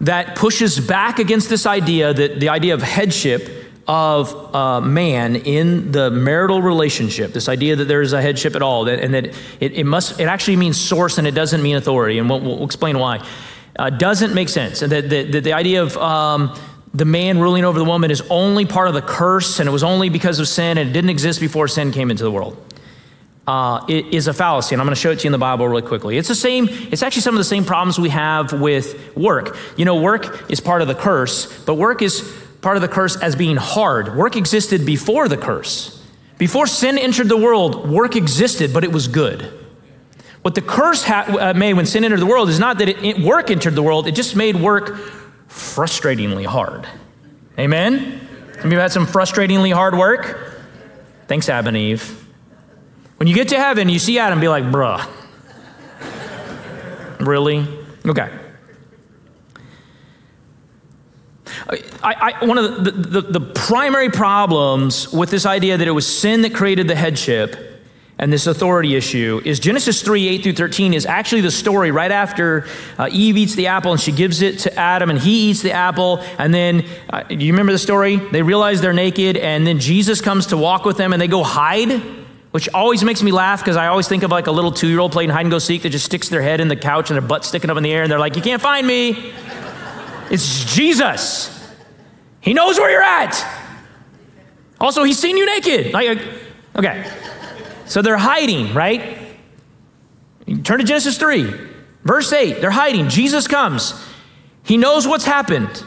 that 0.00 0.34
pushes 0.34 0.80
back 0.80 1.18
against 1.20 1.48
this 1.48 1.64
idea 1.64 2.12
that 2.12 2.40
the 2.40 2.48
idea 2.48 2.74
of 2.74 2.82
headship 2.82 3.63
of 3.86 4.54
a 4.54 4.80
man 4.80 5.36
in 5.36 5.92
the 5.92 6.10
marital 6.10 6.62
relationship, 6.62 7.32
this 7.32 7.48
idea 7.48 7.76
that 7.76 7.84
there 7.84 8.00
is 8.00 8.12
a 8.12 8.22
headship 8.22 8.56
at 8.56 8.62
all, 8.62 8.88
and 8.88 9.12
that 9.12 9.26
it, 9.60 9.72
it 9.72 9.84
must, 9.84 10.20
it 10.20 10.24
actually 10.24 10.56
means 10.56 10.80
source 10.80 11.18
and 11.18 11.26
it 11.26 11.34
doesn't 11.34 11.62
mean 11.62 11.76
authority, 11.76 12.18
and 12.18 12.28
we'll, 12.28 12.40
we'll 12.40 12.64
explain 12.64 12.98
why, 12.98 13.24
uh, 13.78 13.90
doesn't 13.90 14.34
make 14.34 14.48
sense. 14.48 14.80
And 14.82 14.90
that 14.92 15.10
the, 15.10 15.24
the, 15.24 15.40
the, 15.40 15.52
idea 15.52 15.82
of 15.82 15.96
um, 15.98 16.58
the 16.94 17.04
man 17.04 17.38
ruling 17.38 17.64
over 17.64 17.78
the 17.78 17.84
woman 17.84 18.10
is 18.10 18.22
only 18.30 18.64
part 18.64 18.88
of 18.88 18.94
the 18.94 19.02
curse, 19.02 19.60
and 19.60 19.68
it 19.68 19.72
was 19.72 19.82
only 19.82 20.08
because 20.08 20.38
of 20.38 20.48
sin, 20.48 20.78
and 20.78 20.88
it 20.88 20.92
didn't 20.92 21.10
exist 21.10 21.40
before 21.40 21.68
sin 21.68 21.92
came 21.92 22.10
into 22.10 22.24
the 22.24 22.30
world. 22.30 22.56
Uh, 23.46 23.84
it 23.90 24.06
is 24.06 24.26
a 24.26 24.32
fallacy, 24.32 24.74
and 24.74 24.80
I'm 24.80 24.86
going 24.86 24.94
to 24.94 25.00
show 25.00 25.10
it 25.10 25.16
to 25.16 25.24
you 25.24 25.28
in 25.28 25.32
the 25.32 25.38
Bible 25.38 25.68
really 25.68 25.82
quickly. 25.82 26.16
It's 26.16 26.28
the 26.28 26.34
same, 26.34 26.66
it's 26.70 27.02
actually 27.02 27.20
some 27.20 27.34
of 27.34 27.38
the 27.38 27.44
same 27.44 27.66
problems 27.66 27.98
we 27.98 28.08
have 28.08 28.58
with 28.58 29.14
work. 29.14 29.58
You 29.76 29.84
know, 29.84 30.00
work 30.00 30.50
is 30.50 30.60
part 30.60 30.80
of 30.80 30.88
the 30.88 30.94
curse, 30.94 31.64
but 31.64 31.74
work 31.74 32.00
is 32.00 32.22
part 32.64 32.76
of 32.76 32.82
the 32.82 32.88
curse 32.88 33.16
as 33.16 33.36
being 33.36 33.56
hard. 33.56 34.16
Work 34.16 34.34
existed 34.34 34.84
before 34.84 35.28
the 35.28 35.36
curse. 35.36 36.02
Before 36.38 36.66
sin 36.66 36.98
entered 36.98 37.28
the 37.28 37.36
world, 37.36 37.88
work 37.88 38.16
existed, 38.16 38.72
but 38.72 38.82
it 38.82 38.90
was 38.90 39.06
good. 39.06 39.52
What 40.42 40.54
the 40.54 40.62
curse 40.62 41.04
ha- 41.04 41.26
uh, 41.28 41.54
made 41.54 41.74
when 41.74 41.86
sin 41.86 42.04
entered 42.04 42.20
the 42.20 42.26
world 42.26 42.48
is 42.48 42.58
not 42.58 42.78
that 42.78 42.88
it, 42.88 43.04
it, 43.04 43.18
work 43.20 43.50
entered 43.50 43.74
the 43.74 43.82
world, 43.82 44.08
it 44.08 44.12
just 44.12 44.34
made 44.34 44.56
work 44.56 44.96
frustratingly 45.48 46.44
hard. 46.44 46.88
Amen? 47.58 48.26
Have 48.62 48.72
you 48.72 48.78
had 48.78 48.90
some 48.90 49.06
frustratingly 49.06 49.72
hard 49.72 49.96
work? 49.96 50.52
Thanks, 51.28 51.48
Adam 51.48 51.68
and 51.68 51.76
Eve. 51.76 52.26
When 53.18 53.28
you 53.28 53.34
get 53.34 53.48
to 53.48 53.56
heaven, 53.56 53.88
you 53.88 53.98
see 53.98 54.18
Adam, 54.18 54.40
be 54.40 54.48
like, 54.48 54.64
bruh. 54.64 55.06
really? 57.20 57.66
Okay. 58.04 58.30
I, 61.68 62.34
I, 62.40 62.44
one 62.44 62.58
of 62.58 62.84
the, 62.84 62.90
the, 62.90 63.20
the 63.22 63.40
primary 63.40 64.10
problems 64.10 65.12
with 65.12 65.30
this 65.30 65.46
idea 65.46 65.78
that 65.78 65.88
it 65.88 65.92
was 65.92 66.06
sin 66.06 66.42
that 66.42 66.54
created 66.54 66.88
the 66.88 66.94
headship 66.94 67.74
and 68.16 68.32
this 68.32 68.46
authority 68.46 68.94
issue 68.94 69.42
is 69.44 69.58
Genesis 69.58 70.00
3 70.02 70.28
8 70.28 70.42
through 70.42 70.52
13 70.52 70.94
is 70.94 71.04
actually 71.04 71.40
the 71.40 71.50
story 71.50 71.90
right 71.90 72.12
after 72.12 72.66
uh, 72.96 73.08
Eve 73.10 73.36
eats 73.36 73.54
the 73.56 73.66
apple 73.66 73.90
and 73.90 74.00
she 74.00 74.12
gives 74.12 74.40
it 74.40 74.60
to 74.60 74.78
Adam 74.78 75.10
and 75.10 75.18
he 75.18 75.50
eats 75.50 75.62
the 75.62 75.72
apple. 75.72 76.18
And 76.38 76.54
then, 76.54 76.84
uh, 77.10 77.24
you 77.28 77.52
remember 77.52 77.72
the 77.72 77.78
story? 77.78 78.16
They 78.16 78.42
realize 78.42 78.80
they're 78.80 78.92
naked 78.92 79.36
and 79.36 79.66
then 79.66 79.80
Jesus 79.80 80.20
comes 80.20 80.46
to 80.46 80.56
walk 80.56 80.84
with 80.84 80.96
them 80.96 81.12
and 81.12 81.20
they 81.20 81.26
go 81.26 81.42
hide, 81.42 82.00
which 82.52 82.68
always 82.68 83.02
makes 83.02 83.20
me 83.20 83.32
laugh 83.32 83.60
because 83.60 83.76
I 83.76 83.88
always 83.88 84.06
think 84.06 84.22
of 84.22 84.30
like 84.30 84.46
a 84.46 84.52
little 84.52 84.70
two 84.70 84.88
year 84.88 85.00
old 85.00 85.10
playing 85.10 85.30
hide 85.30 85.40
and 85.40 85.50
go 85.50 85.58
seek 85.58 85.82
that 85.82 85.90
just 85.90 86.04
sticks 86.04 86.28
their 86.28 86.42
head 86.42 86.60
in 86.60 86.68
the 86.68 86.76
couch 86.76 87.10
and 87.10 87.16
their 87.16 87.26
butt 87.26 87.44
sticking 87.44 87.68
up 87.68 87.76
in 87.76 87.82
the 87.82 87.92
air 87.92 88.04
and 88.04 88.12
they're 88.12 88.20
like, 88.20 88.36
You 88.36 88.42
can't 88.42 88.62
find 88.62 88.86
me. 88.86 89.32
It's 90.34 90.74
Jesus. 90.74 91.72
He 92.40 92.54
knows 92.54 92.76
where 92.76 92.90
you're 92.90 93.00
at. 93.00 93.40
Also, 94.80 95.04
he's 95.04 95.16
seen 95.16 95.36
you 95.36 95.46
naked. 95.46 95.92
Like, 95.92 96.18
uh, 96.18 96.78
okay. 96.80 97.08
So 97.86 98.02
they're 98.02 98.16
hiding, 98.16 98.74
right? 98.74 99.38
Turn 100.64 100.78
to 100.78 100.84
Genesis 100.84 101.18
3, 101.18 101.54
verse 102.02 102.32
8. 102.32 102.60
They're 102.60 102.72
hiding. 102.72 103.10
Jesus 103.10 103.46
comes. 103.46 103.94
He 104.64 104.76
knows 104.76 105.06
what's 105.06 105.24
happened. 105.24 105.84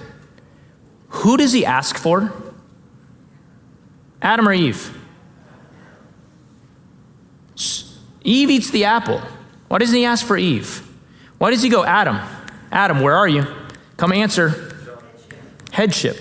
Who 1.09 1.35
does 1.35 1.51
he 1.51 1.65
ask 1.65 1.97
for? 1.97 2.31
Adam 4.21 4.47
or 4.47 4.53
Eve? 4.53 4.97
Eve 8.23 8.49
eats 8.49 8.71
the 8.71 8.85
apple. 8.85 9.21
Why 9.67 9.79
doesn't 9.79 9.93
he 9.93 10.05
ask 10.05 10.25
for 10.25 10.37
Eve? 10.37 10.87
Why 11.37 11.51
does 11.51 11.61
he 11.61 11.67
go, 11.67 11.83
Adam, 11.83 12.21
Adam, 12.71 13.01
where 13.01 13.13
are 13.13 13.27
you? 13.27 13.45
Come 13.97 14.13
answer. 14.13 14.73
Headship. 15.71 16.17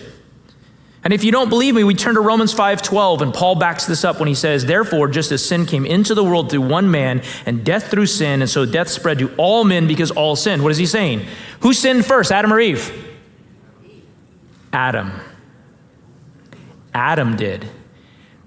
And 1.05 1.13
if 1.13 1.23
you 1.23 1.31
don't 1.31 1.49
believe 1.49 1.77
me, 1.77 1.85
we 1.85 1.95
turn 1.95 2.15
to 2.15 2.21
Romans 2.21 2.53
5:12 2.53 3.23
and 3.23 3.33
Paul 3.33 3.55
backs 3.55 3.87
this 3.87 4.05
up 4.05 4.19
when 4.19 4.27
he 4.27 4.35
says, 4.35 4.65
"Therefore, 4.65 5.07
just 5.07 5.31
as 5.31 5.45
sin 5.45 5.65
came 5.65 5.87
into 5.87 6.17
the 6.17 6.25
world 6.25 6.51
through 6.51 6.63
one 6.63 6.91
man 6.91 7.23
and 7.47 7.63
death 7.63 7.93
through 7.93 8.07
sin, 8.07 8.43
and 8.43 8.51
so 8.51 8.67
death 8.67 8.89
spread 8.89 9.21
to 9.21 9.31
all 9.37 9.63
men 9.63 9.87
because 9.87 10.11
all 10.11 10.35
sinned." 10.35 10.63
What 10.63 10.73
is 10.73 10.79
he 10.79 10.87
saying? 10.87 11.25
Who 11.61 11.73
sinned 11.73 12.05
first, 12.05 12.33
Adam 12.33 12.53
or 12.53 12.59
Eve? 12.59 12.91
Adam. 14.73 15.13
Adam 16.93 17.37
did. 17.37 17.67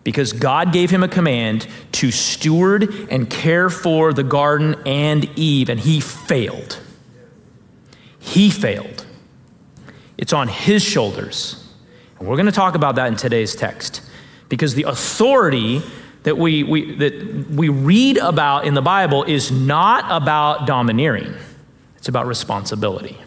Because 0.04 0.34
God 0.34 0.74
gave 0.74 0.90
him 0.90 1.04
a 1.04 1.08
command 1.08 1.66
to 1.94 2.12
steward 2.12 3.08
and 3.10 3.30
care 3.30 3.70
for 3.70 4.12
the 4.12 4.24
garden 4.24 4.76
and 4.86 5.30
Eve, 5.38 5.70
and 5.70 5.80
he 5.80 6.02
failed. 6.02 6.78
He 8.20 8.50
failed. 8.50 8.99
It's 10.20 10.34
on 10.34 10.50
his 10.50 10.84
shoulders. 10.84 11.66
And 12.20 12.28
we're 12.28 12.36
going 12.36 12.46
to 12.46 12.52
talk 12.52 12.76
about 12.76 12.96
that 12.96 13.08
in 13.08 13.16
today's 13.16 13.56
text. 13.56 14.02
Because 14.50 14.76
the 14.76 14.84
authority 14.84 15.82
that 16.24 16.38
we, 16.38 16.64
we, 16.64 16.96
that 16.96 17.48
we 17.50 17.70
read 17.70 18.18
about 18.18 18.66
in 18.66 18.74
the 18.74 18.82
Bible 18.82 19.24
is 19.24 19.50
not 19.50 20.04
about 20.10 20.68
domineering, 20.68 21.34
it's 21.98 22.10
about 22.10 22.28
responsibility. 22.28 23.18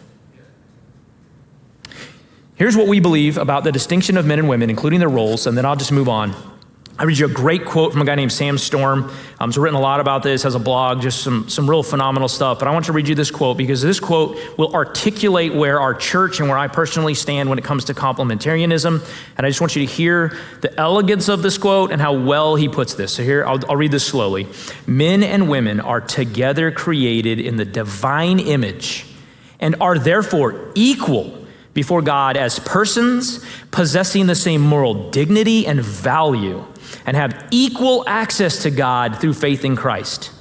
Here's 2.55 2.77
what 2.77 2.87
we 2.87 2.99
believe 2.99 3.39
about 3.39 3.63
the 3.63 3.71
distinction 3.71 4.15
of 4.15 4.27
men 4.27 4.37
and 4.37 4.47
women, 4.47 4.69
including 4.69 4.99
their 4.99 5.09
roles, 5.09 5.47
and 5.47 5.57
then 5.57 5.65
I'll 5.65 5.75
just 5.75 5.91
move 5.91 6.07
on. 6.07 6.52
I 6.95 7.05
read 7.05 7.17
you 7.17 7.25
a 7.25 7.29
great 7.29 7.65
quote 7.65 7.91
from 7.91 8.03
a 8.03 8.05
guy 8.05 8.13
named 8.13 8.31
Sam 8.31 8.55
Storms. 8.59 9.11
Um, 9.39 9.49
he's 9.49 9.57
written 9.57 9.75
a 9.75 9.81
lot 9.81 9.99
about 9.99 10.21
this, 10.21 10.43
has 10.43 10.53
a 10.53 10.59
blog, 10.59 11.01
just 11.01 11.23
some, 11.23 11.49
some 11.49 11.67
real 11.67 11.81
phenomenal 11.81 12.27
stuff. 12.27 12.59
But 12.59 12.67
I 12.67 12.71
want 12.71 12.85
to 12.85 12.91
read 12.91 13.07
you 13.07 13.15
this 13.15 13.31
quote 13.31 13.57
because 13.57 13.81
this 13.81 13.99
quote 13.99 14.37
will 14.59 14.75
articulate 14.75 15.55
where 15.55 15.79
our 15.79 15.95
church 15.95 16.39
and 16.39 16.47
where 16.47 16.57
I 16.57 16.67
personally 16.67 17.15
stand 17.15 17.49
when 17.49 17.57
it 17.57 17.63
comes 17.63 17.85
to 17.85 17.95
complementarianism. 17.95 19.03
And 19.37 19.45
I 19.45 19.49
just 19.49 19.59
want 19.59 19.75
you 19.75 19.87
to 19.87 19.91
hear 19.91 20.37
the 20.61 20.79
elegance 20.79 21.29
of 21.29 21.41
this 21.41 21.57
quote 21.57 21.91
and 21.91 21.99
how 21.99 22.13
well 22.13 22.55
he 22.55 22.69
puts 22.69 22.93
this. 22.93 23.13
So 23.13 23.23
here, 23.23 23.43
I'll, 23.43 23.59
I'll 23.67 23.75
read 23.75 23.91
this 23.91 24.05
slowly. 24.05 24.47
Men 24.85 25.23
and 25.23 25.49
women 25.49 25.79
are 25.79 25.99
together 25.99 26.69
created 26.69 27.39
in 27.39 27.57
the 27.57 27.65
divine 27.65 28.39
image 28.39 29.07
and 29.59 29.75
are 29.81 29.97
therefore 29.97 30.71
equal 30.75 31.43
before 31.73 32.03
God 32.03 32.37
as 32.37 32.59
persons 32.59 33.43
possessing 33.71 34.27
the 34.27 34.35
same 34.35 34.61
moral 34.61 35.09
dignity 35.09 35.65
and 35.65 35.81
value 35.81 36.63
and 37.05 37.17
have 37.17 37.47
equal 37.51 38.03
access 38.07 38.63
to 38.63 38.71
God 38.71 39.19
through 39.19 39.33
faith 39.33 39.65
in 39.65 39.75
Christ. 39.75 40.31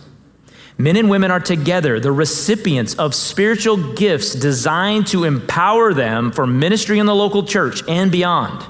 Men 0.78 0.96
and 0.96 1.10
women 1.10 1.30
are 1.30 1.40
together, 1.40 2.00
the 2.00 2.12
recipients 2.12 2.94
of 2.94 3.14
spiritual 3.14 3.94
gifts 3.94 4.34
designed 4.34 5.06
to 5.08 5.24
empower 5.24 5.92
them 5.94 6.32
for 6.32 6.46
ministry 6.46 6.98
in 6.98 7.06
the 7.06 7.14
local 7.14 7.44
church 7.44 7.82
and 7.88 8.10
beyond. 8.10 8.64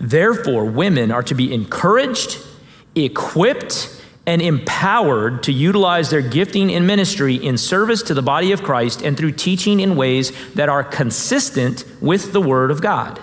Therefore, 0.00 0.64
women 0.64 1.10
are 1.10 1.22
to 1.24 1.34
be 1.34 1.52
encouraged, 1.52 2.38
equipped, 2.94 3.94
and 4.26 4.42
empowered 4.42 5.42
to 5.44 5.52
utilize 5.52 6.10
their 6.10 6.22
gifting 6.22 6.70
in 6.70 6.86
ministry 6.86 7.34
in 7.34 7.56
service 7.56 8.02
to 8.02 8.14
the 8.14 8.22
body 8.22 8.52
of 8.52 8.62
Christ 8.62 9.00
and 9.02 9.16
through 9.16 9.32
teaching 9.32 9.80
in 9.80 9.96
ways 9.96 10.32
that 10.54 10.68
are 10.68 10.84
consistent 10.84 11.84
with 12.00 12.32
the 12.32 12.40
Word 12.40 12.70
of 12.70 12.82
God. 12.82 13.20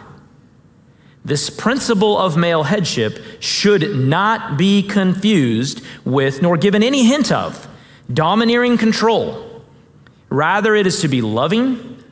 This 1.25 1.49
principle 1.49 2.19
of 2.19 2.37
male 2.37 2.63
headship 2.63 3.19
should 3.39 3.95
not 3.95 4.57
be 4.57 4.83
confused 4.83 5.81
with, 6.05 6.43
nor 6.43 6.55
given 6.55 6.83
any 6.83 7.03
hint 7.03 7.31
of, 7.31 7.67
domineering 8.13 8.77
control. 8.77 9.63
Rather, 10.29 10.75
it 10.75 10.85
is 10.85 11.01
to 11.01 11.07
be 11.07 11.23
loving, 11.23 12.03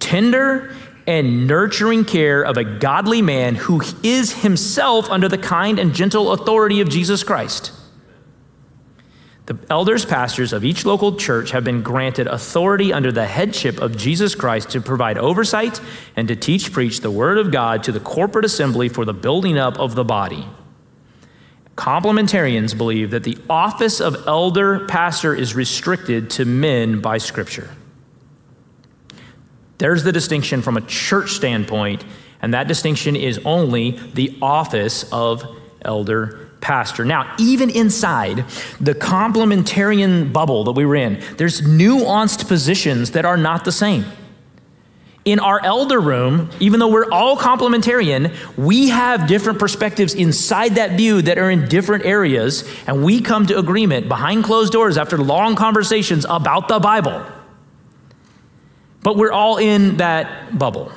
tender, 0.00 0.74
and 1.06 1.46
nurturing 1.46 2.04
care 2.04 2.42
of 2.42 2.56
a 2.56 2.64
godly 2.64 3.22
man 3.22 3.54
who 3.54 3.80
is 4.02 4.42
himself 4.42 5.08
under 5.08 5.28
the 5.28 5.38
kind 5.38 5.78
and 5.78 5.94
gentle 5.94 6.32
authority 6.32 6.80
of 6.80 6.88
Jesus 6.88 7.22
Christ. 7.22 7.70
The 9.48 9.58
elders, 9.70 10.04
pastors 10.04 10.52
of 10.52 10.62
each 10.62 10.84
local 10.84 11.16
church 11.16 11.52
have 11.52 11.64
been 11.64 11.80
granted 11.80 12.26
authority 12.26 12.92
under 12.92 13.10
the 13.10 13.24
headship 13.24 13.80
of 13.80 13.96
Jesus 13.96 14.34
Christ 14.34 14.68
to 14.72 14.82
provide 14.82 15.16
oversight 15.16 15.80
and 16.16 16.28
to 16.28 16.36
teach, 16.36 16.70
preach 16.70 17.00
the 17.00 17.10
word 17.10 17.38
of 17.38 17.50
God 17.50 17.82
to 17.84 17.92
the 17.92 17.98
corporate 17.98 18.44
assembly 18.44 18.90
for 18.90 19.06
the 19.06 19.14
building 19.14 19.56
up 19.56 19.78
of 19.78 19.94
the 19.94 20.04
body. 20.04 20.46
Complementarians 21.76 22.76
believe 22.76 23.10
that 23.10 23.24
the 23.24 23.38
office 23.48 24.02
of 24.02 24.26
elder 24.26 24.84
pastor 24.84 25.34
is 25.34 25.54
restricted 25.54 26.28
to 26.32 26.44
men 26.44 27.00
by 27.00 27.16
Scripture. 27.16 27.70
There's 29.78 30.04
the 30.04 30.12
distinction 30.12 30.60
from 30.60 30.76
a 30.76 30.82
church 30.82 31.30
standpoint, 31.30 32.04
and 32.42 32.52
that 32.52 32.68
distinction 32.68 33.16
is 33.16 33.40
only 33.46 33.92
the 34.12 34.36
office 34.42 35.10
of 35.10 35.42
elder 35.80 36.47
pastor. 36.60 37.04
Now, 37.04 37.34
even 37.38 37.70
inside 37.70 38.44
the 38.80 38.94
complementarian 38.94 40.32
bubble 40.32 40.64
that 40.64 40.72
we 40.72 40.84
were 40.84 40.96
in, 40.96 41.22
there's 41.36 41.60
nuanced 41.60 42.48
positions 42.48 43.12
that 43.12 43.24
are 43.24 43.36
not 43.36 43.64
the 43.64 43.72
same. 43.72 44.04
In 45.24 45.40
our 45.40 45.62
elder 45.62 46.00
room, 46.00 46.48
even 46.58 46.80
though 46.80 46.88
we're 46.88 47.10
all 47.10 47.36
complementarian, 47.36 48.34
we 48.56 48.88
have 48.88 49.26
different 49.26 49.58
perspectives 49.58 50.14
inside 50.14 50.76
that 50.76 50.96
view 50.96 51.20
that 51.22 51.36
are 51.36 51.50
in 51.50 51.68
different 51.68 52.06
areas, 52.06 52.66
and 52.86 53.04
we 53.04 53.20
come 53.20 53.46
to 53.46 53.58
agreement 53.58 54.08
behind 54.08 54.44
closed 54.44 54.72
doors 54.72 54.96
after 54.96 55.18
long 55.18 55.54
conversations 55.54 56.24
about 56.30 56.68
the 56.68 56.78
Bible. 56.78 57.24
But 59.02 59.16
we're 59.16 59.32
all 59.32 59.58
in 59.58 59.98
that 59.98 60.58
bubble. 60.58 60.92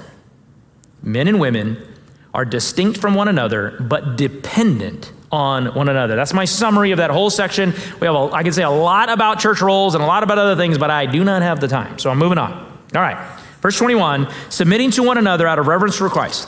Men 1.03 1.27
and 1.27 1.39
women 1.39 1.85
are 2.33 2.45
distinct 2.45 2.99
from 2.99 3.15
one 3.15 3.27
another, 3.27 3.77
but 3.81 4.15
dependent 4.15 5.11
on 5.31 5.73
one 5.73 5.89
another. 5.89 6.15
That's 6.15 6.33
my 6.33 6.45
summary 6.45 6.91
of 6.91 6.97
that 6.97 7.09
whole 7.09 7.29
section. 7.29 7.73
We 7.99 8.07
have, 8.07 8.15
a, 8.15 8.29
I 8.33 8.43
can 8.43 8.51
say 8.51 8.63
a 8.63 8.69
lot 8.69 9.09
about 9.09 9.39
church 9.39 9.61
roles 9.61 9.95
and 9.95 10.03
a 10.03 10.07
lot 10.07 10.23
about 10.23 10.37
other 10.37 10.55
things, 10.55 10.77
but 10.77 10.89
I 10.89 11.05
do 11.05 11.23
not 11.23 11.41
have 11.41 11.59
the 11.59 11.67
time. 11.67 11.99
So 11.99 12.09
I'm 12.09 12.17
moving 12.17 12.37
on. 12.37 12.51
All 12.95 13.01
right. 13.01 13.17
Verse 13.61 13.77
21 13.77 14.27
submitting 14.49 14.91
to 14.91 15.03
one 15.03 15.17
another 15.17 15.47
out 15.47 15.59
of 15.59 15.67
reverence 15.67 15.95
for 15.95 16.09
Christ. 16.09 16.47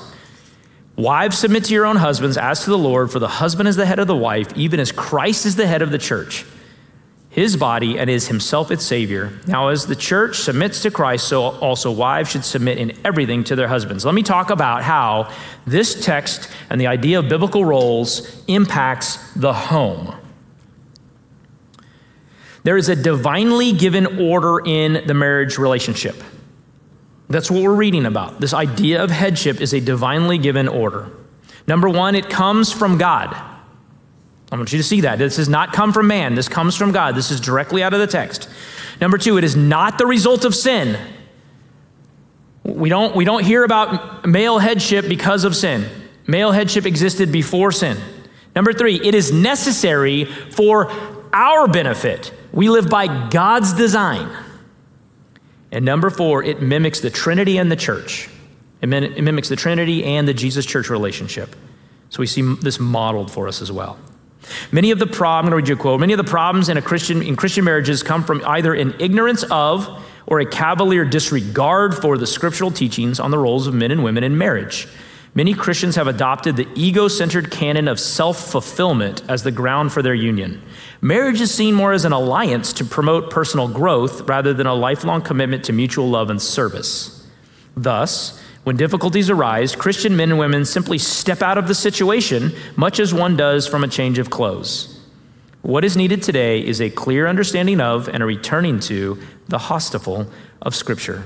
Wives, 0.96 1.40
submit 1.40 1.64
to 1.66 1.74
your 1.74 1.86
own 1.86 1.96
husbands 1.96 2.38
as 2.38 2.66
to 2.66 2.70
the 2.70 2.78
Lord, 2.78 3.12
for 3.12 3.18
the 3.18 3.28
husband 3.28 3.68
is 3.68 3.76
the 3.76 3.86
head 3.86 3.98
of 3.98 4.06
the 4.06 4.16
wife, 4.16 4.56
even 4.56 4.80
as 4.80 4.92
Christ 4.92 5.46
is 5.46 5.56
the 5.56 5.66
head 5.66 5.82
of 5.82 5.90
the 5.90 5.98
church 5.98 6.46
his 7.34 7.58
body 7.58 7.98
and 7.98 8.12
is 8.12 8.28
himself 8.28 8.70
its 8.70 8.86
Savior. 8.86 9.40
Now, 9.48 9.70
as 9.70 9.88
the 9.88 9.96
church 9.96 10.38
submits 10.38 10.84
to 10.84 10.92
Christ, 10.92 11.28
so 11.28 11.42
also 11.42 11.92
wives 11.92 12.30
should 12.30 12.46
submit 12.46 12.78
in 12.78 12.96
everything 13.04 13.44
to 13.46 13.56
their 13.56 13.68
husbands. 13.68 14.06
Let 14.06 14.14
me 14.14 14.22
talk 14.22 14.52
about 14.52 14.84
how 14.84 15.34
this 15.66 16.06
text 16.06 16.48
and 16.70 16.80
the 16.80 16.86
idea 16.86 17.18
of 17.18 17.30
biblical 17.30 17.66
roles 17.66 18.44
impacts 18.46 19.34
the 19.34 19.52
home. 19.52 20.16
There 22.62 22.78
is 22.78 22.88
a 22.88 22.96
divinely 22.96 23.74
given 23.74 24.20
order 24.22 24.60
in 24.64 25.06
the 25.08 25.16
marriage 25.16 25.58
relationship. 25.58 26.16
That's 27.30 27.50
what 27.50 27.64
we're 27.64 27.74
reading 27.74 28.06
about. 28.06 28.42
This 28.42 28.54
idea 28.54 29.04
of 29.04 29.10
headship 29.10 29.60
is 29.60 29.74
a 29.74 29.80
divinely 29.80 30.38
given 30.38 30.68
order. 30.68 31.10
Number 31.66 31.90
one, 31.90 32.14
it 32.14 32.30
comes 32.30 32.72
from 32.72 33.00
God. 33.00 33.36
I 34.54 34.56
want 34.56 34.72
you 34.72 34.78
to 34.78 34.84
see 34.84 35.02
that. 35.02 35.18
This 35.18 35.38
does 35.38 35.50
not 35.50 35.74
come 35.74 35.92
from 35.92 36.06
man, 36.06 36.36
this 36.36 36.48
comes 36.48 36.76
from 36.76 36.92
God. 36.92 37.16
This 37.16 37.32
is 37.32 37.42
directly 37.42 37.82
out 37.82 37.94
of 37.94 38.00
the 38.00 38.06
text. 38.06 38.48
Number 39.02 39.18
two, 39.18 39.40
it 39.40 39.44
is 39.44 39.56
not 39.56 39.98
the 39.98 40.06
result 40.06 40.46
of 40.46 40.54
sin. 40.54 40.96
We 42.64 42.88
don't, 42.88 43.16
we 43.16 43.26
don't 43.26 43.44
hear 43.44 43.64
about 43.64 44.28
male 44.28 44.60
headship 44.60 45.10
because 45.10 45.44
of 45.44 45.56
sin. 45.56 45.90
Male 46.28 46.52
headship 46.52 46.86
existed 46.86 47.32
before 47.32 47.72
sin. 47.72 47.98
Number 48.56 48.74
three, 48.74 49.02
it 49.04 49.16
is 49.16 49.32
necessary 49.32 50.26
for 50.26 50.92
our 51.34 51.68
benefit. 51.68 52.32
We 52.52 52.70
live 52.70 52.90
by 52.90 53.30
God's 53.30 53.74
design. 53.74 54.30
And 55.72 55.84
number 55.84 56.12
four, 56.12 56.44
it 56.44 56.62
mimics 56.62 57.00
the 57.00 57.10
Trinity 57.10 57.58
and 57.58 57.72
the 57.72 57.76
church. 57.76 58.30
It, 58.84 58.88
mimics 58.88 59.50
the 59.50 59.56
Trinity 59.56 60.04
and 60.04 60.28
the 60.28 60.34
Jesus 60.36 60.64
church 60.64 60.92
relationship. 60.92 61.56
So 62.10 62.20
we 62.20 62.28
see 62.28 62.44
this 62.62 62.80
modeled 62.80 63.32
for 63.32 63.48
us 63.48 63.60
as 63.60 63.72
well. 63.72 63.98
Many 64.72 64.92
of 64.92 65.00
the 65.00 65.08
problems, 65.08 65.48
I'm 65.48 65.52
going 65.52 65.52
to 65.52 65.56
read 65.58 65.68
you 65.70 65.76
a 65.76 65.78
quote. 65.78 66.00
Many 66.00 66.14
of 66.14 66.18
the 66.18 66.24
problems 66.24 66.70
in 66.70 66.78
a 66.78 66.82
Christian 66.82 67.22
in 67.22 67.36
Christian 67.36 67.64
marriages 67.64 68.04
come 68.04 68.24
from 68.24 68.44
either 68.46 68.74
an 68.74 68.96
ignorance 69.00 69.44
of 69.44 70.04
or 70.26 70.40
a 70.40 70.46
cavalier 70.46 71.06
disregard 71.06 71.96
for 71.96 72.18
the 72.18 72.28
scriptural 72.28 72.72
teachings 72.72 73.20
on 73.20 73.32
the 73.32 73.38
roles 73.38 73.68
of 73.68 73.74
men 73.74 73.92
and 73.92 74.04
women 74.04 74.24
in 74.24 74.38
marriage. 74.38 74.88
Many 75.36 75.56
Christians 75.56 75.96
have 75.96 76.08
adopted 76.08 76.56
the 76.56 76.68
ego 76.76 77.08
centered 77.08 77.50
canon 77.50 77.88
of 77.88 78.00
self 78.00 78.52
fulfillment 78.52 79.24
as 79.28 79.42
the 79.42 79.52
ground 79.52 79.92
for 79.92 80.04
their 80.04 80.14
union. 80.14 80.62
Marriage 81.02 81.42
is 81.42 81.52
seen 81.54 81.74
more 81.74 81.92
as 81.92 82.06
an 82.06 82.12
alliance 82.12 82.72
to 82.74 82.86
promote 82.86 83.32
personal 83.32 83.68
growth 83.68 84.22
rather 84.30 84.54
than 84.54 84.68
a 84.68 84.76
lifelong 84.76 85.22
commitment 85.22 85.64
to 85.66 85.74
mutual 85.74 86.08
love 86.08 86.30
and 86.30 86.42
service. 86.42 87.28
Thus, 87.76 88.43
when 88.64 88.78
difficulties 88.78 89.30
arise, 89.30 89.76
Christian 89.76 90.16
men 90.16 90.32
and 90.32 90.40
women 90.40 90.64
simply 90.66 90.98
step 90.98 91.42
out 91.42 91.58
of 91.58 91.68
the 91.68 91.76
situation, 91.76 92.54
much 92.76 93.00
as 93.00 93.14
one 93.14 93.36
does 93.36 93.68
from 93.68 93.84
a 93.84 93.88
change 93.88 94.20
of 94.20 94.30
clothes. 94.30 95.00
What 95.62 95.84
is 95.84 95.98
needed 95.98 96.24
today 96.24 96.66
is 96.66 96.82
a 96.82 96.90
clear 96.90 97.28
understanding 97.28 97.82
of 97.82 98.08
and 98.08 98.24
a 98.24 98.26
returning 98.26 98.80
to 98.82 99.22
the 99.48 99.58
Haustafel 99.58 100.30
of 100.62 100.76
Scripture. 100.76 101.26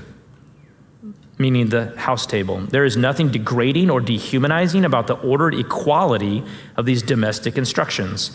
meaning 1.38 1.68
the 1.68 1.96
house 1.96 2.26
table. 2.26 2.58
There 2.58 2.84
is 2.84 2.96
nothing 2.96 3.30
degrading 3.30 3.90
or 3.90 4.00
dehumanizing 4.00 4.84
about 4.84 5.06
the 5.06 5.14
ordered 5.14 5.54
equality 5.54 6.42
of 6.76 6.84
these 6.84 7.02
domestic 7.02 7.56
instructions. 7.56 8.32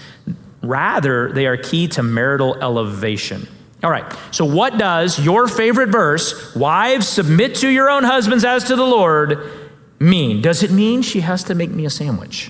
Rather, 0.62 1.32
they 1.32 1.46
are 1.46 1.58
key 1.58 1.88
to 1.90 2.02
marital 2.02 2.56
elevation. 2.64 3.48
All 3.84 3.92
right, 3.92 4.06
so 4.32 4.46
what 4.46 4.78
does 4.78 5.20
your 5.20 5.48
favorite 5.48 5.90
verse, 5.90 6.56
wives, 6.56 7.08
submit 7.08 7.56
to 7.56 7.68
your 7.68 7.90
own 7.90 8.06
husbands 8.06 8.46
as 8.46 8.64
to 8.66 8.78
the 8.78 8.86
Lord, 8.86 9.52
mean? 10.00 10.42
Does 10.42 10.64
it 10.64 10.72
mean 10.72 11.02
she 11.02 11.20
has 11.20 11.44
to 11.46 11.56
make 11.56 11.70
me 11.70 11.86
a 11.86 11.90
sandwich? 11.90 12.50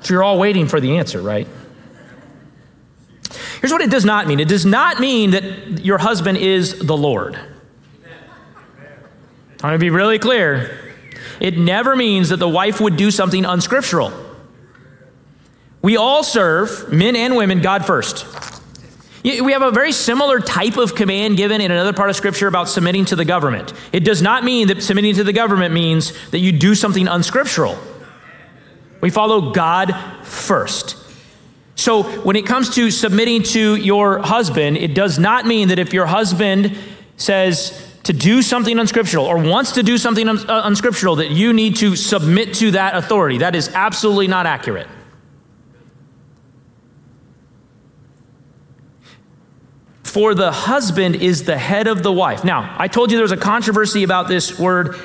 So 0.00 0.14
you're 0.14 0.22
all 0.22 0.38
waiting 0.38 0.66
for 0.66 0.80
the 0.80 0.96
answer, 0.96 1.20
right? 1.20 1.46
Here's 3.60 3.70
what 3.70 3.82
it 3.82 3.90
does 3.90 4.06
not 4.06 4.26
mean 4.26 4.40
it 4.40 4.48
does 4.48 4.64
not 4.64 4.98
mean 4.98 5.32
that 5.32 5.84
your 5.84 5.98
husband 5.98 6.38
is 6.38 6.78
the 6.78 6.96
Lord. 6.96 7.36
I'm 9.62 9.68
going 9.68 9.72
to 9.74 9.78
be 9.78 9.90
really 9.90 10.18
clear. 10.18 10.94
It 11.38 11.58
never 11.58 11.94
means 11.94 12.30
that 12.30 12.38
the 12.38 12.48
wife 12.48 12.80
would 12.80 12.96
do 12.96 13.10
something 13.10 13.44
unscriptural. 13.44 14.10
We 15.82 15.98
all 15.98 16.22
serve, 16.22 16.90
men 16.90 17.14
and 17.14 17.36
women, 17.36 17.60
God 17.60 17.84
first. 17.84 18.24
We 19.22 19.52
have 19.52 19.62
a 19.62 19.70
very 19.70 19.92
similar 19.92 20.40
type 20.40 20.78
of 20.78 20.94
command 20.94 21.36
given 21.36 21.60
in 21.60 21.70
another 21.70 21.92
part 21.92 22.08
of 22.08 22.16
Scripture 22.16 22.48
about 22.48 22.68
submitting 22.68 23.04
to 23.06 23.16
the 23.16 23.24
government. 23.24 23.74
It 23.92 24.00
does 24.00 24.22
not 24.22 24.44
mean 24.44 24.68
that 24.68 24.82
submitting 24.82 25.14
to 25.16 25.24
the 25.24 25.32
government 25.32 25.74
means 25.74 26.12
that 26.30 26.38
you 26.38 26.52
do 26.52 26.74
something 26.74 27.06
unscriptural. 27.06 27.78
We 29.02 29.10
follow 29.10 29.52
God 29.52 29.94
first. 30.22 30.96
So 31.74 32.02
when 32.20 32.36
it 32.36 32.46
comes 32.46 32.74
to 32.76 32.90
submitting 32.90 33.42
to 33.44 33.76
your 33.76 34.20
husband, 34.20 34.78
it 34.78 34.94
does 34.94 35.18
not 35.18 35.46
mean 35.46 35.68
that 35.68 35.78
if 35.78 35.92
your 35.92 36.06
husband 36.06 36.76
says, 37.16 37.86
to 38.04 38.12
do 38.12 38.42
something 38.42 38.78
unscriptural 38.78 39.26
or 39.26 39.38
wants 39.38 39.72
to 39.72 39.82
do 39.82 39.98
something 39.98 40.28
uh, 40.28 40.62
unscriptural, 40.64 41.16
that 41.16 41.30
you 41.30 41.52
need 41.52 41.76
to 41.76 41.94
submit 41.94 42.54
to 42.54 42.72
that 42.72 42.96
authority. 42.96 43.38
That 43.38 43.54
is 43.54 43.68
absolutely 43.68 44.26
not 44.26 44.46
accurate. 44.46 44.88
For 50.10 50.34
the 50.34 50.50
husband 50.50 51.14
is 51.14 51.44
the 51.44 51.56
head 51.56 51.86
of 51.86 52.02
the 52.02 52.10
wife. 52.10 52.42
Now, 52.42 52.74
I 52.76 52.88
told 52.88 53.12
you 53.12 53.16
there 53.16 53.22
was 53.22 53.30
a 53.30 53.36
controversy 53.36 54.02
about 54.02 54.26
this 54.26 54.58
word 54.58 54.96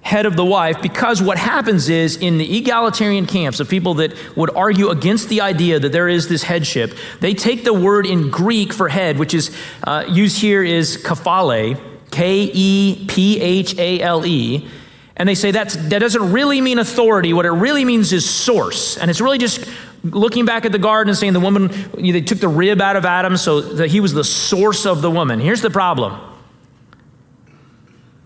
head 0.00 0.24
of 0.24 0.36
the 0.36 0.44
wife 0.44 0.80
because 0.80 1.22
what 1.22 1.36
happens 1.36 1.90
is 1.90 2.16
in 2.16 2.38
the 2.38 2.56
egalitarian 2.56 3.26
camps 3.26 3.60
of 3.60 3.68
people 3.68 3.92
that 3.94 4.14
would 4.38 4.48
argue 4.56 4.88
against 4.88 5.28
the 5.28 5.42
idea 5.42 5.78
that 5.78 5.92
there 5.92 6.08
is 6.08 6.28
this 6.30 6.44
headship, 6.44 6.94
they 7.20 7.34
take 7.34 7.64
the 7.64 7.74
word 7.74 8.06
in 8.06 8.30
Greek 8.30 8.72
for 8.72 8.88
head, 8.88 9.18
which 9.18 9.34
is 9.34 9.54
uh, 9.84 10.06
used 10.08 10.40
here 10.40 10.62
is 10.62 10.96
kephale, 10.96 11.78
K 12.10 12.50
E 12.50 13.04
P 13.06 13.38
H 13.42 13.76
A 13.76 14.00
L 14.00 14.24
E. 14.24 14.66
And 15.14 15.28
they 15.28 15.34
say 15.34 15.50
that's, 15.50 15.76
that 15.76 15.98
doesn't 15.98 16.32
really 16.32 16.62
mean 16.62 16.78
authority. 16.78 17.34
What 17.34 17.44
it 17.44 17.50
really 17.50 17.84
means 17.84 18.14
is 18.14 18.24
source. 18.28 18.96
And 18.96 19.10
it's 19.10 19.20
really 19.20 19.36
just 19.36 19.68
looking 20.04 20.44
back 20.44 20.64
at 20.64 20.72
the 20.72 20.78
garden 20.78 21.10
and 21.10 21.18
saying 21.18 21.32
the 21.32 21.40
woman, 21.40 21.68
they 21.94 22.20
took 22.20 22.38
the 22.38 22.48
rib 22.48 22.80
out 22.80 22.96
of 22.96 23.04
Adam 23.04 23.36
so 23.36 23.60
that 23.60 23.90
he 23.90 24.00
was 24.00 24.12
the 24.12 24.24
source 24.24 24.86
of 24.86 25.02
the 25.02 25.10
woman. 25.10 25.40
Here's 25.40 25.62
the 25.62 25.70
problem 25.70 26.20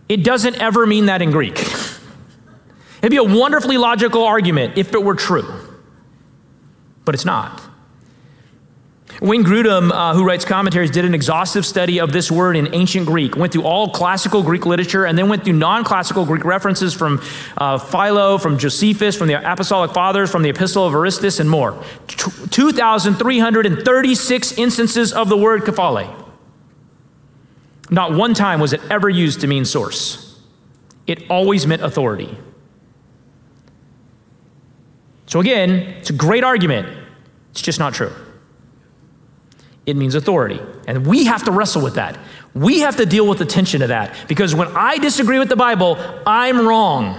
it 0.09 0.25
doesn't 0.25 0.61
ever 0.61 0.87
mean 0.87 1.07
that 1.07 1.23
in 1.23 1.31
Greek. 1.31 1.59
It'd 1.59 3.11
be 3.11 3.17
a 3.17 3.25
wonderfully 3.25 3.79
logical 3.79 4.25
argument 4.25 4.77
if 4.77 4.93
it 4.93 5.03
were 5.03 5.15
true, 5.15 5.45
but 7.05 7.15
it's 7.15 7.25
not. 7.25 7.63
Wayne 9.23 9.45
Grudem, 9.45 9.93
uh, 9.93 10.15
who 10.15 10.25
writes 10.25 10.45
commentaries, 10.45 10.91
did 10.91 11.05
an 11.05 11.15
exhaustive 11.15 11.65
study 11.65 12.01
of 12.01 12.11
this 12.11 12.29
word 12.29 12.57
in 12.57 12.75
ancient 12.75 13.07
Greek, 13.07 13.37
went 13.37 13.53
through 13.53 13.63
all 13.63 13.89
classical 13.89 14.43
Greek 14.43 14.67
literature, 14.67 15.05
and 15.05 15.17
then 15.17 15.29
went 15.29 15.45
through 15.45 15.53
non 15.53 15.85
classical 15.85 16.27
Greek 16.27 16.45
references 16.45 16.93
from 16.93 17.23
uh, 17.57 17.79
Philo, 17.79 18.37
from 18.37 18.59
Josephus, 18.59 19.17
from 19.17 19.29
the 19.29 19.35
Apostolic 19.35 19.93
Fathers, 19.93 20.29
from 20.29 20.43
the 20.43 20.49
Epistle 20.49 20.85
of 20.85 20.93
Aristeas, 20.93 21.39
and 21.39 21.49
more. 21.49 21.81
2,336 22.09 24.59
instances 24.59 25.13
of 25.13 25.29
the 25.29 25.37
word 25.37 25.63
kephale. 25.63 26.13
Not 27.91 28.15
one 28.15 28.35
time 28.35 28.59
was 28.59 28.73
it 28.73 28.81
ever 28.91 29.09
used 29.09 29.41
to 29.43 29.47
mean 29.47 29.65
source, 29.65 30.41
it 31.07 31.31
always 31.31 31.65
meant 31.65 31.83
authority. 31.83 32.37
So, 35.27 35.39
again, 35.39 35.71
it's 35.71 36.11
a 36.11 36.13
great 36.13 36.43
argument. 36.43 36.89
It's 37.53 37.63
just 37.63 37.79
not 37.79 37.95
true 37.95 38.13
it 39.87 39.97
means 39.97 40.15
authority. 40.15 40.61
And 40.87 41.07
we 41.07 41.25
have 41.25 41.45
to 41.45 41.51
wrestle 41.51 41.83
with 41.83 41.95
that. 41.95 42.19
We 42.55 42.81
have 42.81 42.97
to 42.97 43.07
deal 43.07 43.27
with 43.27 43.39
the 43.39 43.45
tension 43.45 43.83
of 43.83 43.89
that 43.89 44.15
because 44.29 44.55
when 44.55 44.69
I 44.69 44.99
disagree 44.99 45.39
with 45.39 45.49
the 45.49 45.57
Bible, 45.57 45.97
I'm 46.27 46.67
wrong. 46.67 47.19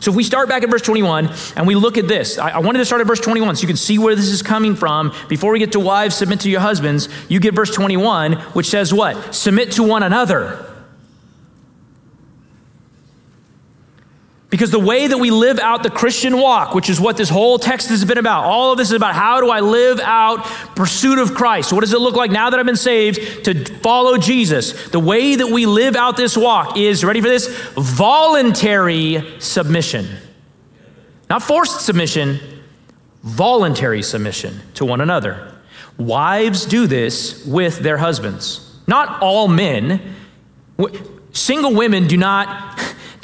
So 0.00 0.10
if 0.10 0.16
we 0.16 0.22
start 0.22 0.48
back 0.50 0.62
at 0.62 0.70
verse 0.70 0.82
21 0.82 1.30
and 1.56 1.66
we 1.66 1.74
look 1.74 1.96
at 1.96 2.06
this, 2.06 2.36
I, 2.38 2.50
I, 2.50 2.58
wanted 2.58 2.78
to 2.80 2.84
start 2.84 3.00
at 3.00 3.06
verse 3.06 3.20
21 3.20 3.56
so 3.56 3.62
you 3.62 3.66
can 3.66 3.76
see 3.76 3.98
where 3.98 4.14
this 4.14 4.26
is 4.26 4.42
coming 4.42 4.76
from. 4.76 5.14
Before 5.28 5.50
we 5.50 5.58
get 5.58 5.72
to 5.72 5.80
wives, 5.80 6.14
submit 6.14 6.40
to 6.40 6.50
your 6.50 6.60
husbands, 6.60 7.08
you 7.30 7.40
get 7.40 7.54
verse 7.54 7.74
21, 7.74 8.34
which 8.52 8.66
says 8.66 8.92
what? 8.92 9.34
Submit 9.34 9.72
to 9.72 9.82
one 9.82 10.02
another. 10.02 10.73
Because 14.54 14.70
the 14.70 14.78
way 14.78 15.08
that 15.08 15.18
we 15.18 15.32
live 15.32 15.58
out 15.58 15.82
the 15.82 15.90
Christian 15.90 16.38
walk, 16.38 16.76
which 16.76 16.88
is 16.88 17.00
what 17.00 17.16
this 17.16 17.28
whole 17.28 17.58
text 17.58 17.88
has 17.88 18.04
been 18.04 18.18
about, 18.18 18.44
all 18.44 18.70
of 18.70 18.78
this 18.78 18.90
is 18.90 18.94
about 18.94 19.12
how 19.12 19.40
do 19.40 19.50
I 19.50 19.58
live 19.58 19.98
out 19.98 20.44
pursuit 20.76 21.18
of 21.18 21.34
Christ? 21.34 21.72
What 21.72 21.80
does 21.80 21.92
it 21.92 21.98
look 21.98 22.14
like 22.14 22.30
now 22.30 22.50
that 22.50 22.60
I've 22.60 22.64
been 22.64 22.76
saved 22.76 23.46
to 23.46 23.64
follow 23.80 24.16
Jesus? 24.16 24.90
The 24.90 25.00
way 25.00 25.34
that 25.34 25.48
we 25.48 25.66
live 25.66 25.96
out 25.96 26.16
this 26.16 26.36
walk 26.36 26.76
is, 26.76 27.04
ready 27.04 27.20
for 27.20 27.26
this? 27.26 27.48
Voluntary 27.72 29.40
submission. 29.40 30.06
Not 31.28 31.42
forced 31.42 31.80
submission, 31.80 32.38
voluntary 33.24 34.04
submission 34.04 34.60
to 34.74 34.84
one 34.84 35.00
another. 35.00 35.52
Wives 35.98 36.64
do 36.64 36.86
this 36.86 37.44
with 37.44 37.80
their 37.80 37.96
husbands. 37.96 38.78
Not 38.86 39.20
all 39.20 39.48
men. 39.48 40.14
Single 41.32 41.74
women 41.74 42.06
do 42.06 42.16
not 42.16 42.73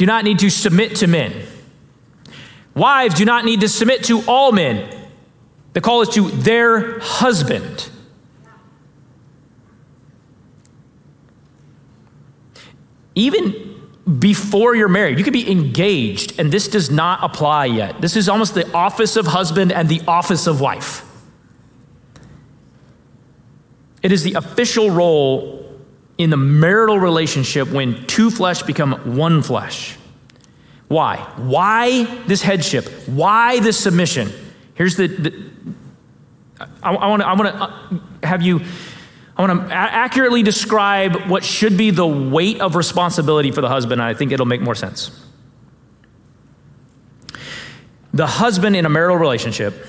do 0.01 0.07
not 0.07 0.25
need 0.25 0.39
to 0.39 0.49
submit 0.49 0.97
to 0.97 1.07
men. 1.07 1.31
Wives 2.75 3.15
do 3.17 3.27
not 3.27 3.45
need 3.45 3.61
to 3.61 3.69
submit 3.69 4.03
to 4.05 4.23
all 4.27 4.51
men. 4.51 4.91
The 5.75 5.83
call 5.83 6.01
is 6.01 6.09
to 6.15 6.31
their 6.31 7.01
husband. 7.01 7.91
Even 13.15 13.91
before 14.19 14.75
you're 14.75 14.89
married, 14.89 15.19
you 15.19 15.25
could 15.25 15.35
be 15.35 15.51
engaged, 15.53 16.41
and 16.41 16.51
this 16.51 16.67
does 16.67 16.91
not 16.91 17.23
apply 17.23 17.67
yet. 17.67 18.01
This 18.01 18.17
is 18.17 18.27
almost 18.27 18.55
the 18.55 18.73
office 18.73 19.17
of 19.17 19.27
husband 19.27 19.71
and 19.71 19.87
the 19.87 20.01
office 20.09 20.47
of 20.47 20.63
wife. 20.63 21.05
It 24.03 24.13
is 24.13 24.23
the 24.23 24.33
official 24.33 24.91
role 24.91 25.60
in 26.21 26.29
the 26.29 26.37
marital 26.37 26.99
relationship 26.99 27.69
when 27.69 28.07
two 28.07 28.31
flesh 28.31 28.63
become 28.63 29.17
one 29.17 29.43
flesh. 29.43 29.97
Why? 30.87 31.17
Why 31.37 32.05
this 32.27 32.43
headship? 32.43 32.87
Why 33.07 33.59
this 33.61 33.79
submission? 33.79 34.31
Here's 34.75 34.97
the, 34.97 35.07
the 35.07 35.51
I, 36.83 36.95
I 36.95 37.07
want 37.07 37.23
to 37.23 37.55
uh, 37.55 37.99
have 38.23 38.43
you 38.43 38.61
I 39.35 39.47
want 39.47 39.69
to 39.69 39.75
accurately 39.75 40.43
describe 40.43 41.31
what 41.31 41.43
should 41.43 41.79
be 41.79 41.91
the 41.91 42.07
weight 42.07 42.61
of 42.61 42.77
responsibility 42.77 43.51
for 43.51 43.63
the 43.63 43.71
husband. 43.71 44.03
I 44.03 44.13
think 44.13 44.33
it'll 44.33 44.45
make 44.45 44.61
more 44.61 44.75
sense. 44.75 45.11
The 48.13 48.27
husband 48.27 48.77
in 48.77 48.85
a 48.85 48.91
marital 48.91 49.17
relationship 49.17 49.87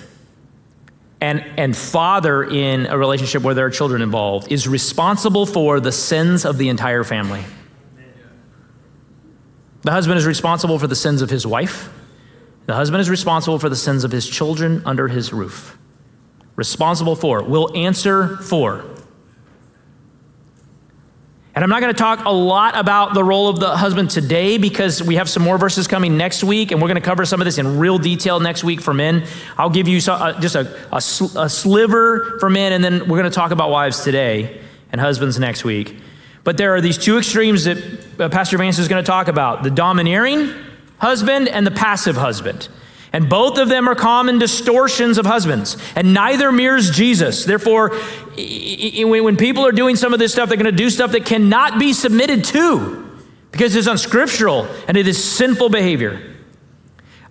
and, 1.22 1.46
and 1.58 1.78
father 1.78 2.44
in 2.44 2.88
a 2.88 2.98
relationship 2.98 3.44
where 3.44 3.54
there 3.54 3.68
are 3.68 3.72
children 3.72 4.02
involved 4.02 4.52
is 4.52 4.68
responsible 4.68 5.46
for 5.46 5.80
the 5.80 5.92
sins 5.92 6.44
of 6.44 6.58
the 6.58 6.68
entire 6.70 7.04
family. 7.04 7.44
The 9.84 9.92
husband 9.92 10.18
is 10.18 10.26
responsible 10.26 10.80
for 10.80 10.88
the 10.88 10.96
sins 10.96 11.22
of 11.22 11.30
his 11.30 11.46
wife. 11.46 11.90
The 12.66 12.74
husband 12.74 13.02
is 13.02 13.10
responsible 13.10 13.60
for 13.60 13.70
the 13.70 13.76
sins 13.76 14.04
of 14.04 14.12
his 14.12 14.28
children 14.28 14.82
under 14.86 15.08
his 15.08 15.32
roof. 15.32 15.78
Responsible 16.56 17.16
for, 17.16 17.44
will 17.44 17.76
answer 17.76 18.38
for. 18.38 18.86
And 21.54 21.66
I'm 21.66 21.70
not 21.70 21.82
going 21.82 21.94
to 21.94 21.98
talk 21.98 22.24
a 22.24 22.32
lot 22.32 22.78
about 22.78 23.14
the 23.14 23.24
role 23.24 23.50
of 23.50 23.60
the 23.60 23.76
husband 23.76 24.10
today 24.10 24.58
because 24.58 25.04
we 25.04 25.16
have 25.16 25.30
some 25.30 25.44
more 25.44 25.58
verses 25.58 25.86
coming 25.86 26.16
next 26.16 26.46
week, 26.46 26.72
and 26.72 26.82
we're 26.82 26.88
going 26.88 27.02
to 27.02 27.06
cover 27.06 27.26
some 27.26 27.42
of 27.42 27.46
this 27.46 27.58
in 27.58 27.78
real 27.78 27.98
detail 27.98 28.40
next 28.40 28.64
week 28.64 28.80
for 28.80 28.94
men. 28.94 29.26
I'll 29.58 29.70
give 29.70 29.90
you 29.90 30.00
uh, 30.10 30.40
just 30.40 30.56
a, 30.56 30.74
a, 30.96 31.02
sl- 31.02 31.38
a 31.38 31.50
sliver 31.50 32.38
for 32.40 32.50
men, 32.50 32.72
and 32.72 32.82
then 32.82 33.00
we're 33.02 33.20
going 33.20 33.30
to 33.30 33.36
talk 33.36 33.52
about 33.52 33.70
wives 33.70 34.02
today 34.02 34.62
and 34.94 35.02
husbands 35.02 35.38
next 35.40 35.66
week. 35.66 35.98
But 36.46 36.56
there 36.56 36.74
are 36.74 36.80
these 36.80 36.98
two 36.98 37.18
extremes 37.18 37.66
that 37.66 37.78
uh, 38.18 38.30
Pastor 38.30 38.58
Vance 38.58 38.80
is 38.80 38.88
going 38.88 39.04
to 39.04 39.08
talk 39.08 39.28
about 39.28 39.64
the 39.64 39.70
domineering 39.70 40.54
husband 41.00 41.50
and 41.50 41.68
the 41.68 41.72
passive 41.72 42.16
husband. 42.16 42.70
And 43.14 43.30
both 43.30 43.58
of 43.58 43.68
them 43.68 43.90
are 43.90 43.96
common 43.96 44.40
distortions 44.40 45.18
of 45.18 45.26
husbands, 45.26 45.76
and 45.96 46.14
neither 46.14 46.52
mirrors 46.52 46.92
Jesus. 46.92 47.44
Therefore, 47.44 47.90
when 48.38 49.36
people 49.36 49.66
are 49.66 49.74
doing 49.74 49.98
some 49.98 50.14
of 50.14 50.20
this 50.20 50.32
stuff, 50.32 50.48
they're 50.48 50.58
going 50.58 50.72
to 50.72 50.72
do 50.72 50.90
stuff 50.90 51.12
that 51.12 51.26
cannot 51.26 51.78
be 51.78 51.92
submitted 51.92 52.46
to 52.46 53.20
because 53.52 53.76
it's 53.76 53.88
unscriptural 53.88 54.66
and 54.88 54.96
it 54.96 55.08
is 55.08 55.22
sinful 55.22 55.70
behavior. 55.70 56.32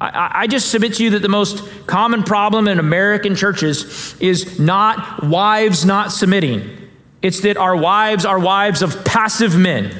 I, 0.03 0.47
just 0.47 0.71
submit 0.71 0.95
to 0.95 1.05
you 1.05 1.11
that 1.11 1.21
the 1.21 1.29
most 1.29 1.63
common 1.87 2.23
problem 2.23 2.69
in 2.69 2.79
American 2.79 3.37
churches 3.37 4.19
is 4.19 4.59
not 4.59 5.23
wives 5.23 5.85
not 5.85 6.11
submitting, 6.11 6.89
it's 7.21 7.41
that 7.41 7.59
our 7.59 7.77
wives 7.77 8.25
are 8.25 8.39
wives 8.39 8.81
of 8.81 9.05
passive 9.05 9.59
men. 9.59 9.95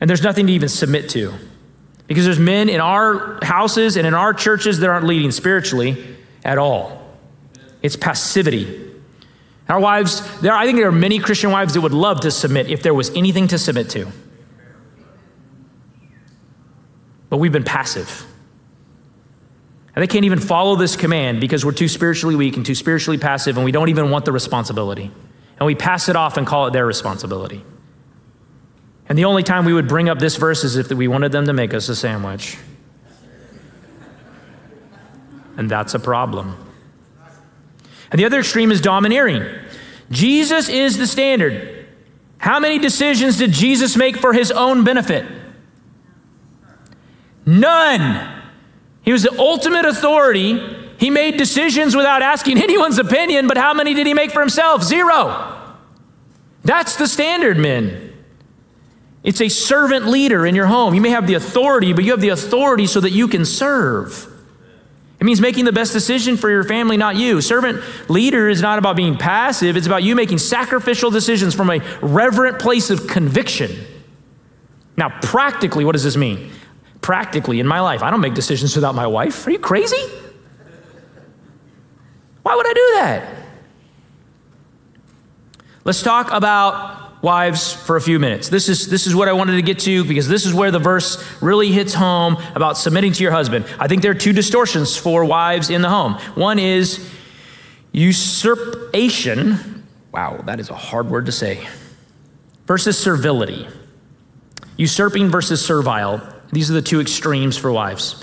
And 0.00 0.08
there's 0.08 0.22
nothing 0.22 0.46
to 0.46 0.52
even 0.54 0.70
submit 0.70 1.10
to. 1.10 1.34
Because 2.06 2.24
there's 2.24 2.38
men 2.38 2.68
in 2.68 2.80
our 2.80 3.38
houses 3.42 3.96
and 3.96 4.06
in 4.06 4.14
our 4.14 4.34
churches 4.34 4.80
that 4.80 4.90
aren't 4.90 5.06
leading 5.06 5.30
spiritually 5.30 6.16
at 6.44 6.58
all. 6.58 7.00
It's 7.82 7.96
passivity. 7.96 8.92
Our 9.68 9.80
wives, 9.80 10.40
there, 10.40 10.52
I 10.52 10.66
think 10.66 10.76
there 10.76 10.88
are 10.88 10.92
many 10.92 11.18
Christian 11.18 11.50
wives 11.50 11.74
that 11.74 11.80
would 11.80 11.92
love 11.92 12.20
to 12.20 12.30
submit 12.30 12.70
if 12.70 12.82
there 12.82 12.92
was 12.92 13.10
anything 13.10 13.48
to 13.48 13.58
submit 13.58 13.88
to. 13.90 14.08
But 17.30 17.38
we've 17.38 17.52
been 17.52 17.64
passive. 17.64 18.26
And 19.96 20.02
they 20.02 20.06
can't 20.06 20.24
even 20.24 20.40
follow 20.40 20.76
this 20.76 20.96
command 20.96 21.40
because 21.40 21.64
we're 21.64 21.72
too 21.72 21.88
spiritually 21.88 22.36
weak 22.36 22.56
and 22.56 22.66
too 22.66 22.74
spiritually 22.74 23.16
passive, 23.16 23.56
and 23.56 23.64
we 23.64 23.72
don't 23.72 23.88
even 23.88 24.10
want 24.10 24.24
the 24.24 24.32
responsibility. 24.32 25.10
And 25.58 25.66
we 25.66 25.74
pass 25.74 26.08
it 26.08 26.16
off 26.16 26.36
and 26.36 26.46
call 26.46 26.66
it 26.66 26.72
their 26.72 26.84
responsibility. 26.84 27.64
And 29.08 29.18
the 29.18 29.24
only 29.24 29.42
time 29.42 29.64
we 29.64 29.74
would 29.74 29.88
bring 29.88 30.08
up 30.08 30.18
this 30.18 30.36
verse 30.36 30.64
is 30.64 30.76
if 30.76 30.90
we 30.90 31.08
wanted 31.08 31.32
them 31.32 31.46
to 31.46 31.52
make 31.52 31.74
us 31.74 31.88
a 31.88 31.96
sandwich. 31.96 32.56
And 35.56 35.70
that's 35.70 35.94
a 35.94 35.98
problem. 35.98 36.56
And 38.10 38.18
the 38.18 38.24
other 38.24 38.40
extreme 38.40 38.72
is 38.72 38.80
domineering. 38.80 39.46
Jesus 40.10 40.68
is 40.68 40.98
the 40.98 41.06
standard. 41.06 41.86
How 42.38 42.58
many 42.60 42.78
decisions 42.78 43.38
did 43.38 43.52
Jesus 43.52 43.96
make 43.96 44.16
for 44.16 44.32
his 44.32 44.50
own 44.50 44.84
benefit? 44.84 45.26
None. 47.46 48.42
He 49.02 49.12
was 49.12 49.22
the 49.22 49.38
ultimate 49.38 49.84
authority. 49.84 50.58
He 50.98 51.10
made 51.10 51.36
decisions 51.36 51.94
without 51.94 52.22
asking 52.22 52.58
anyone's 52.62 52.98
opinion, 52.98 53.46
but 53.46 53.56
how 53.56 53.74
many 53.74 53.94
did 53.94 54.06
he 54.06 54.14
make 54.14 54.30
for 54.30 54.40
himself? 54.40 54.82
Zero. 54.82 55.60
That's 56.62 56.96
the 56.96 57.06
standard, 57.06 57.58
men. 57.58 58.13
It's 59.24 59.40
a 59.40 59.48
servant 59.48 60.06
leader 60.06 60.46
in 60.46 60.54
your 60.54 60.66
home. 60.66 60.94
You 60.94 61.00
may 61.00 61.08
have 61.08 61.26
the 61.26 61.34
authority, 61.34 61.94
but 61.94 62.04
you 62.04 62.10
have 62.10 62.20
the 62.20 62.28
authority 62.28 62.86
so 62.86 63.00
that 63.00 63.10
you 63.10 63.26
can 63.26 63.46
serve. 63.46 64.30
It 65.18 65.24
means 65.24 65.40
making 65.40 65.64
the 65.64 65.72
best 65.72 65.94
decision 65.94 66.36
for 66.36 66.50
your 66.50 66.64
family, 66.64 66.98
not 66.98 67.16
you. 67.16 67.40
Servant 67.40 67.82
leader 68.10 68.50
is 68.50 68.60
not 68.60 68.78
about 68.78 68.96
being 68.96 69.16
passive, 69.16 69.78
it's 69.78 69.86
about 69.86 70.02
you 70.02 70.14
making 70.14 70.36
sacrificial 70.36 71.10
decisions 71.10 71.54
from 71.54 71.70
a 71.70 71.78
reverent 72.02 72.58
place 72.58 72.90
of 72.90 73.06
conviction. 73.06 73.70
Now, 74.98 75.18
practically, 75.22 75.86
what 75.86 75.92
does 75.92 76.04
this 76.04 76.16
mean? 76.16 76.50
Practically, 77.00 77.58
in 77.58 77.66
my 77.66 77.80
life, 77.80 78.02
I 78.02 78.10
don't 78.10 78.20
make 78.20 78.34
decisions 78.34 78.76
without 78.76 78.94
my 78.94 79.06
wife. 79.06 79.46
Are 79.46 79.50
you 79.50 79.58
crazy? 79.58 80.02
Why 82.42 82.54
would 82.54 82.66
I 82.66 82.72
do 82.72 82.90
that? 82.96 83.34
Let's 85.84 86.02
talk 86.02 86.30
about 86.30 87.03
wives 87.24 87.72
for 87.72 87.96
a 87.96 88.00
few 88.02 88.18
minutes. 88.18 88.50
This 88.50 88.68
is, 88.68 88.88
this 88.88 89.06
is 89.06 89.16
what 89.16 89.28
I 89.28 89.32
wanted 89.32 89.56
to 89.56 89.62
get 89.62 89.78
to 89.80 90.04
because 90.04 90.28
this 90.28 90.44
is 90.44 90.52
where 90.52 90.70
the 90.70 90.78
verse 90.78 91.24
really 91.40 91.72
hits 91.72 91.94
home 91.94 92.36
about 92.54 92.76
submitting 92.76 93.12
to 93.14 93.22
your 93.22 93.32
husband. 93.32 93.64
I 93.80 93.88
think 93.88 94.02
there 94.02 94.10
are 94.10 94.14
two 94.14 94.34
distortions 94.34 94.94
for 94.94 95.24
wives 95.24 95.70
in 95.70 95.80
the 95.80 95.88
home. 95.88 96.14
One 96.34 96.58
is 96.58 97.10
usurpation. 97.92 99.86
Wow, 100.12 100.42
that 100.44 100.60
is 100.60 100.68
a 100.68 100.74
hard 100.74 101.08
word 101.08 101.24
to 101.26 101.32
say. 101.32 101.66
Versus 102.66 102.98
servility. 102.98 103.66
Usurping 104.76 105.30
versus 105.30 105.64
servile. 105.64 106.20
These 106.52 106.70
are 106.70 106.74
the 106.74 106.82
two 106.82 107.00
extremes 107.00 107.56
for 107.56 107.72
wives. 107.72 108.22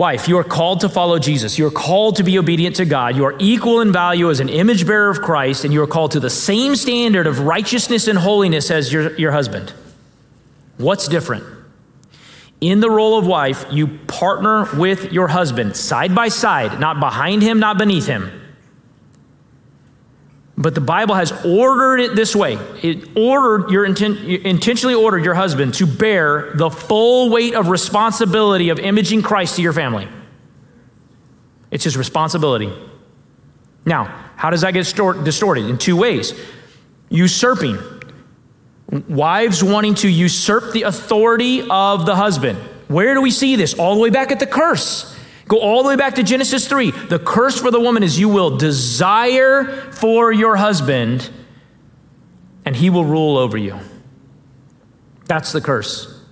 Wife, 0.00 0.28
you 0.28 0.38
are 0.38 0.44
called 0.44 0.80
to 0.80 0.88
follow 0.88 1.18
Jesus. 1.18 1.58
You 1.58 1.66
are 1.66 1.70
called 1.70 2.16
to 2.16 2.22
be 2.22 2.38
obedient 2.38 2.76
to 2.76 2.86
God. 2.86 3.16
You 3.16 3.26
are 3.26 3.34
equal 3.38 3.82
in 3.82 3.92
value 3.92 4.30
as 4.30 4.40
an 4.40 4.48
image 4.48 4.86
bearer 4.86 5.10
of 5.10 5.20
Christ, 5.20 5.62
and 5.62 5.74
you 5.74 5.82
are 5.82 5.86
called 5.86 6.12
to 6.12 6.20
the 6.20 6.30
same 6.30 6.74
standard 6.74 7.26
of 7.26 7.40
righteousness 7.40 8.08
and 8.08 8.18
holiness 8.18 8.70
as 8.70 8.90
your, 8.90 9.14
your 9.18 9.32
husband. 9.32 9.74
What's 10.78 11.06
different? 11.06 11.44
In 12.62 12.80
the 12.80 12.88
role 12.88 13.18
of 13.18 13.26
wife, 13.26 13.66
you 13.70 13.88
partner 14.06 14.74
with 14.74 15.12
your 15.12 15.28
husband 15.28 15.76
side 15.76 16.14
by 16.14 16.28
side, 16.28 16.80
not 16.80 16.98
behind 16.98 17.42
him, 17.42 17.60
not 17.60 17.76
beneath 17.76 18.06
him. 18.06 18.39
But 20.60 20.74
the 20.74 20.82
Bible 20.82 21.14
has 21.14 21.32
ordered 21.42 22.00
it 22.00 22.14
this 22.14 22.36
way. 22.36 22.58
It 22.82 23.16
ordered 23.16 23.70
your 23.70 23.86
intent, 23.86 24.18
intentionally 24.18 24.94
ordered 24.94 25.24
your 25.24 25.32
husband 25.32 25.72
to 25.74 25.86
bear 25.86 26.52
the 26.54 26.68
full 26.68 27.30
weight 27.30 27.54
of 27.54 27.68
responsibility 27.68 28.68
of 28.68 28.78
imaging 28.78 29.22
Christ 29.22 29.56
to 29.56 29.62
your 29.62 29.72
family. 29.72 30.06
It's 31.70 31.84
his 31.84 31.96
responsibility. 31.96 32.70
Now, 33.86 34.04
how 34.36 34.50
does 34.50 34.60
that 34.60 34.74
get 34.74 34.84
distorted? 34.84 35.70
In 35.70 35.78
two 35.78 35.96
ways. 35.96 36.38
Usurping. 37.08 37.78
Wives 39.08 39.64
wanting 39.64 39.94
to 39.94 40.08
usurp 40.08 40.72
the 40.72 40.82
authority 40.82 41.66
of 41.70 42.04
the 42.04 42.16
husband. 42.16 42.58
Where 42.88 43.14
do 43.14 43.22
we 43.22 43.30
see 43.30 43.56
this? 43.56 43.72
All 43.72 43.94
the 43.94 44.00
way 44.00 44.10
back 44.10 44.30
at 44.30 44.40
the 44.40 44.46
curse. 44.46 45.16
Go 45.50 45.58
all 45.58 45.82
the 45.82 45.88
way 45.88 45.96
back 45.96 46.14
to 46.14 46.22
Genesis 46.22 46.68
3. 46.68 46.92
The 46.92 47.18
curse 47.18 47.60
for 47.60 47.72
the 47.72 47.80
woman 47.80 48.04
is 48.04 48.20
you 48.20 48.28
will 48.28 48.56
desire 48.56 49.64
for 49.90 50.30
your 50.30 50.54
husband, 50.54 51.28
and 52.64 52.76
he 52.76 52.88
will 52.88 53.04
rule 53.04 53.36
over 53.36 53.58
you. 53.58 53.76
That's 55.24 55.50
the 55.50 55.60
curse. 55.60 56.22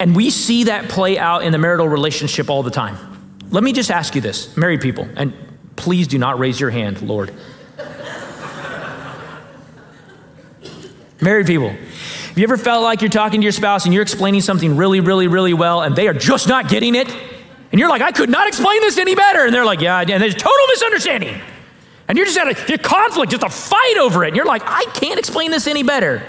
And 0.00 0.16
we 0.16 0.30
see 0.30 0.64
that 0.64 0.88
play 0.88 1.16
out 1.16 1.44
in 1.44 1.52
the 1.52 1.58
marital 1.58 1.88
relationship 1.88 2.50
all 2.50 2.64
the 2.64 2.72
time. 2.72 2.98
Let 3.50 3.62
me 3.62 3.72
just 3.72 3.92
ask 3.92 4.16
you 4.16 4.20
this, 4.20 4.56
married 4.56 4.80
people, 4.80 5.08
and 5.14 5.32
please 5.76 6.08
do 6.08 6.18
not 6.18 6.40
raise 6.40 6.58
your 6.58 6.70
hand, 6.70 7.02
Lord. 7.02 7.32
married 11.20 11.46
people, 11.46 11.76
have 12.38 12.42
you 12.48 12.54
ever 12.54 12.62
felt 12.62 12.84
like 12.84 13.02
you're 13.02 13.10
talking 13.10 13.40
to 13.40 13.44
your 13.44 13.50
spouse 13.50 13.84
and 13.84 13.92
you're 13.92 14.04
explaining 14.04 14.40
something 14.42 14.76
really, 14.76 15.00
really, 15.00 15.26
really 15.26 15.54
well 15.54 15.82
and 15.82 15.96
they 15.96 16.06
are 16.06 16.14
just 16.14 16.46
not 16.46 16.68
getting 16.68 16.94
it? 16.94 17.08
And 17.72 17.80
you're 17.80 17.88
like, 17.88 18.00
I 18.00 18.12
could 18.12 18.30
not 18.30 18.46
explain 18.46 18.80
this 18.80 18.96
any 18.96 19.16
better. 19.16 19.44
And 19.44 19.52
they're 19.52 19.64
like, 19.64 19.80
yeah, 19.80 19.98
and 19.98 20.22
there's 20.22 20.36
total 20.36 20.66
misunderstanding. 20.68 21.40
And 22.06 22.16
you're 22.16 22.26
just 22.26 22.38
at 22.38 22.70
a, 22.70 22.78
conflict, 22.78 23.32
just 23.32 23.42
a 23.42 23.48
fight 23.48 23.96
over 23.98 24.22
it. 24.22 24.28
And 24.28 24.36
you're 24.36 24.44
like, 24.44 24.62
I 24.64 24.84
can't 24.94 25.18
explain 25.18 25.50
this 25.50 25.66
any 25.66 25.82
better. 25.82 26.22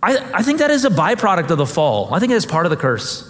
I, 0.00 0.30
I 0.32 0.42
think 0.44 0.60
that 0.60 0.70
is 0.70 0.84
a 0.84 0.90
byproduct 0.90 1.50
of 1.50 1.58
the 1.58 1.66
fall. 1.66 2.14
I 2.14 2.20
think 2.20 2.30
it 2.30 2.36
is 2.36 2.46
part 2.46 2.66
of 2.66 2.70
the 2.70 2.76
curse. 2.76 3.28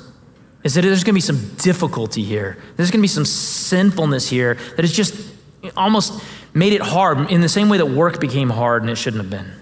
Is 0.65 0.75
that 0.75 0.83
there's 0.83 1.03
going 1.03 1.15
to 1.15 1.17
be 1.17 1.21
some 1.23 1.55
difficulty 1.57 2.25
here. 2.25 2.59
There's 2.77 2.91
going 2.91 3.01
to 3.01 3.03
be 3.03 3.09
some 3.09 3.25
sinfulness 3.25 4.29
here 4.29 4.59
that 4.77 4.83
has 4.83 4.93
just 4.93 5.33
almost 5.79 6.23
made 6.53 6.75
it 6.75 6.83
hard 6.83 7.31
in 7.31 7.41
the 7.41 7.49
same 7.49 7.71
way 7.71 7.79
that 7.79 7.87
work 7.87 8.21
became 8.21 8.51
hard 8.51 8.83
and 8.83 8.91
it 8.91 8.97
shouldn't 8.97 9.23
have 9.23 9.31
been. 9.31 9.62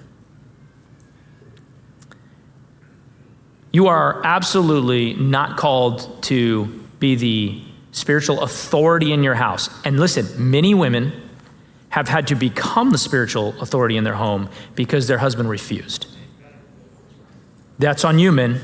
You 3.73 3.87
are 3.87 4.21
absolutely 4.25 5.15
not 5.15 5.57
called 5.57 6.23
to 6.25 6.67
be 6.99 7.15
the 7.15 7.63
spiritual 7.93 8.43
authority 8.43 9.13
in 9.13 9.23
your 9.23 9.35
house. 9.35 9.69
And 9.85 9.99
listen, 9.99 10.51
many 10.51 10.75
women 10.75 11.13
have 11.91 12.09
had 12.09 12.29
to 12.29 12.35
become 12.35 12.91
the 12.91 12.99
spiritual 12.99 13.61
authority 13.61 13.97
in 13.97 14.05
their 14.05 14.15
home 14.15 14.49
because 14.75 15.07
their 15.09 15.19
husband 15.19 15.49
refused. 15.49 16.07
That's 17.79 18.05
on 18.05 18.19
you, 18.19 18.31
men. 18.31 18.61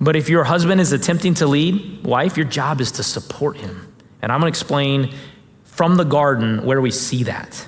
But 0.00 0.16
if 0.16 0.28
your 0.28 0.44
husband 0.44 0.80
is 0.80 0.92
attempting 0.92 1.34
to 1.34 1.46
lead, 1.46 2.04
wife, 2.04 2.36
your 2.36 2.46
job 2.46 2.80
is 2.80 2.92
to 2.92 3.02
support 3.02 3.56
him. 3.56 3.92
And 4.20 4.32
I'm 4.32 4.40
going 4.40 4.52
to 4.52 4.56
explain 4.56 5.14
from 5.64 5.96
the 5.96 6.04
garden 6.04 6.64
where 6.64 6.80
we 6.80 6.90
see 6.90 7.24
that. 7.24 7.66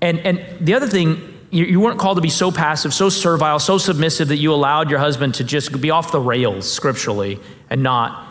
And, 0.00 0.18
and 0.20 0.66
the 0.66 0.74
other 0.74 0.88
thing 0.88 1.29
you, 1.50 1.64
you 1.64 1.80
weren't 1.80 1.98
called 1.98 2.16
to 2.16 2.22
be 2.22 2.30
so 2.30 2.50
passive, 2.50 2.94
so 2.94 3.08
servile, 3.08 3.58
so 3.58 3.78
submissive 3.78 4.28
that 4.28 4.36
you 4.36 4.52
allowed 4.52 4.90
your 4.90 5.00
husband 5.00 5.34
to 5.34 5.44
just 5.44 5.80
be 5.80 5.90
off 5.90 6.12
the 6.12 6.20
rails 6.20 6.70
scripturally 6.70 7.40
and 7.68 7.82
not 7.82 8.26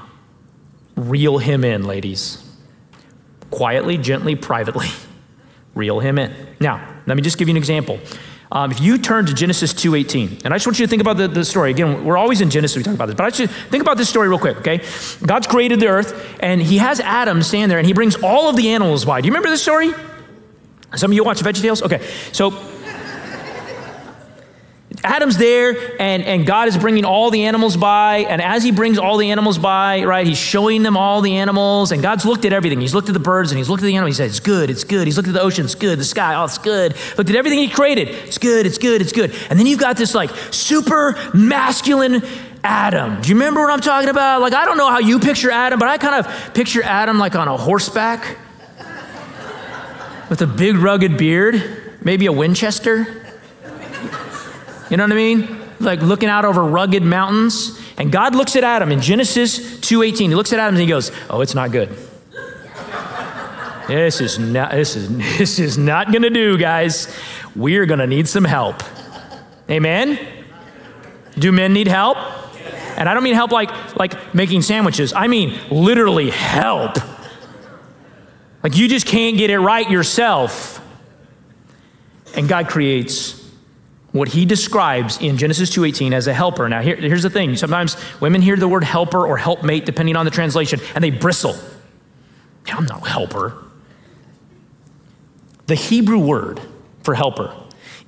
reel 0.95 1.37
him 1.37 1.63
in, 1.63 1.83
ladies. 1.83 2.43
Quietly, 3.51 3.97
gently, 3.97 4.35
privately, 4.35 4.87
reel 5.75 5.99
him 5.99 6.17
in. 6.17 6.33
Now, 6.59 6.95
let 7.07 7.15
me 7.15 7.21
just 7.21 7.37
give 7.37 7.47
you 7.47 7.53
an 7.53 7.57
example. 7.57 7.99
Um, 8.51 8.71
if 8.71 8.79
you 8.81 8.97
turn 8.97 9.27
to 9.27 9.33
Genesis 9.33 9.73
2.18, 9.73 10.45
and 10.45 10.53
I 10.53 10.57
just 10.57 10.65
want 10.65 10.79
you 10.79 10.85
to 10.85 10.89
think 10.89 11.01
about 11.01 11.17
the, 11.17 11.27
the 11.27 11.45
story. 11.45 11.69
Again, 11.69 12.03
we're 12.03 12.17
always 12.17 12.41
in 12.41 12.49
Genesis, 12.49 12.77
we 12.77 12.83
talk 12.83 12.95
about 12.95 13.05
this, 13.05 13.15
but 13.15 13.25
I 13.25 13.29
just 13.29 13.53
think 13.69 13.83
about 13.83 13.97
this 13.97 14.09
story 14.09 14.27
real 14.27 14.39
quick, 14.39 14.57
okay? 14.57 14.83
God's 15.23 15.45
created 15.45 15.79
the 15.79 15.87
earth, 15.87 16.37
and 16.39 16.59
he 16.59 16.79
has 16.79 16.99
Adam 16.99 17.43
stand 17.43 17.69
there, 17.69 17.77
and 17.77 17.85
he 17.85 17.93
brings 17.93 18.15
all 18.23 18.49
of 18.49 18.55
the 18.55 18.69
animals 18.69 19.05
by. 19.05 19.21
Do 19.21 19.27
you 19.27 19.33
remember 19.33 19.49
this 19.49 19.61
story? 19.61 19.91
Some 20.95 21.11
of 21.11 21.15
you 21.15 21.23
watch 21.23 21.41
VeggieTales? 21.41 21.83
Okay, 21.83 22.03
so 22.31 22.49
Adam's 25.03 25.37
there, 25.37 25.95
and, 25.99 26.23
and 26.23 26.45
God 26.45 26.67
is 26.67 26.77
bringing 26.77 27.05
all 27.05 27.31
the 27.31 27.45
animals 27.45 27.77
by. 27.77 28.19
And 28.29 28.41
as 28.41 28.63
he 28.63 28.71
brings 28.71 28.97
all 28.97 29.17
the 29.17 29.31
animals 29.31 29.57
by, 29.57 30.03
right, 30.03 30.27
he's 30.27 30.37
showing 30.37 30.83
them 30.83 30.97
all 30.97 31.21
the 31.21 31.37
animals. 31.37 31.91
And 31.91 32.01
God's 32.01 32.25
looked 32.25 32.43
at 32.45 32.51
everything. 32.51 32.81
He's 32.81 32.93
looked 32.93 33.07
at 33.07 33.13
the 33.13 33.19
birds 33.19 33.51
and 33.51 33.57
he's 33.57 33.69
looked 33.69 33.81
at 33.81 33.85
the 33.85 33.95
animals. 33.95 34.17
He 34.17 34.23
said, 34.23 34.29
It's 34.29 34.41
good, 34.41 34.69
it's 34.69 34.83
good. 34.83 35.07
He's 35.07 35.15
looked 35.15 35.29
at 35.29 35.33
the 35.33 35.41
ocean, 35.41 35.65
it's 35.65 35.75
good. 35.75 35.99
The 35.99 36.03
sky, 36.03 36.35
oh, 36.35 36.43
it's 36.43 36.57
good. 36.57 36.95
Looked 37.17 37.29
at 37.29 37.35
everything 37.35 37.59
he 37.59 37.69
created. 37.69 38.09
It's 38.09 38.37
good, 38.37 38.65
it's 38.65 38.77
good, 38.77 39.01
it's 39.01 39.13
good. 39.13 39.33
And 39.49 39.57
then 39.57 39.67
you've 39.67 39.79
got 39.79 39.95
this 39.95 40.13
like 40.13 40.31
super 40.51 41.15
masculine 41.33 42.21
Adam. 42.63 43.21
Do 43.21 43.29
you 43.29 43.35
remember 43.35 43.61
what 43.61 43.71
I'm 43.71 43.79
talking 43.79 44.09
about? 44.09 44.41
Like, 44.41 44.53
I 44.53 44.65
don't 44.65 44.77
know 44.77 44.89
how 44.89 44.99
you 44.99 45.19
picture 45.19 45.49
Adam, 45.49 45.79
but 45.79 45.87
I 45.87 45.97
kind 45.97 46.25
of 46.25 46.53
picture 46.53 46.83
Adam 46.83 47.17
like 47.17 47.35
on 47.35 47.47
a 47.47 47.55
horseback 47.55 48.37
with 50.29 50.41
a 50.41 50.47
big 50.47 50.75
rugged 50.75 51.17
beard, 51.17 51.95
maybe 52.03 52.25
a 52.25 52.33
Winchester. 52.33 53.15
You 54.89 54.97
know 54.97 55.03
what 55.03 55.11
I 55.11 55.15
mean? 55.15 55.59
Like 55.79 56.01
looking 56.01 56.29
out 56.29 56.45
over 56.45 56.63
rugged 56.63 57.03
mountains. 57.03 57.79
And 57.97 58.11
God 58.11 58.35
looks 58.35 58.55
at 58.55 58.63
Adam 58.63 58.91
in 58.91 59.01
Genesis 59.01 59.79
2:18. 59.79 60.29
He 60.29 60.35
looks 60.35 60.51
at 60.53 60.59
Adam 60.59 60.75
and 60.75 60.81
he 60.81 60.87
goes, 60.87 61.11
"Oh, 61.29 61.41
it's 61.41 61.55
not 61.55 61.71
good. 61.71 61.89
This 63.87 64.21
is 64.21 64.39
not 64.39 64.71
this 64.71 64.95
is 64.95 65.09
this 65.37 65.59
is 65.59 65.77
not 65.77 66.11
going 66.11 66.23
to 66.23 66.29
do, 66.29 66.57
guys. 66.57 67.15
We're 67.55 67.85
going 67.85 67.99
to 67.99 68.07
need 68.07 68.27
some 68.27 68.45
help." 68.45 68.81
Amen. 69.69 70.19
Do 71.37 71.51
men 71.51 71.73
need 71.73 71.87
help? 71.87 72.17
And 72.97 73.07
I 73.07 73.13
don't 73.13 73.23
mean 73.23 73.35
help 73.35 73.51
like 73.51 73.69
like 73.97 74.33
making 74.33 74.63
sandwiches. 74.63 75.13
I 75.13 75.27
mean 75.27 75.57
literally 75.69 76.31
help. 76.31 76.97
Like 78.63 78.75
you 78.75 78.87
just 78.89 79.05
can't 79.05 79.37
get 79.37 79.49
it 79.49 79.59
right 79.59 79.89
yourself. 79.89 80.85
And 82.35 82.49
God 82.49 82.67
creates 82.67 83.38
what 84.11 84.29
he 84.29 84.45
describes 84.45 85.17
in 85.19 85.37
Genesis 85.37 85.69
2:18 85.69 86.13
as 86.13 86.27
a 86.27 86.33
helper. 86.33 86.67
Now 86.67 86.81
here, 86.81 86.95
here's 86.95 87.23
the 87.23 87.29
thing. 87.29 87.55
Sometimes 87.55 87.95
women 88.19 88.41
hear 88.41 88.55
the 88.55 88.67
word 88.67 88.83
helper 88.83 89.25
or 89.25 89.37
helpmate 89.37 89.85
depending 89.85 90.15
on 90.15 90.25
the 90.25 90.31
translation 90.31 90.79
and 90.95 91.03
they 91.03 91.11
bristle. 91.11 91.55
I'm 92.71 92.85
no 92.85 92.99
helper. 92.99 93.53
The 95.67 95.75
Hebrew 95.75 96.19
word 96.19 96.59
for 97.03 97.13
helper 97.15 97.53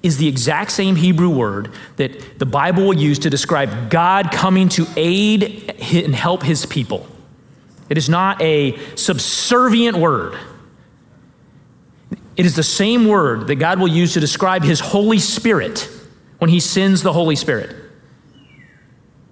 is 0.03 0.17
the 0.17 0.27
exact 0.27 0.71
same 0.71 0.95
Hebrew 0.95 1.29
word 1.29 1.71
that 1.97 2.39
the 2.39 2.45
Bible 2.45 2.87
will 2.87 2.97
use 2.97 3.19
to 3.19 3.29
describe 3.29 3.89
God 3.89 4.31
coming 4.31 4.67
to 4.69 4.87
aid 4.95 5.75
and 5.93 6.15
help 6.15 6.43
his 6.43 6.65
people. 6.65 7.07
It 7.89 7.97
is 7.97 8.09
not 8.09 8.41
a 8.41 8.77
subservient 8.95 9.97
word. 9.97 10.37
It 12.37 12.45
is 12.45 12.55
the 12.55 12.63
same 12.63 13.07
word 13.07 13.47
that 13.47 13.55
God 13.55 13.79
will 13.79 13.87
use 13.87 14.13
to 14.13 14.19
describe 14.19 14.63
his 14.63 14.79
Holy 14.79 15.19
Spirit 15.19 15.89
when 16.39 16.49
he 16.49 16.59
sends 16.59 17.03
the 17.03 17.13
Holy 17.13 17.35
Spirit. 17.35 17.75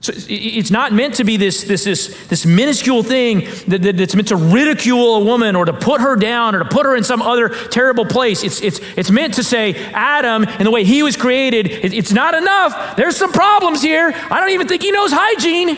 So 0.01 0.13
it's 0.15 0.71
not 0.71 0.93
meant 0.93 1.15
to 1.15 1.25
be 1.25 1.35
this, 1.35 1.65
this, 1.65 1.83
this, 1.83 2.15
this 2.27 2.45
minuscule 2.45 3.03
thing 3.03 3.47
that, 3.67 3.81
that, 3.81 3.97
that's 3.97 4.15
meant 4.15 4.29
to 4.29 4.37
ridicule 4.37 5.17
a 5.17 5.25
woman 5.25 5.57
or 5.57 5.65
to 5.65 5.73
put 5.73 5.99
her 5.99 6.15
down 6.15 6.55
or 6.55 6.59
to 6.59 6.65
put 6.65 6.85
her 6.85 6.95
in 6.95 7.03
some 7.03 7.21
other 7.21 7.49
terrible 7.49 8.05
place. 8.05 8.43
It's, 8.43 8.61
it's, 8.61 8.79
it's 8.95 9.11
meant 9.11 9.33
to 9.33 9.43
say, 9.43 9.75
Adam, 9.91 10.45
and 10.45 10.65
the 10.65 10.71
way 10.71 10.85
he 10.85 11.03
was 11.03 11.17
created, 11.17 11.67
it, 11.67 11.93
it's 11.93 12.13
not 12.13 12.33
enough. 12.33 12.95
There's 12.95 13.17
some 13.17 13.33
problems 13.33 13.81
here. 13.81 14.13
I 14.31 14.39
don't 14.39 14.51
even 14.51 14.69
think 14.69 14.83
he 14.83 14.91
knows 14.91 15.11
hygiene. 15.11 15.77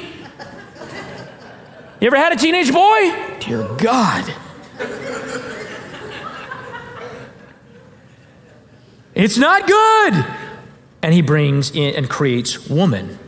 You 2.00 2.08
ever 2.08 2.18
had 2.18 2.34
a 2.34 2.36
teenage 2.36 2.72
boy? 2.72 3.40
Dear 3.40 3.68
God. 3.80 4.32
It's 9.22 9.38
not 9.38 9.68
good. 9.68 10.26
And 11.04 11.14
he 11.14 11.22
brings 11.22 11.70
in 11.70 11.96
and 11.96 12.10
creates 12.10 12.68
woman. 12.68 13.20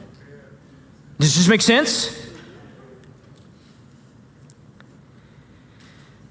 Does 1.20 1.36
this 1.36 1.48
make 1.48 1.62
sense? 1.62 2.20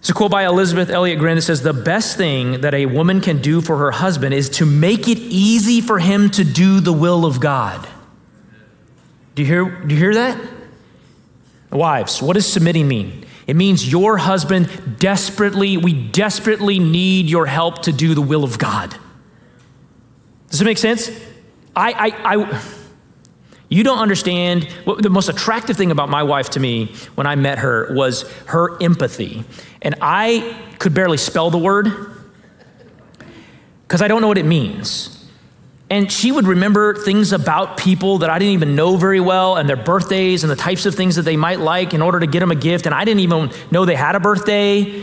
It's 0.00 0.10
a 0.10 0.14
quote 0.14 0.32
by 0.32 0.46
Elisabeth 0.46 0.90
Elliot 0.90 1.20
Gren 1.20 1.36
that 1.36 1.42
says, 1.42 1.62
The 1.62 1.72
best 1.72 2.16
thing 2.16 2.62
that 2.62 2.74
a 2.74 2.86
woman 2.86 3.20
can 3.20 3.40
do 3.40 3.60
for 3.60 3.78
her 3.78 3.92
husband 3.92 4.34
is 4.34 4.50
to 4.50 4.66
make 4.66 5.06
it 5.06 5.18
easy 5.18 5.80
for 5.80 6.00
him 6.00 6.28
to 6.30 6.42
do 6.42 6.80
the 6.80 6.92
will 6.92 7.24
of 7.24 7.38
God. 7.38 7.86
Do 9.36 9.42
you 9.42 9.48
hear, 9.48 9.64
do 9.64 9.94
you 9.94 10.00
hear 10.00 10.14
that? 10.14 10.40
Wives, 11.70 12.20
what 12.20 12.32
does 12.32 12.52
submitting 12.52 12.88
mean? 12.88 13.24
It 13.46 13.54
means 13.54 13.90
your 13.90 14.16
husband 14.16 14.98
desperately, 14.98 15.76
we 15.76 15.92
desperately 15.92 16.80
need 16.80 17.26
your 17.26 17.46
help 17.46 17.82
to 17.82 17.92
do 17.92 18.16
the 18.16 18.22
will 18.22 18.42
of 18.42 18.58
God. 18.58 18.98
Does 20.52 20.60
it 20.60 20.64
make 20.64 20.76
sense? 20.76 21.10
I, 21.74 21.92
I, 21.92 22.34
I, 22.36 22.62
you 23.70 23.82
don't 23.82 24.00
understand. 24.00 24.64
What, 24.84 25.02
the 25.02 25.08
most 25.08 25.30
attractive 25.30 25.78
thing 25.78 25.90
about 25.90 26.10
my 26.10 26.22
wife 26.22 26.50
to 26.50 26.60
me 26.60 26.94
when 27.14 27.26
I 27.26 27.36
met 27.36 27.60
her 27.60 27.92
was 27.94 28.30
her 28.48 28.80
empathy. 28.82 29.44
And 29.80 29.94
I 30.02 30.54
could 30.78 30.92
barely 30.92 31.16
spell 31.16 31.48
the 31.48 31.56
word 31.56 31.86
because 33.88 34.02
I 34.02 34.08
don't 34.08 34.20
know 34.20 34.28
what 34.28 34.36
it 34.36 34.44
means. 34.44 35.26
And 35.88 36.12
she 36.12 36.30
would 36.30 36.46
remember 36.46 36.96
things 36.96 37.32
about 37.32 37.78
people 37.78 38.18
that 38.18 38.28
I 38.28 38.38
didn't 38.38 38.52
even 38.52 38.74
know 38.74 38.98
very 38.98 39.20
well 39.20 39.56
and 39.56 39.66
their 39.66 39.76
birthdays 39.76 40.44
and 40.44 40.50
the 40.50 40.56
types 40.56 40.84
of 40.84 40.94
things 40.94 41.16
that 41.16 41.22
they 41.22 41.38
might 41.38 41.60
like 41.60 41.94
in 41.94 42.02
order 42.02 42.20
to 42.20 42.26
get 42.26 42.40
them 42.40 42.50
a 42.50 42.54
gift. 42.54 42.84
And 42.84 42.94
I 42.94 43.06
didn't 43.06 43.20
even 43.20 43.50
know 43.70 43.86
they 43.86 43.96
had 43.96 44.16
a 44.16 44.20
birthday. 44.20 45.02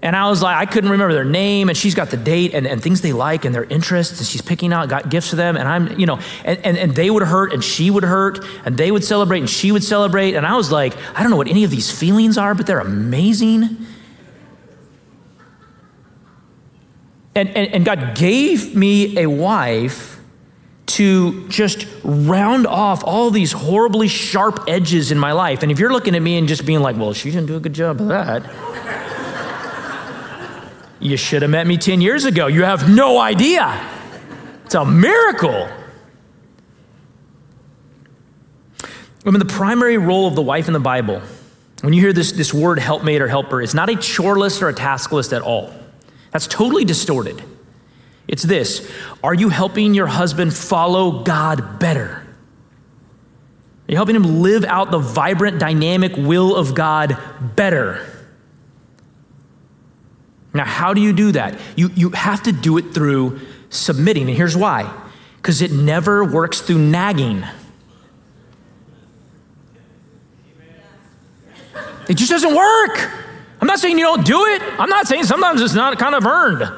And 0.00 0.14
I 0.14 0.28
was 0.28 0.42
like, 0.42 0.56
I 0.56 0.66
couldn't 0.66 0.90
remember 0.90 1.14
their 1.14 1.24
name, 1.24 1.68
and 1.70 1.76
she's 1.76 1.94
got 1.94 2.10
the 2.10 2.18
date 2.18 2.52
and, 2.52 2.66
and 2.66 2.82
things 2.82 3.00
they 3.00 3.14
like 3.14 3.46
and 3.46 3.54
their 3.54 3.64
interests, 3.64 4.18
and 4.18 4.26
she's 4.26 4.42
picking 4.42 4.72
out, 4.72 4.88
got 4.90 5.08
gifts 5.08 5.30
for 5.30 5.36
them, 5.36 5.56
and 5.56 5.66
I'm, 5.66 5.98
you 5.98 6.04
know, 6.04 6.20
and, 6.44 6.58
and, 6.66 6.76
and 6.76 6.94
they 6.94 7.08
would 7.08 7.22
hurt 7.22 7.52
and 7.54 7.64
she 7.64 7.90
would 7.90 8.04
hurt, 8.04 8.44
and 8.66 8.76
they 8.76 8.90
would 8.90 9.04
celebrate 9.04 9.40
and 9.40 9.48
she 9.48 9.72
would 9.72 9.82
celebrate. 9.82 10.34
And 10.34 10.46
I 10.46 10.54
was 10.56 10.70
like, 10.70 10.94
I 11.14 11.22
don't 11.22 11.30
know 11.30 11.36
what 11.36 11.48
any 11.48 11.64
of 11.64 11.70
these 11.70 11.90
feelings 11.90 12.36
are, 12.36 12.54
but 12.54 12.66
they're 12.66 12.78
amazing. 12.78 13.86
And, 17.34 17.48
and, 17.50 17.74
and 17.74 17.84
God 17.84 18.16
gave 18.16 18.76
me 18.76 19.18
a 19.18 19.26
wife 19.26 20.20
to 20.86 21.48
just 21.48 21.86
round 22.04 22.66
off 22.66 23.02
all 23.04 23.30
these 23.30 23.52
horribly 23.52 24.08
sharp 24.08 24.64
edges 24.68 25.10
in 25.10 25.18
my 25.18 25.32
life. 25.32 25.62
And 25.62 25.72
if 25.72 25.78
you're 25.78 25.92
looking 25.92 26.14
at 26.14 26.22
me 26.22 26.38
and 26.38 26.48
just 26.48 26.64
being 26.64 26.80
like, 26.80 26.96
well, 26.96 27.12
she 27.12 27.30
didn't 27.30 27.46
do 27.46 27.56
a 27.56 27.60
good 27.60 27.74
job 27.74 28.00
of 28.00 28.08
that. 28.08 29.05
You 30.98 31.16
should 31.16 31.42
have 31.42 31.50
met 31.50 31.66
me 31.66 31.76
10 31.76 32.00
years 32.00 32.24
ago. 32.24 32.46
You 32.46 32.64
have 32.64 32.88
no 32.88 33.18
idea. 33.18 33.80
It's 34.64 34.74
a 34.74 34.84
miracle. 34.84 35.68
I 39.24 39.30
mean, 39.30 39.38
the 39.38 39.44
primary 39.44 39.98
role 39.98 40.26
of 40.26 40.34
the 40.34 40.42
wife 40.42 40.68
in 40.68 40.72
the 40.72 40.80
Bible, 40.80 41.20
when 41.82 41.92
you 41.92 42.00
hear 42.00 42.12
this, 42.12 42.32
this 42.32 42.54
word 42.54 42.78
helpmate 42.78 43.20
or 43.20 43.28
helper, 43.28 43.60
it's 43.60 43.74
not 43.74 43.90
a 43.90 43.96
chore 43.96 44.38
list 44.38 44.62
or 44.62 44.68
a 44.68 44.74
task 44.74 45.12
list 45.12 45.32
at 45.32 45.42
all. 45.42 45.72
That's 46.30 46.46
totally 46.46 46.84
distorted. 46.84 47.42
It's 48.28 48.42
this 48.42 48.90
Are 49.22 49.34
you 49.34 49.48
helping 49.48 49.94
your 49.94 50.06
husband 50.06 50.54
follow 50.54 51.22
God 51.24 51.78
better? 51.78 52.22
Are 53.88 53.92
you 53.92 53.96
helping 53.96 54.16
him 54.16 54.42
live 54.42 54.64
out 54.64 54.90
the 54.90 54.98
vibrant, 54.98 55.60
dynamic 55.60 56.16
will 56.16 56.56
of 56.56 56.74
God 56.74 57.16
better? 57.54 58.15
Now, 60.56 60.64
how 60.64 60.94
do 60.94 61.00
you 61.00 61.12
do 61.12 61.32
that? 61.32 61.58
You, 61.76 61.90
you 61.94 62.10
have 62.10 62.42
to 62.44 62.52
do 62.52 62.78
it 62.78 62.94
through 62.94 63.40
submitting. 63.70 64.28
And 64.28 64.36
here's 64.36 64.56
why 64.56 64.92
because 65.36 65.62
it 65.62 65.70
never 65.70 66.24
works 66.24 66.60
through 66.60 66.78
nagging. 66.78 67.44
It 72.08 72.14
just 72.16 72.30
doesn't 72.30 72.54
work. 72.54 73.10
I'm 73.60 73.66
not 73.66 73.78
saying 73.78 73.98
you 73.98 74.04
don't 74.04 74.24
do 74.24 74.44
it. 74.46 74.62
I'm 74.78 74.88
not 74.88 75.06
saying 75.06 75.24
sometimes 75.24 75.62
it's 75.62 75.74
not 75.74 75.98
kind 75.98 76.14
of 76.14 76.26
earned. 76.26 76.68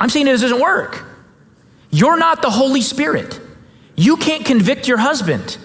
I'm 0.00 0.08
saying 0.08 0.26
it 0.26 0.32
doesn't 0.32 0.60
work. 0.60 1.04
You're 1.90 2.18
not 2.18 2.42
the 2.42 2.50
Holy 2.50 2.82
Spirit. 2.82 3.40
You 3.94 4.16
can't 4.16 4.44
convict 4.44 4.88
your 4.88 4.98
husband. 4.98 5.56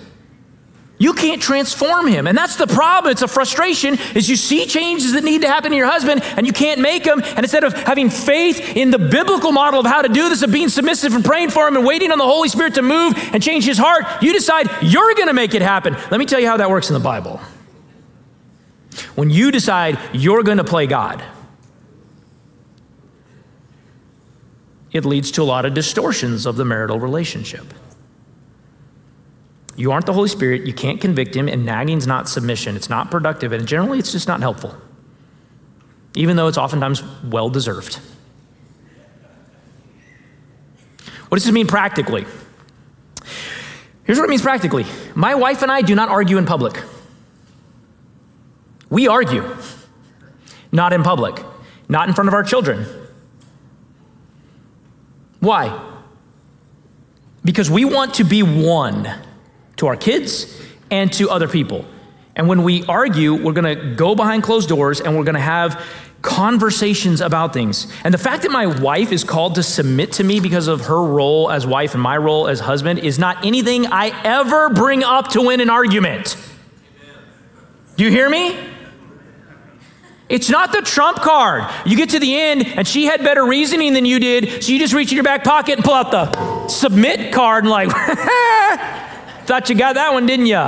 You 0.99 1.13
can't 1.13 1.41
transform 1.41 2.07
him. 2.07 2.25
And 2.25 2.35
that's 2.35 2.55
the 2.55 2.65
problem. 2.65 3.11
It's 3.11 3.21
a 3.21 3.27
frustration 3.27 3.99
is 4.15 4.27
you 4.27 4.35
see 4.35 4.65
changes 4.65 5.13
that 5.13 5.23
need 5.23 5.41
to 5.43 5.47
happen 5.47 5.71
in 5.71 5.77
your 5.77 5.87
husband 5.87 6.23
and 6.23 6.47
you 6.47 6.53
can't 6.53 6.81
make 6.81 7.03
them. 7.03 7.21
And 7.23 7.39
instead 7.39 7.63
of 7.63 7.73
having 7.73 8.09
faith 8.09 8.75
in 8.75 8.89
the 8.89 8.97
biblical 8.97 9.51
model 9.51 9.79
of 9.79 9.85
how 9.85 10.01
to 10.01 10.09
do 10.09 10.29
this, 10.29 10.41
of 10.41 10.51
being 10.51 10.69
submissive 10.69 11.13
and 11.13 11.23
praying 11.23 11.51
for 11.51 11.67
him 11.67 11.75
and 11.75 11.85
waiting 11.85 12.11
on 12.11 12.17
the 12.17 12.25
Holy 12.25 12.49
Spirit 12.49 12.75
to 12.75 12.81
move 12.81 13.13
and 13.31 13.43
change 13.43 13.63
his 13.63 13.77
heart, 13.77 14.05
you 14.23 14.33
decide 14.33 14.67
you're 14.81 15.13
going 15.13 15.27
to 15.27 15.33
make 15.33 15.53
it 15.53 15.61
happen. 15.61 15.93
Let 16.09 16.17
me 16.17 16.25
tell 16.25 16.39
you 16.39 16.47
how 16.47 16.57
that 16.57 16.69
works 16.69 16.89
in 16.89 16.95
the 16.95 16.99
Bible. 16.99 17.39
When 19.15 19.29
you 19.29 19.51
decide 19.51 19.99
you're 20.13 20.41
going 20.41 20.57
to 20.57 20.63
play 20.63 20.87
God, 20.87 21.23
it 24.91 25.05
leads 25.05 25.29
to 25.31 25.43
a 25.43 25.43
lot 25.43 25.65
of 25.65 25.75
distortions 25.75 26.47
of 26.47 26.55
the 26.55 26.65
marital 26.65 26.99
relationship. 26.99 27.65
You 29.77 29.91
aren't 29.91 30.07
the 30.07 30.13
Holy 30.13 30.27
Spirit. 30.27 30.65
You 30.65 30.73
can't 30.73 30.99
convict 30.99 31.35
him, 31.35 31.47
and 31.47 31.63
nagging's 31.63 32.07
not 32.07 32.27
submission. 32.27 32.75
It's 32.75 32.89
not 32.89 33.11
productive, 33.11 33.53
and 33.53 33.65
generally, 33.67 33.99
it's 33.99 34.11
just 34.11 34.27
not 34.27 34.41
helpful, 34.41 34.75
even 36.15 36.35
though 36.35 36.47
it's 36.47 36.57
oftentimes 36.57 37.03
well 37.23 37.49
deserved. 37.49 37.99
What 41.29 41.37
does 41.37 41.45
this 41.45 41.53
mean 41.53 41.67
practically? 41.67 42.25
Here's 44.03 44.17
what 44.17 44.25
it 44.25 44.29
means 44.29 44.41
practically 44.41 44.85
my 45.15 45.35
wife 45.35 45.61
and 45.61 45.71
I 45.71 45.81
do 45.81 45.93
not 45.93 46.09
argue 46.09 46.37
in 46.37 46.45
public. 46.45 46.81
We 48.89 49.07
argue, 49.07 49.55
not 50.71 50.91
in 50.91 51.03
public, 51.03 51.43
not 51.87 52.07
in 52.07 52.15
front 52.15 52.29
of 52.29 52.33
our 52.33 52.43
children. 52.43 52.85
Why? 55.39 55.83
Because 57.43 57.69
we 57.69 57.85
want 57.85 58.15
to 58.15 58.23
be 58.23 58.41
one 58.41 59.07
to 59.77 59.87
our 59.87 59.95
kids 59.95 60.61
and 60.91 61.11
to 61.13 61.29
other 61.29 61.47
people. 61.47 61.85
And 62.35 62.47
when 62.47 62.63
we 62.63 62.85
argue, 62.85 63.33
we're 63.33 63.53
gonna 63.53 63.95
go 63.95 64.15
behind 64.15 64.43
closed 64.43 64.69
doors 64.69 65.01
and 65.01 65.17
we're 65.17 65.23
gonna 65.23 65.39
have 65.39 65.83
conversations 66.21 67.21
about 67.21 67.53
things. 67.53 67.91
And 68.03 68.13
the 68.13 68.17
fact 68.17 68.43
that 68.43 68.51
my 68.51 68.65
wife 68.65 69.11
is 69.11 69.23
called 69.23 69.55
to 69.55 69.63
submit 69.63 70.13
to 70.13 70.23
me 70.23 70.39
because 70.39 70.67
of 70.67 70.85
her 70.87 71.01
role 71.01 71.49
as 71.49 71.65
wife 71.65 71.93
and 71.93 72.03
my 72.03 72.17
role 72.17 72.47
as 72.47 72.59
husband 72.59 72.99
is 72.99 73.17
not 73.17 73.45
anything 73.45 73.87
I 73.87 74.09
ever 74.23 74.69
bring 74.69 75.03
up 75.03 75.29
to 75.29 75.41
win 75.41 75.61
an 75.61 75.69
argument. 75.69 76.35
Do 77.95 78.03
you 78.03 78.11
hear 78.11 78.29
me? 78.29 78.57
It's 80.29 80.49
not 80.49 80.73
the 80.73 80.81
trump 80.81 81.19
card. 81.19 81.63
You 81.85 81.95
get 81.95 82.09
to 82.09 82.19
the 82.19 82.35
end 82.35 82.67
and 82.67 82.85
she 82.85 83.05
had 83.05 83.23
better 83.23 83.45
reasoning 83.45 83.93
than 83.93 84.05
you 84.05 84.19
did, 84.19 84.63
so 84.63 84.71
you 84.71 84.79
just 84.79 84.93
reach 84.93 85.11
in 85.11 85.15
your 85.15 85.23
back 85.23 85.43
pocket 85.43 85.77
and 85.77 85.85
pull 85.85 85.93
out 85.93 86.11
the 86.11 86.67
submit 86.67 87.33
card 87.33 87.63
and 87.63 87.71
like, 87.71 87.89
thought 89.47 89.69
you 89.69 89.75
got 89.75 89.95
that 89.95 90.11
one, 90.13 90.25
didn't 90.25 90.45
you? 90.47 90.61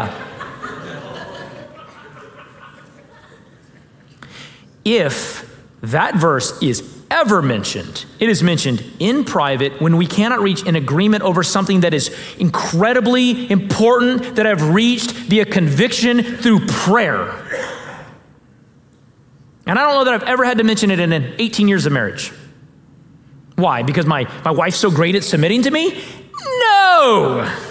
If 4.86 5.45
that 5.82 6.15
verse 6.15 6.61
is 6.63 6.97
ever 7.11 7.41
mentioned, 7.41 8.05
it 8.19 8.30
is 8.30 8.41
mentioned 8.41 8.84
in 8.99 9.25
private 9.25 9.82
when 9.82 9.97
we 9.97 10.07
cannot 10.07 10.39
reach 10.39 10.65
an 10.65 10.77
agreement 10.77 11.23
over 11.23 11.43
something 11.43 11.82
that 11.82 11.93
is 11.93 12.15
incredibly 12.38 13.51
important 13.51 14.38
that 14.38 14.47
I've 14.47 14.69
reached 14.69 15.11
via 15.11 15.45
conviction 15.45 16.23
through 16.23 16.65
prayer. 16.67 17.27
And 19.65 19.77
I 19.77 19.84
don't 19.84 19.93
know 19.93 20.05
that 20.05 20.13
I've 20.13 20.27
ever 20.27 20.45
had 20.45 20.57
to 20.59 20.63
mention 20.63 20.89
it 20.89 20.99
in 20.99 21.11
18 21.13 21.67
years 21.67 21.86
of 21.86 21.91
marriage. 21.91 22.32
Why? 23.55 23.84
Because 23.84 24.05
my, 24.05 24.23
my 24.45 24.51
wife's 24.51 24.77
so 24.77 24.89
great 24.89 25.15
at 25.15 25.25
submitting 25.25 25.63
to 25.63 25.71
me? 25.71 26.01
No! 26.61 27.68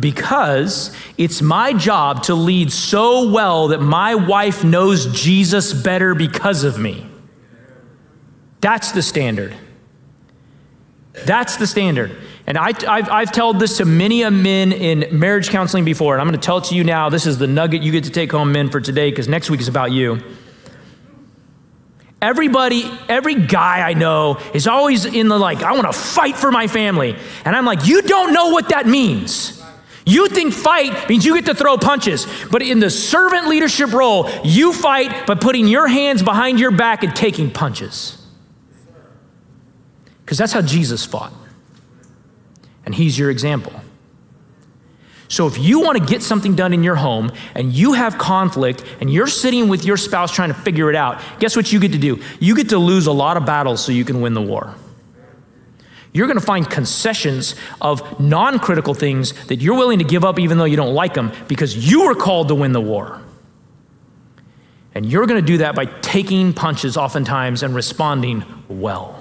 Because 0.00 0.94
it's 1.18 1.42
my 1.42 1.72
job 1.72 2.24
to 2.24 2.34
lead 2.34 2.72
so 2.72 3.30
well 3.30 3.68
that 3.68 3.80
my 3.80 4.14
wife 4.14 4.64
knows 4.64 5.06
Jesus 5.06 5.72
better 5.72 6.14
because 6.14 6.64
of 6.64 6.78
me. 6.78 7.06
That's 8.60 8.92
the 8.92 9.02
standard. 9.02 9.56
That's 11.24 11.56
the 11.56 11.66
standard. 11.66 12.16
And 12.46 12.58
I, 12.58 12.68
have 12.68 13.10
I've 13.10 13.32
told 13.32 13.60
this 13.60 13.76
to 13.76 13.84
many 13.84 14.22
a 14.22 14.30
men 14.30 14.72
in 14.72 15.06
marriage 15.16 15.50
counseling 15.50 15.84
before, 15.84 16.14
and 16.14 16.20
I'm 16.20 16.26
going 16.26 16.40
to 16.40 16.44
tell 16.44 16.58
it 16.58 16.64
to 16.64 16.74
you 16.74 16.84
now. 16.84 17.08
This 17.08 17.26
is 17.26 17.38
the 17.38 17.46
nugget 17.46 17.82
you 17.82 17.92
get 17.92 18.04
to 18.04 18.10
take 18.10 18.32
home, 18.32 18.52
men, 18.52 18.70
for 18.70 18.80
today, 18.80 19.10
because 19.10 19.28
next 19.28 19.50
week 19.50 19.60
is 19.60 19.68
about 19.68 19.92
you. 19.92 20.22
Everybody, 22.22 22.90
every 23.08 23.34
guy 23.34 23.88
I 23.88 23.94
know 23.94 24.38
is 24.52 24.66
always 24.66 25.04
in 25.06 25.28
the 25.28 25.38
like, 25.38 25.62
I 25.62 25.72
want 25.72 25.86
to 25.90 25.98
fight 25.98 26.36
for 26.36 26.50
my 26.50 26.66
family. 26.66 27.16
And 27.44 27.56
I'm 27.56 27.64
like, 27.64 27.86
you 27.86 28.02
don't 28.02 28.34
know 28.34 28.50
what 28.50 28.70
that 28.70 28.86
means. 28.86 29.59
You 30.06 30.28
think 30.28 30.54
fight 30.54 31.08
means 31.08 31.24
you 31.24 31.34
get 31.34 31.46
to 31.46 31.54
throw 31.54 31.76
punches, 31.76 32.26
but 32.50 32.62
in 32.62 32.80
the 32.80 32.90
servant 32.90 33.48
leadership 33.48 33.92
role, 33.92 34.30
you 34.42 34.72
fight 34.72 35.26
by 35.26 35.34
putting 35.34 35.66
your 35.66 35.88
hands 35.88 36.22
behind 36.22 36.58
your 36.58 36.70
back 36.70 37.02
and 37.02 37.14
taking 37.14 37.50
punches. 37.50 38.16
Because 40.24 40.38
that's 40.38 40.52
how 40.52 40.62
Jesus 40.62 41.04
fought. 41.04 41.32
And 42.86 42.94
he's 42.94 43.18
your 43.18 43.30
example. 43.30 43.72
So 45.28 45.46
if 45.46 45.58
you 45.58 45.80
want 45.80 45.96
to 45.96 46.04
get 46.04 46.22
something 46.22 46.56
done 46.56 46.72
in 46.72 46.82
your 46.82 46.96
home 46.96 47.30
and 47.54 47.72
you 47.72 47.92
have 47.92 48.18
conflict 48.18 48.84
and 49.00 49.12
you're 49.12 49.28
sitting 49.28 49.68
with 49.68 49.84
your 49.84 49.96
spouse 49.96 50.32
trying 50.32 50.48
to 50.48 50.54
figure 50.54 50.90
it 50.90 50.96
out, 50.96 51.22
guess 51.38 51.54
what 51.54 51.72
you 51.72 51.78
get 51.78 51.92
to 51.92 51.98
do? 51.98 52.20
You 52.40 52.56
get 52.56 52.70
to 52.70 52.78
lose 52.78 53.06
a 53.06 53.12
lot 53.12 53.36
of 53.36 53.46
battles 53.46 53.84
so 53.84 53.92
you 53.92 54.04
can 54.04 54.20
win 54.20 54.34
the 54.34 54.42
war 54.42 54.74
you're 56.12 56.26
going 56.26 56.38
to 56.38 56.44
find 56.44 56.68
concessions 56.68 57.54
of 57.80 58.20
non 58.20 58.58
critical 58.58 58.94
things 58.94 59.32
that 59.46 59.60
you're 59.60 59.76
willing 59.76 59.98
to 59.98 60.04
give 60.04 60.24
up 60.24 60.38
even 60.38 60.58
though 60.58 60.64
you 60.64 60.76
don't 60.76 60.94
like 60.94 61.14
them 61.14 61.32
because 61.46 61.90
you 61.90 62.06
were 62.06 62.14
called 62.14 62.48
to 62.48 62.54
win 62.54 62.72
the 62.72 62.80
war. 62.80 63.22
And 64.94 65.06
you're 65.06 65.26
going 65.26 65.40
to 65.40 65.46
do 65.46 65.58
that 65.58 65.76
by 65.76 65.84
taking 65.86 66.52
punches 66.52 66.96
oftentimes 66.96 67.62
and 67.62 67.74
responding 67.74 68.44
well. 68.68 69.16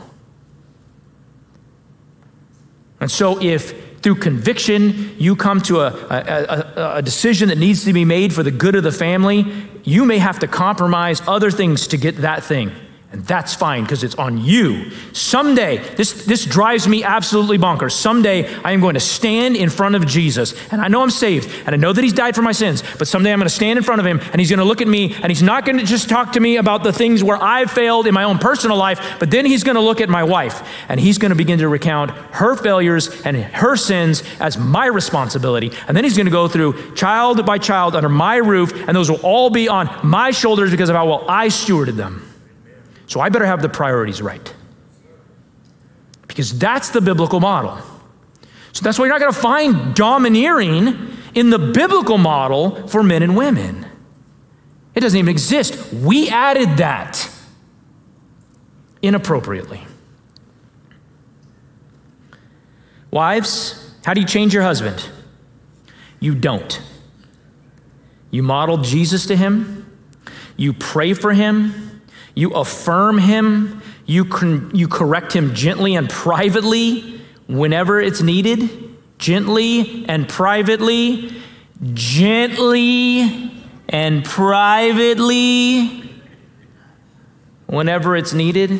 And 2.99 3.09
so, 3.09 3.41
if 3.41 4.01
through 4.01 4.15
conviction 4.15 5.15
you 5.19 5.35
come 5.35 5.61
to 5.61 5.81
a, 5.81 5.87
a, 5.87 6.75
a, 6.79 6.95
a, 6.97 7.01
decision 7.01 7.49
that 7.49 7.57
needs 7.57 7.83
to 7.83 7.93
be 7.93 8.05
made 8.05 8.33
for 8.33 8.43
the 8.43 8.51
good 8.51 8.75
of 8.75 8.83
the 8.83 8.91
family, 8.91 9.45
you 9.83 10.05
may 10.05 10.17
have 10.17 10.39
to 10.39 10.47
compromise 10.47 11.21
other 11.27 11.51
things 11.51 11.87
to 11.87 11.97
get 11.97 12.17
that 12.17 12.43
thing. 12.43 12.71
And 13.11 13.25
that's 13.25 13.55
fine 13.55 13.83
because 13.83 14.03
it's 14.03 14.13
on 14.15 14.37
you. 14.37 14.91
Someday, 15.13 15.77
this, 15.95 16.25
this 16.25 16.45
drives 16.45 16.87
me 16.87 17.03
absolutely 17.03 17.57
bonkers. 17.57 17.93
Someday, 17.93 18.53
I 18.57 18.73
am 18.73 18.81
going 18.81 18.93
to 18.93 18.99
stand 18.99 19.55
in 19.55 19.71
front 19.71 19.95
of 19.95 20.05
Jesus. 20.05 20.53
And 20.71 20.79
I 20.79 20.89
know 20.89 21.01
I'm 21.01 21.09
saved 21.09 21.49
and 21.65 21.73
I 21.73 21.77
know 21.77 21.91
that 21.91 22.03
He's 22.03 22.13
died 22.13 22.35
for 22.35 22.43
my 22.43 22.51
sins, 22.51 22.83
but 22.99 23.07
someday 23.07 23.33
I'm 23.33 23.39
going 23.39 23.47
to 23.47 23.53
stand 23.53 23.77
in 23.77 23.83
front 23.83 23.99
of 23.99 24.05
Him 24.05 24.19
and 24.19 24.39
He's 24.39 24.51
going 24.51 24.59
to 24.59 24.65
look 24.65 24.79
at 24.79 24.87
me 24.87 25.15
and 25.15 25.31
He's 25.31 25.41
not 25.41 25.65
going 25.65 25.79
to 25.79 25.85
just 25.85 26.07
talk 26.07 26.33
to 26.33 26.39
me 26.39 26.57
about 26.57 26.83
the 26.83 26.93
things 26.93 27.23
where 27.23 27.41
I've 27.41 27.71
failed 27.71 28.05
in 28.05 28.13
my 28.13 28.25
own 28.25 28.37
personal 28.37 28.77
life, 28.77 29.17
but 29.19 29.31
then 29.31 29.43
He's 29.43 29.63
going 29.63 29.75
to 29.75 29.81
look 29.81 30.01
at 30.01 30.09
my 30.09 30.23
wife 30.23 30.61
and 30.87 30.99
He's 30.99 31.17
going 31.17 31.31
to 31.31 31.35
begin 31.35 31.57
to 31.59 31.67
recount 31.67 32.11
her 32.11 32.55
failures 32.55 33.09
and 33.23 33.35
her 33.35 33.75
sins 33.75 34.21
as 34.39 34.55
my 34.55 34.85
responsibility. 34.85 35.71
And 35.87 35.97
then 35.97 36.03
He's 36.03 36.15
going 36.15 36.27
to 36.27 36.31
go 36.31 36.47
through 36.47 36.93
child 36.93 37.43
by 37.43 37.57
child 37.57 37.95
under 37.95 38.09
my 38.09 38.35
roof, 38.35 38.71
and 38.71 38.95
those 38.95 39.09
will 39.09 39.21
all 39.21 39.49
be 39.49 39.67
on 39.67 39.89
my 40.03 40.29
shoulders 40.29 40.69
because 40.69 40.89
of 40.89 40.95
how 40.95 41.07
well 41.07 41.25
I 41.27 41.47
stewarded 41.47 41.95
them. 41.95 42.28
So 43.09 43.19
I 43.19 43.29
better 43.29 43.47
have 43.47 43.63
the 43.63 43.69
priorities 43.69 44.21
right. 44.21 44.53
Because 46.27 46.57
that's 46.57 46.89
the 46.91 47.01
biblical 47.01 47.39
model. 47.39 47.81
So 48.71 48.83
that's 48.83 48.99
why 48.99 49.05
you're 49.05 49.13
not 49.15 49.19
going 49.19 49.33
to 49.33 49.39
find 49.39 49.95
domineering 49.95 51.17
in 51.33 51.49
the 51.49 51.57
biblical 51.57 52.19
model 52.19 52.87
for 52.87 53.01
men 53.01 53.23
and 53.23 53.35
women. 53.35 53.87
It 54.93 54.99
doesn't 54.99 55.17
even 55.17 55.31
exist. 55.31 55.91
We 55.91 56.29
added 56.29 56.77
that 56.77 57.31
inappropriately. 59.01 59.81
Wives, 63.09 63.91
how 64.05 64.13
do 64.13 64.21
you 64.21 64.27
change 64.27 64.53
your 64.53 64.61
husband? 64.61 65.03
You 66.19 66.35
don't. 66.35 66.79
You 68.29 68.43
model 68.43 68.77
Jesus 68.77 69.25
to 69.25 69.35
him, 69.35 69.99
you 70.57 70.73
pray 70.73 71.15
for 71.15 71.33
him, 71.33 71.88
you 72.39 72.51
affirm 72.51 73.17
him, 73.17 73.81
you, 74.05 74.23
con- 74.23 74.71
you 74.73 74.87
correct 74.87 75.33
him 75.33 75.53
gently 75.53 75.95
and 75.95 76.09
privately 76.09 77.19
whenever 77.47 77.99
it's 77.99 78.21
needed, 78.21 78.95
gently 79.17 80.05
and 80.07 80.29
privately, 80.29 81.35
gently 81.93 83.51
and 83.89 84.23
privately 84.23 86.09
whenever 87.65 88.15
it's 88.15 88.31
needed. 88.31 88.79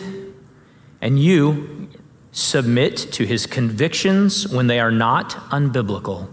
And 1.02 1.20
you 1.20 1.90
submit 2.32 2.96
to 3.12 3.26
his 3.26 3.46
convictions 3.46 4.48
when 4.48 4.68
they 4.68 4.80
are 4.80 4.92
not 4.92 5.32
unbiblical. 5.52 6.30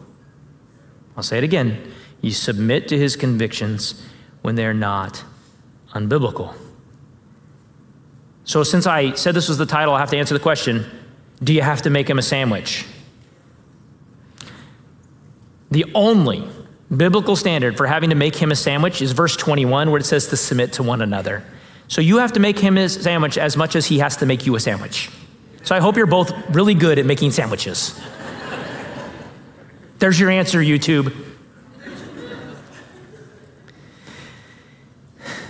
I'll 1.17 1.25
say 1.25 1.39
it 1.39 1.45
again. 1.45 1.93
You 2.21 2.31
submit 2.31 2.87
to 2.89 2.97
his 2.97 3.17
convictions 3.17 4.01
when 4.43 4.55
they 4.55 4.65
are 4.65 4.75
not 4.75 5.25
unbiblical. 5.93 6.55
So, 8.47 8.63
since 8.63 8.87
I 8.87 9.13
said 9.15 9.35
this 9.35 9.49
was 9.49 9.59
the 9.59 9.67
title, 9.67 9.93
I 9.93 9.99
have 9.99 10.11
to 10.11 10.17
answer 10.17 10.33
the 10.33 10.41
question 10.41 10.87
Do 11.43 11.53
you 11.53 11.63
have 11.63 11.83
to 11.83 11.91
make 11.91 12.09
him 12.09 12.19
a 12.19 12.23
sandwich? 12.23 12.87
The 15.73 15.85
only 15.95 16.49
biblical 16.97 17.35
standard 17.35 17.77
for 17.77 17.89
having 17.89 18.11
to 18.11 18.17
make 18.17 18.37
him 18.37 18.53
a 18.53 18.57
sandwich 18.57 19.03
is 19.03 19.11
verse 19.11 19.37
21, 19.37 19.91
where 19.91 19.99
it 19.99 20.05
says 20.05 20.29
to 20.29 20.37
submit 20.37 20.75
to 20.75 20.85
one 20.85 21.03
another. 21.03 21.45
So, 21.89 22.01
you 22.01 22.19
have 22.19 22.33
to 22.35 22.41
make 22.41 22.59
him 22.59 22.79
a 22.79 22.89
sandwich 22.89 23.37
as 23.37 23.57
much 23.57 23.75
as 23.75 23.87
he 23.87 23.99
has 23.99 24.17
to 24.19 24.27
make 24.27 24.47
you 24.47 24.55
a 24.55 24.61
sandwich. 24.61 25.11
So, 25.65 25.75
I 25.75 25.81
hope 25.81 25.97
you're 25.97 26.07
both 26.07 26.33
really 26.55 26.75
good 26.75 27.01
at 27.01 27.05
making 27.05 27.33
sandwiches. 27.33 28.01
There's 29.99 30.21
your 30.21 30.31
answer, 30.31 30.61
YouTube. 30.61 31.26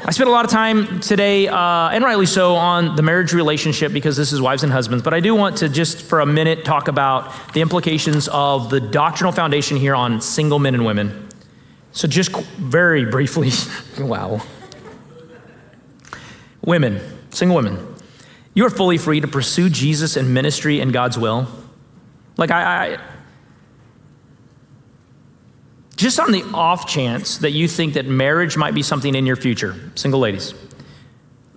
I 0.09 0.13
spent 0.13 0.29
a 0.29 0.33
lot 0.33 0.45
of 0.45 0.53
time 0.53 1.01
today, 1.01 1.49
uh, 1.49 1.89
and 1.89 2.05
rightly 2.05 2.27
so, 2.27 2.55
on 2.55 2.95
the 2.95 3.03
marriage 3.03 3.33
relationship 3.33 3.93
because 3.93 4.17
this 4.17 4.33
is 4.33 4.41
wives 4.41 4.63
and 4.63 4.71
husbands. 4.71 5.03
But 5.03 5.15
I 5.15 5.19
do 5.19 5.35
want 5.35 5.57
to 5.57 5.69
just 5.69 6.01
for 6.01 6.21
a 6.21 6.27
minute 6.27 6.65
talk 6.65 6.87
about 6.87 7.53
the 7.55 7.61
implications 7.61 8.29
of 8.29 8.71
the 8.71 8.79
doctrinal 8.79 9.33
foundation 9.33 9.77
here 9.77 9.97
on 9.97 10.21
single 10.21 10.61
men 10.61 10.77
and 10.77 10.87
women. 10.87 11.29
So, 11.91 12.07
just 12.07 12.31
very 12.31 13.05
briefly, 13.05 13.51
wow. 13.99 14.43
Women, 16.65 17.01
single 17.31 17.57
women. 17.57 17.97
you 18.55 18.65
are 18.65 18.71
fully 18.71 18.99
free 18.99 19.21
to 19.21 19.27
pursue 19.27 19.69
Jesus 19.69 20.17
and 20.17 20.33
ministry 20.33 20.79
and 20.81 20.93
God's 20.93 21.19
will. 21.19 21.49
Like, 22.37 22.53
I, 22.53 22.95
I 22.95 22.99
just 25.97 26.21
on 26.21 26.31
the 26.31 26.43
off 26.55 26.87
chance 26.87 27.39
that 27.39 27.53
you 27.53 27.67
think 27.67 27.95
that 27.95 28.07
marriage 28.07 28.57
might 28.57 28.75
be 28.75 28.83
something 28.83 29.15
in 29.15 29.27
your 29.27 29.37
future, 29.37 29.75
single 29.95 30.21
ladies, 30.21 30.55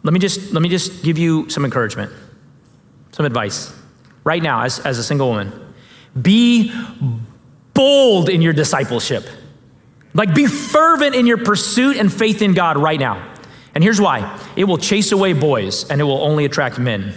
let 0.03 0.13
me 0.13 0.19
just, 0.19 0.53
let 0.53 0.61
me 0.61 0.69
just 0.69 1.03
give 1.03 1.17
you 1.17 1.49
some 1.49 1.65
encouragement, 1.65 2.11
some 3.11 3.25
advice 3.25 3.73
right 4.23 4.41
now 4.41 4.63
as, 4.63 4.79
as 4.79 4.97
a 4.97 5.03
single 5.03 5.27
woman. 5.27 5.51
Be 6.19 6.73
bold 7.73 8.29
in 8.29 8.41
your 8.41 8.53
discipleship. 8.53 9.25
Like, 10.13 10.33
be 10.33 10.47
fervent 10.47 11.15
in 11.15 11.25
your 11.25 11.37
pursuit 11.37 11.97
and 11.97 12.11
faith 12.11 12.41
in 12.41 12.53
God 12.53 12.77
right 12.77 12.99
now. 12.99 13.35
And 13.75 13.83
here's 13.83 14.01
why 14.01 14.39
it 14.55 14.63
will 14.63 14.77
chase 14.77 15.11
away 15.11 15.33
boys 15.33 15.89
and 15.89 15.99
it 15.99 16.03
will 16.05 16.21
only 16.21 16.45
attract 16.45 16.79
men. 16.79 17.13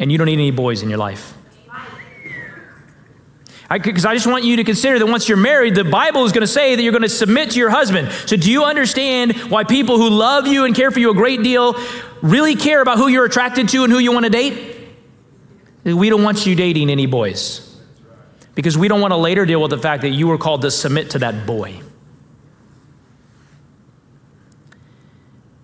And 0.00 0.10
you 0.10 0.18
don't 0.18 0.26
need 0.26 0.34
any 0.34 0.50
boys 0.50 0.82
in 0.82 0.88
your 0.90 0.98
life. 0.98 1.33
Because 3.82 4.04
I, 4.04 4.10
I, 4.10 4.14
just 4.14 4.26
want 4.26 4.44
you 4.44 4.56
to 4.56 4.64
consider 4.64 4.98
that 4.98 5.06
once 5.06 5.28
you're 5.28 5.38
married, 5.38 5.74
the 5.74 5.84
Bible 5.84 6.24
is 6.24 6.32
going 6.32 6.42
to 6.42 6.46
say 6.46 6.76
that 6.76 6.82
you're 6.82 6.92
going 6.92 7.02
to 7.02 7.08
submit 7.08 7.52
to 7.52 7.58
your 7.58 7.70
husband. 7.70 8.10
So, 8.26 8.36
do 8.36 8.50
you 8.50 8.64
understand 8.64 9.34
why 9.50 9.64
people 9.64 9.96
who 9.96 10.10
love 10.10 10.46
you 10.46 10.64
and 10.64 10.74
care 10.74 10.90
for 10.90 11.00
you 11.00 11.10
a 11.10 11.14
great 11.14 11.42
deal 11.42 11.76
really 12.22 12.56
care 12.56 12.80
about 12.80 12.98
who 12.98 13.08
you're 13.08 13.24
attracted 13.24 13.68
to 13.70 13.84
and 13.84 13.92
who 13.92 13.98
you 13.98 14.12
want 14.12 14.24
to 14.24 14.30
date? 14.30 14.76
We 15.84 16.08
don't 16.08 16.22
want 16.22 16.46
you 16.46 16.54
dating 16.54 16.90
any 16.90 17.06
boys 17.06 17.78
because 18.54 18.78
we 18.78 18.88
don't 18.88 19.00
want 19.00 19.12
to 19.12 19.16
later 19.16 19.44
deal 19.44 19.60
with 19.60 19.70
the 19.70 19.78
fact 19.78 20.02
that 20.02 20.10
you 20.10 20.28
were 20.28 20.38
called 20.38 20.62
to 20.62 20.70
submit 20.70 21.10
to 21.10 21.18
that 21.20 21.46
boy. 21.46 21.80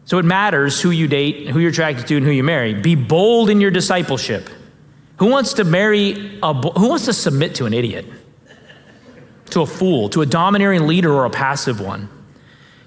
So, 0.07 0.19
it 0.19 0.25
matters 0.25 0.81
who 0.81 0.91
you 0.91 1.07
date, 1.07 1.49
who 1.49 1.61
you're 1.61 1.71
attracted 1.71 2.07
to, 2.09 2.17
and 2.17 2.27
who 2.27 2.33
you 2.33 2.43
marry. 2.43 2.75
Be 2.75 2.97
bold 2.97 3.51
in 3.51 3.61
your 3.61 3.71
discipleship. 3.71 4.51
Who 5.21 5.27
wants 5.27 5.53
to 5.55 5.65
marry 5.65 6.39
a, 6.43 6.55
who 6.55 6.89
wants 6.89 7.05
to 7.05 7.13
submit 7.13 7.55
to 7.57 7.67
an 7.67 7.75
idiot? 7.75 8.07
To 9.51 9.61
a 9.61 9.67
fool, 9.67 10.09
to 10.09 10.23
a 10.23 10.27
domineering 10.27 10.87
leader 10.87 11.13
or 11.13 11.27
a 11.27 11.31
passive 11.31 11.79
one? 11.79 12.09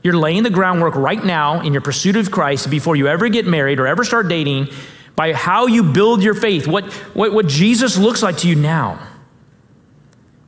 You're 0.01 0.17
laying 0.17 0.41
the 0.41 0.49
groundwork 0.49 0.95
right 0.95 1.23
now 1.23 1.61
in 1.61 1.73
your 1.73 1.83
pursuit 1.83 2.15
of 2.15 2.31
Christ 2.31 2.71
before 2.71 2.95
you 2.95 3.07
ever 3.07 3.29
get 3.29 3.45
married 3.45 3.79
or 3.79 3.85
ever 3.85 4.03
start 4.03 4.29
dating 4.29 4.69
by 5.15 5.33
how 5.33 5.67
you 5.67 5.83
build 5.83 6.23
your 6.23 6.33
faith, 6.33 6.67
what, 6.67 6.91
what, 7.13 7.33
what 7.33 7.45
Jesus 7.47 7.99
looks 7.99 8.23
like 8.23 8.37
to 8.37 8.47
you 8.47 8.55
now. 8.55 8.99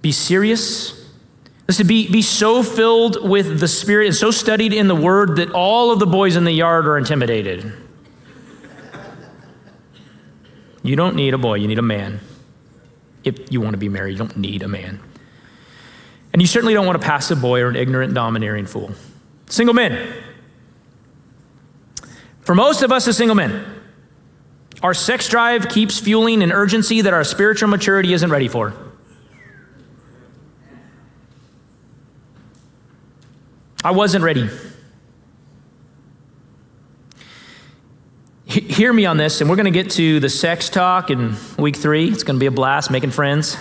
Be 0.01 0.11
serious. 0.11 1.07
Listen, 1.67 1.85
be, 1.85 2.11
be 2.11 2.23
so 2.23 2.63
filled 2.63 3.29
with 3.29 3.59
the 3.59 3.67
Spirit 3.67 4.07
and 4.07 4.15
so 4.15 4.31
studied 4.31 4.73
in 4.73 4.87
the 4.87 4.95
Word 4.95 5.35
that 5.35 5.51
all 5.51 5.91
of 5.91 5.99
the 5.99 6.07
boys 6.07 6.35
in 6.35 6.45
the 6.45 6.51
yard 6.51 6.87
are 6.87 6.97
intimidated. 6.97 7.71
You 10.85 10.95
don't 10.95 11.15
need 11.15 11.33
a 11.33 11.37
boy, 11.39 11.55
you 11.55 11.67
need 11.67 11.79
a 11.79 11.81
man. 11.81 12.19
If 13.23 13.51
you 13.51 13.59
want 13.59 13.73
to 13.73 13.79
be 13.79 13.89
married, 13.89 14.11
you 14.11 14.17
don't 14.19 14.37
need 14.37 14.61
a 14.61 14.67
man. 14.67 14.99
And 16.31 16.43
you 16.43 16.47
certainly 16.47 16.75
don't 16.75 16.85
want 16.85 16.95
a 16.95 16.99
passive 16.99 17.41
boy 17.41 17.61
or 17.61 17.69
an 17.69 17.75
ignorant, 17.75 18.13
domineering 18.13 18.67
fool. 18.67 18.91
Single 19.47 19.73
men. 19.73 20.13
For 22.41 22.53
most 22.53 22.83
of 22.83 22.91
us 22.91 23.07
as 23.07 23.17
single 23.17 23.35
men, 23.35 23.65
our 24.83 24.93
sex 24.93 25.27
drive 25.27 25.69
keeps 25.69 25.99
fueling 25.99 26.43
an 26.43 26.51
urgency 26.51 27.01
that 27.01 27.13
our 27.15 27.23
spiritual 27.23 27.69
maturity 27.69 28.13
isn't 28.13 28.29
ready 28.29 28.47
for. 28.47 28.75
I 33.83 33.89
wasn't 33.89 34.23
ready. 34.23 34.49
Hear 38.61 38.93
me 38.93 39.05
on 39.05 39.17
this, 39.17 39.41
and 39.41 39.49
we're 39.49 39.55
going 39.55 39.71
to 39.71 39.71
get 39.71 39.91
to 39.91 40.19
the 40.19 40.29
sex 40.29 40.69
talk 40.69 41.09
in 41.09 41.35
week 41.57 41.75
three. 41.75 42.09
It's 42.09 42.23
going 42.23 42.37
to 42.37 42.39
be 42.39 42.45
a 42.45 42.51
blast, 42.51 42.89
making 42.89 43.11
friends. 43.11 43.57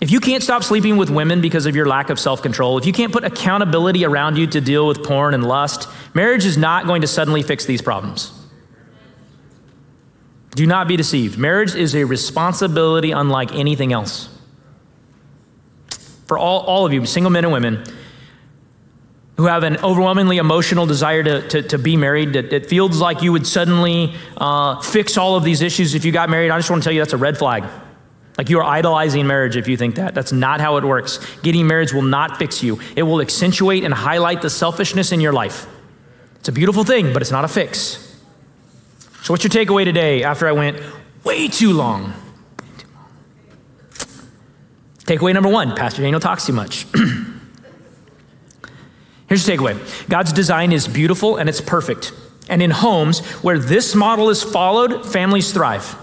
if 0.00 0.10
you 0.10 0.20
can't 0.20 0.42
stop 0.42 0.62
sleeping 0.62 0.96
with 0.96 1.10
women 1.10 1.40
because 1.40 1.66
of 1.66 1.76
your 1.76 1.86
lack 1.86 2.10
of 2.10 2.18
self 2.18 2.42
control, 2.42 2.78
if 2.78 2.86
you 2.86 2.92
can't 2.92 3.12
put 3.12 3.24
accountability 3.24 4.04
around 4.04 4.36
you 4.36 4.46
to 4.48 4.60
deal 4.60 4.86
with 4.86 5.04
porn 5.04 5.34
and 5.34 5.46
lust, 5.46 5.88
marriage 6.14 6.44
is 6.44 6.56
not 6.56 6.86
going 6.86 7.02
to 7.02 7.06
suddenly 7.06 7.42
fix 7.42 7.64
these 7.66 7.82
problems. 7.82 8.32
Do 10.56 10.66
not 10.66 10.88
be 10.88 10.96
deceived. 10.96 11.38
Marriage 11.38 11.76
is 11.76 11.94
a 11.94 12.04
responsibility 12.04 13.12
unlike 13.12 13.54
anything 13.54 13.92
else. 13.92 14.28
For 16.26 16.36
all, 16.36 16.60
all 16.60 16.86
of 16.86 16.92
you, 16.92 17.06
single 17.06 17.30
men 17.30 17.44
and 17.44 17.52
women, 17.52 17.84
who 19.40 19.46
have 19.46 19.62
an 19.62 19.78
overwhelmingly 19.78 20.36
emotional 20.36 20.84
desire 20.84 21.22
to, 21.22 21.48
to, 21.48 21.62
to 21.62 21.78
be 21.78 21.96
married, 21.96 22.34
that 22.34 22.52
it 22.52 22.66
feels 22.66 23.00
like 23.00 23.22
you 23.22 23.32
would 23.32 23.46
suddenly 23.46 24.14
uh, 24.36 24.78
fix 24.82 25.16
all 25.16 25.34
of 25.34 25.44
these 25.44 25.62
issues 25.62 25.94
if 25.94 26.04
you 26.04 26.12
got 26.12 26.28
married, 26.28 26.50
I 26.50 26.58
just 26.58 26.68
want 26.68 26.82
to 26.82 26.84
tell 26.84 26.92
you 26.92 27.00
that's 27.00 27.14
a 27.14 27.16
red 27.16 27.38
flag. 27.38 27.64
Like 28.36 28.50
you 28.50 28.58
are 28.58 28.64
idolizing 28.64 29.26
marriage 29.26 29.56
if 29.56 29.66
you 29.66 29.78
think 29.78 29.94
that. 29.94 30.14
That's 30.14 30.30
not 30.30 30.60
how 30.60 30.76
it 30.76 30.84
works. 30.84 31.20
Getting 31.40 31.66
married 31.66 31.90
will 31.94 32.02
not 32.02 32.36
fix 32.36 32.62
you, 32.62 32.80
it 32.94 33.02
will 33.02 33.22
accentuate 33.22 33.82
and 33.82 33.94
highlight 33.94 34.42
the 34.42 34.50
selfishness 34.50 35.10
in 35.10 35.22
your 35.22 35.32
life. 35.32 35.66
It's 36.36 36.50
a 36.50 36.52
beautiful 36.52 36.84
thing, 36.84 37.14
but 37.14 37.22
it's 37.22 37.30
not 37.30 37.46
a 37.46 37.48
fix. 37.48 38.14
So, 39.22 39.32
what's 39.32 39.42
your 39.42 39.50
takeaway 39.50 39.84
today 39.84 40.22
after 40.22 40.48
I 40.48 40.52
went 40.52 40.82
way 41.24 41.48
too 41.48 41.72
long? 41.72 42.12
Takeaway 45.04 45.32
number 45.32 45.48
one 45.48 45.74
Pastor 45.74 46.02
Daniel 46.02 46.20
talks 46.20 46.44
too 46.44 46.52
much. 46.52 46.84
Here's 49.30 49.46
the 49.46 49.52
takeaway 49.52 50.08
God's 50.08 50.32
design 50.32 50.72
is 50.72 50.86
beautiful 50.86 51.36
and 51.36 51.48
it's 51.48 51.60
perfect. 51.62 52.12
And 52.50 52.60
in 52.60 52.72
homes 52.72 53.20
where 53.42 53.58
this 53.58 53.94
model 53.94 54.28
is 54.28 54.42
followed, 54.42 55.06
families 55.06 55.52
thrive. 55.52 55.96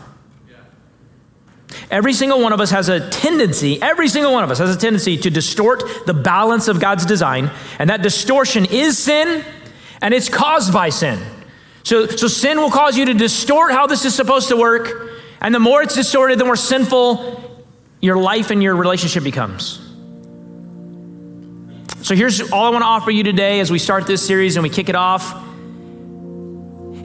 Every 1.92 2.14
single 2.14 2.42
one 2.42 2.54
of 2.54 2.62
us 2.62 2.72
has 2.72 2.88
a 2.88 3.10
tendency, 3.10 3.82
every 3.82 4.08
single 4.08 4.32
one 4.32 4.46
of 4.46 4.50
us 4.50 4.60
has 4.60 4.74
a 4.74 4.80
tendency 4.80 5.18
to 5.18 5.30
distort 5.30 5.84
the 6.06 6.14
balance 6.14 6.70
of 6.70 6.80
God's 6.80 7.06
design. 7.06 7.52
And 7.80 7.90
that 7.90 8.02
distortion 8.02 8.66
is 8.66 8.98
sin, 8.98 9.44
and 10.02 10.14
it's 10.14 10.30
caused 10.30 10.74
by 10.74 10.90
sin. 10.90 11.20
So, 11.84 12.08
so 12.08 12.28
sin 12.28 12.58
will 12.60 12.72
cause 12.72 12.98
you 12.98 13.06
to 13.06 13.14
distort 13.14 13.72
how 13.72 13.88
this 13.88 14.06
is 14.06 14.16
supposed 14.16 14.48
to 14.50 14.58
work. 14.58 15.12
And 15.42 15.54
the 15.54 15.60
more 15.60 15.82
it's 15.82 15.96
distorted, 15.96 16.40
the 16.40 16.46
more 16.46 16.56
sinful 16.56 17.66
your 18.02 18.18
life 18.18 18.52
and 18.52 18.64
your 18.64 18.76
relationship 18.76 19.24
becomes. 19.24 19.87
So 22.08 22.16
here's 22.16 22.40
all 22.54 22.64
I 22.64 22.70
want 22.70 22.84
to 22.84 22.88
offer 22.88 23.12
you 23.12 23.22
today 23.22 23.60
as 23.60 23.70
we 23.70 23.80
start 23.80 24.08
this 24.08 24.26
series 24.26 24.56
and 24.56 24.64
we 24.64 24.70
kick 24.70 24.88
it 24.88 24.96
off. 24.96 25.30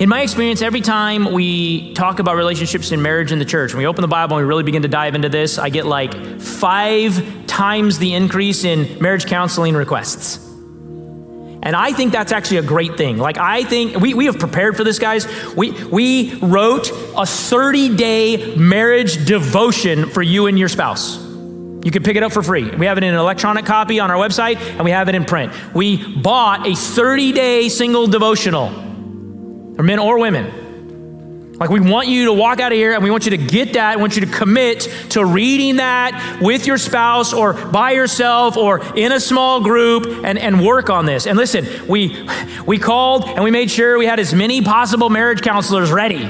In 0.00 0.08
my 0.08 0.22
experience, 0.22 0.62
every 0.62 0.80
time 0.80 1.32
we 1.32 1.92
talk 1.94 2.20
about 2.20 2.36
relationships 2.36 2.92
and 2.92 3.02
marriage 3.02 3.32
in 3.32 3.40
the 3.40 3.44
church, 3.44 3.72
when 3.72 3.80
we 3.80 3.86
open 3.88 4.02
the 4.02 4.06
Bible 4.06 4.36
and 4.36 4.46
we 4.46 4.48
really 4.48 4.62
begin 4.62 4.82
to 4.82 4.88
dive 4.88 5.16
into 5.16 5.28
this, 5.28 5.58
I 5.58 5.70
get 5.70 5.86
like 5.86 6.40
five 6.40 7.48
times 7.48 7.98
the 7.98 8.14
increase 8.14 8.62
in 8.62 9.02
marriage 9.02 9.26
counseling 9.26 9.74
requests. 9.74 10.36
And 11.64 11.74
I 11.74 11.90
think 11.90 12.12
that's 12.12 12.30
actually 12.30 12.58
a 12.58 12.62
great 12.62 12.96
thing. 12.96 13.18
Like, 13.18 13.38
I 13.38 13.64
think 13.64 13.96
we, 13.96 14.14
we 14.14 14.26
have 14.26 14.38
prepared 14.38 14.76
for 14.76 14.84
this, 14.84 15.00
guys. 15.00 15.26
We, 15.56 15.72
we 15.86 16.36
wrote 16.36 16.92
a 17.16 17.26
30 17.26 17.96
day 17.96 18.54
marriage 18.54 19.26
devotion 19.26 20.10
for 20.10 20.22
you 20.22 20.46
and 20.46 20.56
your 20.56 20.68
spouse. 20.68 21.21
You 21.84 21.90
can 21.90 22.02
pick 22.02 22.16
it 22.16 22.22
up 22.22 22.32
for 22.32 22.42
free. 22.42 22.70
We 22.70 22.86
have 22.86 22.98
it 22.98 23.04
in 23.04 23.12
an 23.12 23.18
electronic 23.18 23.66
copy 23.66 23.98
on 23.98 24.10
our 24.10 24.16
website, 24.16 24.56
and 24.56 24.84
we 24.84 24.92
have 24.92 25.08
it 25.08 25.14
in 25.14 25.24
print. 25.24 25.52
We 25.74 26.16
bought 26.16 26.66
a 26.66 26.74
30 26.74 27.32
day 27.32 27.68
single 27.68 28.06
devotional 28.06 28.70
for 28.70 29.82
men 29.82 29.98
or 29.98 30.18
women. 30.18 30.60
Like, 31.58 31.70
we 31.70 31.78
want 31.78 32.08
you 32.08 32.24
to 32.24 32.32
walk 32.32 32.58
out 32.58 32.72
of 32.72 32.76
here 32.76 32.92
and 32.92 33.04
we 33.04 33.10
want 33.12 33.24
you 33.24 33.30
to 33.30 33.36
get 33.36 33.74
that. 33.74 33.94
We 33.94 34.00
want 34.00 34.16
you 34.16 34.26
to 34.26 34.32
commit 34.32 34.80
to 35.10 35.24
reading 35.24 35.76
that 35.76 36.40
with 36.42 36.66
your 36.66 36.76
spouse 36.76 37.32
or 37.32 37.52
by 37.52 37.92
yourself 37.92 38.56
or 38.56 38.82
in 38.96 39.12
a 39.12 39.20
small 39.20 39.60
group 39.60 40.24
and, 40.24 40.38
and 40.38 40.64
work 40.64 40.90
on 40.90 41.06
this. 41.06 41.24
And 41.24 41.38
listen, 41.38 41.66
we, 41.86 42.28
we 42.66 42.78
called 42.80 43.28
and 43.28 43.44
we 43.44 43.52
made 43.52 43.70
sure 43.70 43.96
we 43.96 44.06
had 44.06 44.18
as 44.18 44.34
many 44.34 44.60
possible 44.62 45.08
marriage 45.08 45.42
counselors 45.42 45.92
ready 45.92 46.26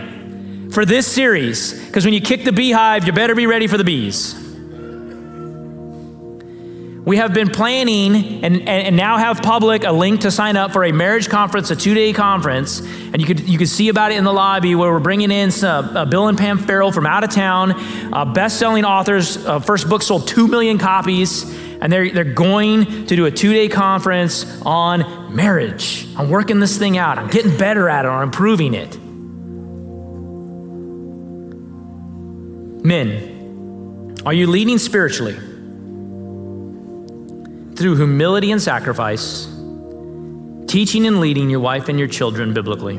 for 0.71 0.85
this 0.85 1.11
series 1.11 1.83
because 1.87 2.05
when 2.05 2.13
you 2.13 2.21
kick 2.21 2.45
the 2.45 2.53
beehive, 2.53 3.07
you 3.07 3.13
better 3.13 3.35
be 3.35 3.47
ready 3.47 3.67
for 3.67 3.79
the 3.79 3.85
bees. 3.85 4.42
We 7.05 7.17
have 7.17 7.35
been 7.35 7.51
planning 7.51 8.45
and, 8.45 8.69
and 8.69 8.97
now 8.97 9.19
have 9.19 9.43
public 9.43 9.83
a 9.83 9.91
link 9.91 10.21
to 10.21 10.31
sign 10.31 10.57
up 10.57 10.71
for 10.71 10.85
a 10.85 10.93
marriage 10.93 11.29
conference, 11.29 11.73
a 11.73 11.77
two 11.77 11.95
day 11.95 12.13
conference. 12.13 12.79
And 12.79 13.21
you 13.21 13.27
could, 13.27 13.41
you 13.41 13.59
could 13.59 13.69
see 13.69 13.89
about 13.89 14.13
it 14.13 14.19
in 14.19 14.25
the 14.25 14.33
lobby 14.33 14.77
where 14.77 14.93
we're 14.93 15.01
bringing 15.01 15.33
in 15.33 15.51
some, 15.51 15.97
uh, 15.97 16.05
Bill 16.05 16.29
and 16.29 16.39
Pam 16.39 16.59
Farrell 16.59 16.93
from 16.93 17.07
out 17.07 17.25
of 17.25 17.31
town, 17.31 17.73
uh, 18.15 18.25
best 18.25 18.61
selling 18.61 18.85
authors. 18.85 19.37
Uh, 19.45 19.59
first 19.59 19.89
book 19.89 20.03
sold 20.03 20.29
2 20.29 20.47
million 20.47 20.79
copies. 20.79 21.61
And 21.81 21.93
they're, 21.93 22.09
they're 22.13 22.23
going 22.23 23.07
to 23.07 23.17
do 23.17 23.27
a 23.27 23.31
two 23.33 23.53
day 23.53 23.69
conference 23.69 24.63
on 24.63 25.35
marriage. 25.35 26.07
I'm 26.17 26.31
working 26.31 26.61
this 26.61 26.79
thing 26.79 26.99
out, 26.99 27.19
I'm 27.19 27.29
getting 27.29 27.57
better 27.59 27.89
at 27.89 28.05
it, 28.05 28.09
I'm 28.09 28.23
improving 28.23 28.75
it. 28.75 28.97
Men, 32.85 34.15
are 34.25 34.33
you 34.33 34.47
leading 34.47 34.79
spiritually? 34.79 35.37
Through 37.83 37.97
humility 37.97 38.53
and 38.53 38.63
sacrifice, 38.63 39.47
teaching 40.69 41.05
and 41.05 41.19
leading 41.19 41.51
your 41.51 41.59
wife 41.59 41.89
and 41.89 41.99
your 41.99 42.07
children 42.07 42.55
biblically? 42.55 42.95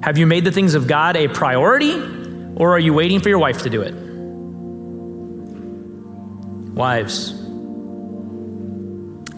Have 0.00 0.16
you 0.16 0.28
made 0.28 0.44
the 0.44 0.52
things 0.52 0.76
of 0.76 0.86
God 0.86 1.16
a 1.16 1.26
priority, 1.26 1.92
or 2.54 2.72
are 2.72 2.78
you 2.78 2.94
waiting 2.94 3.18
for 3.18 3.28
your 3.28 3.40
wife 3.40 3.62
to 3.64 3.70
do 3.70 3.82
it? 3.82 3.92
Wives, 6.72 7.32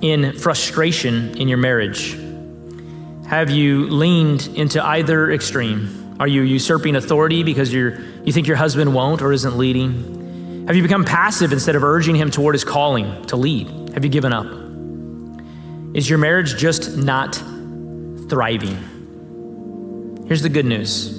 in 0.03 0.37
frustration 0.39 1.39
in 1.39 1.49
your 1.49 1.57
marriage, 1.57 2.13
have 3.27 3.49
you 3.49 3.87
leaned 3.87 4.49
into 4.49 4.85
either 4.85 5.33
extreme? 5.33 6.17
Are 6.21 6.29
you 6.29 6.43
usurping 6.43 6.95
authority 6.97 7.43
because 7.43 7.73
you're, 7.73 7.99
you 8.25 8.35
think 8.35 8.47
your 8.47 8.59
husband 8.59 8.93
won't 8.95 9.23
or 9.23 9.33
isn't 9.33 9.57
leading? 9.57 10.67
Have 10.67 10.77
you 10.77 10.83
become 10.83 11.07
passive 11.07 11.55
instead 11.55 11.75
of 11.75 11.83
urging 11.83 12.17
him 12.17 12.31
toward 12.31 12.55
his 12.55 12.65
calling 12.65 13.25
to 13.27 13.37
lead? 13.37 13.80
Have 13.95 14.05
you 14.05 14.11
given 14.11 14.33
up? 14.33 14.47
Is 15.97 16.09
your 16.09 16.19
marriage 16.19 16.57
just 16.57 16.97
not 16.97 17.35
thriving? 18.29 20.25
Here's 20.29 20.43
the 20.43 20.49
good 20.49 20.67
news 20.67 21.19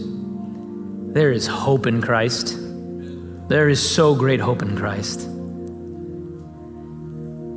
there 1.14 1.34
is 1.34 1.46
hope 1.46 1.86
in 1.88 2.02
Christ. 2.02 2.58
There 3.50 3.68
is 3.68 3.82
so 3.82 4.16
great 4.16 4.40
hope 4.40 4.62
in 4.62 4.78
Christ. 4.78 5.28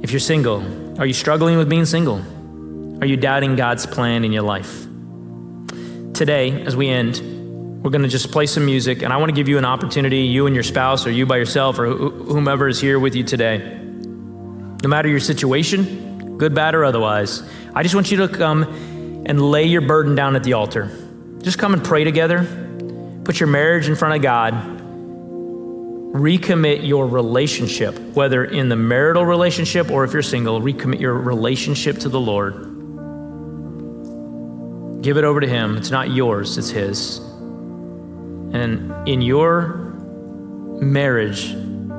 If 0.02 0.10
you're 0.10 0.18
single, 0.18 1.00
are 1.00 1.06
you 1.06 1.12
struggling 1.12 1.56
with 1.56 1.68
being 1.68 1.84
single? 1.84 2.20
Are 3.00 3.06
you 3.06 3.16
doubting 3.16 3.54
God's 3.54 3.86
plan 3.86 4.24
in 4.24 4.32
your 4.32 4.42
life? 4.42 4.82
Today, 6.14 6.62
as 6.62 6.74
we 6.74 6.88
end, 6.88 7.20
we're 7.84 7.90
going 7.90 8.02
to 8.02 8.08
just 8.08 8.32
play 8.32 8.46
some 8.46 8.66
music, 8.66 9.02
and 9.02 9.12
I 9.12 9.18
want 9.18 9.28
to 9.28 9.36
give 9.36 9.46
you 9.46 9.58
an 9.58 9.64
opportunity, 9.64 10.22
you 10.22 10.46
and 10.46 10.56
your 10.56 10.64
spouse, 10.64 11.06
or 11.06 11.12
you 11.12 11.26
by 11.26 11.36
yourself, 11.36 11.78
or 11.78 11.86
whomever 11.94 12.66
is 12.66 12.80
here 12.80 12.98
with 12.98 13.14
you 13.14 13.22
today. 13.22 13.83
No 14.84 14.90
matter 14.90 15.08
your 15.08 15.18
situation, 15.18 16.36
good, 16.36 16.54
bad, 16.54 16.74
or 16.74 16.84
otherwise, 16.84 17.42
I 17.74 17.82
just 17.82 17.94
want 17.94 18.10
you 18.10 18.18
to 18.18 18.28
come 18.28 18.64
and 19.24 19.40
lay 19.40 19.64
your 19.64 19.80
burden 19.80 20.14
down 20.14 20.36
at 20.36 20.44
the 20.44 20.52
altar. 20.52 20.94
Just 21.40 21.58
come 21.58 21.72
and 21.72 21.82
pray 21.82 22.04
together. 22.04 22.44
Put 23.24 23.40
your 23.40 23.46
marriage 23.46 23.88
in 23.88 23.96
front 23.96 24.16
of 24.16 24.20
God. 24.20 24.52
Recommit 26.12 26.86
your 26.86 27.06
relationship, 27.06 27.98
whether 28.14 28.44
in 28.44 28.68
the 28.68 28.76
marital 28.76 29.24
relationship 29.24 29.90
or 29.90 30.04
if 30.04 30.12
you're 30.12 30.20
single, 30.20 30.60
recommit 30.60 31.00
your 31.00 31.14
relationship 31.14 32.00
to 32.00 32.10
the 32.10 32.20
Lord. 32.20 32.52
Give 35.02 35.16
it 35.16 35.24
over 35.24 35.40
to 35.40 35.48
Him. 35.48 35.78
It's 35.78 35.90
not 35.90 36.10
yours, 36.10 36.58
it's 36.58 36.68
His. 36.68 37.20
And 38.52 39.08
in 39.08 39.22
your 39.22 39.76
marriage, 40.78 41.54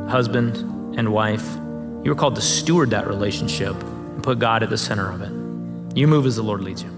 husband 0.08 0.56
and 1.00 1.12
wife, 1.12 1.58
you 2.06 2.12
are 2.12 2.16
called 2.16 2.36
to 2.36 2.42
steward 2.42 2.92
that 2.92 3.08
relationship 3.08 3.74
and 3.82 4.24
put 4.24 4.38
God 4.38 4.62
at 4.62 4.70
the 4.70 4.78
center 4.78 5.12
of 5.12 5.24
it. 5.24 5.98
You 5.98 6.08
move 6.08 6.28
as 6.28 6.36
the 6.36 6.44
Lord 6.44 6.62
leads 6.62 6.84
you. 6.84 6.95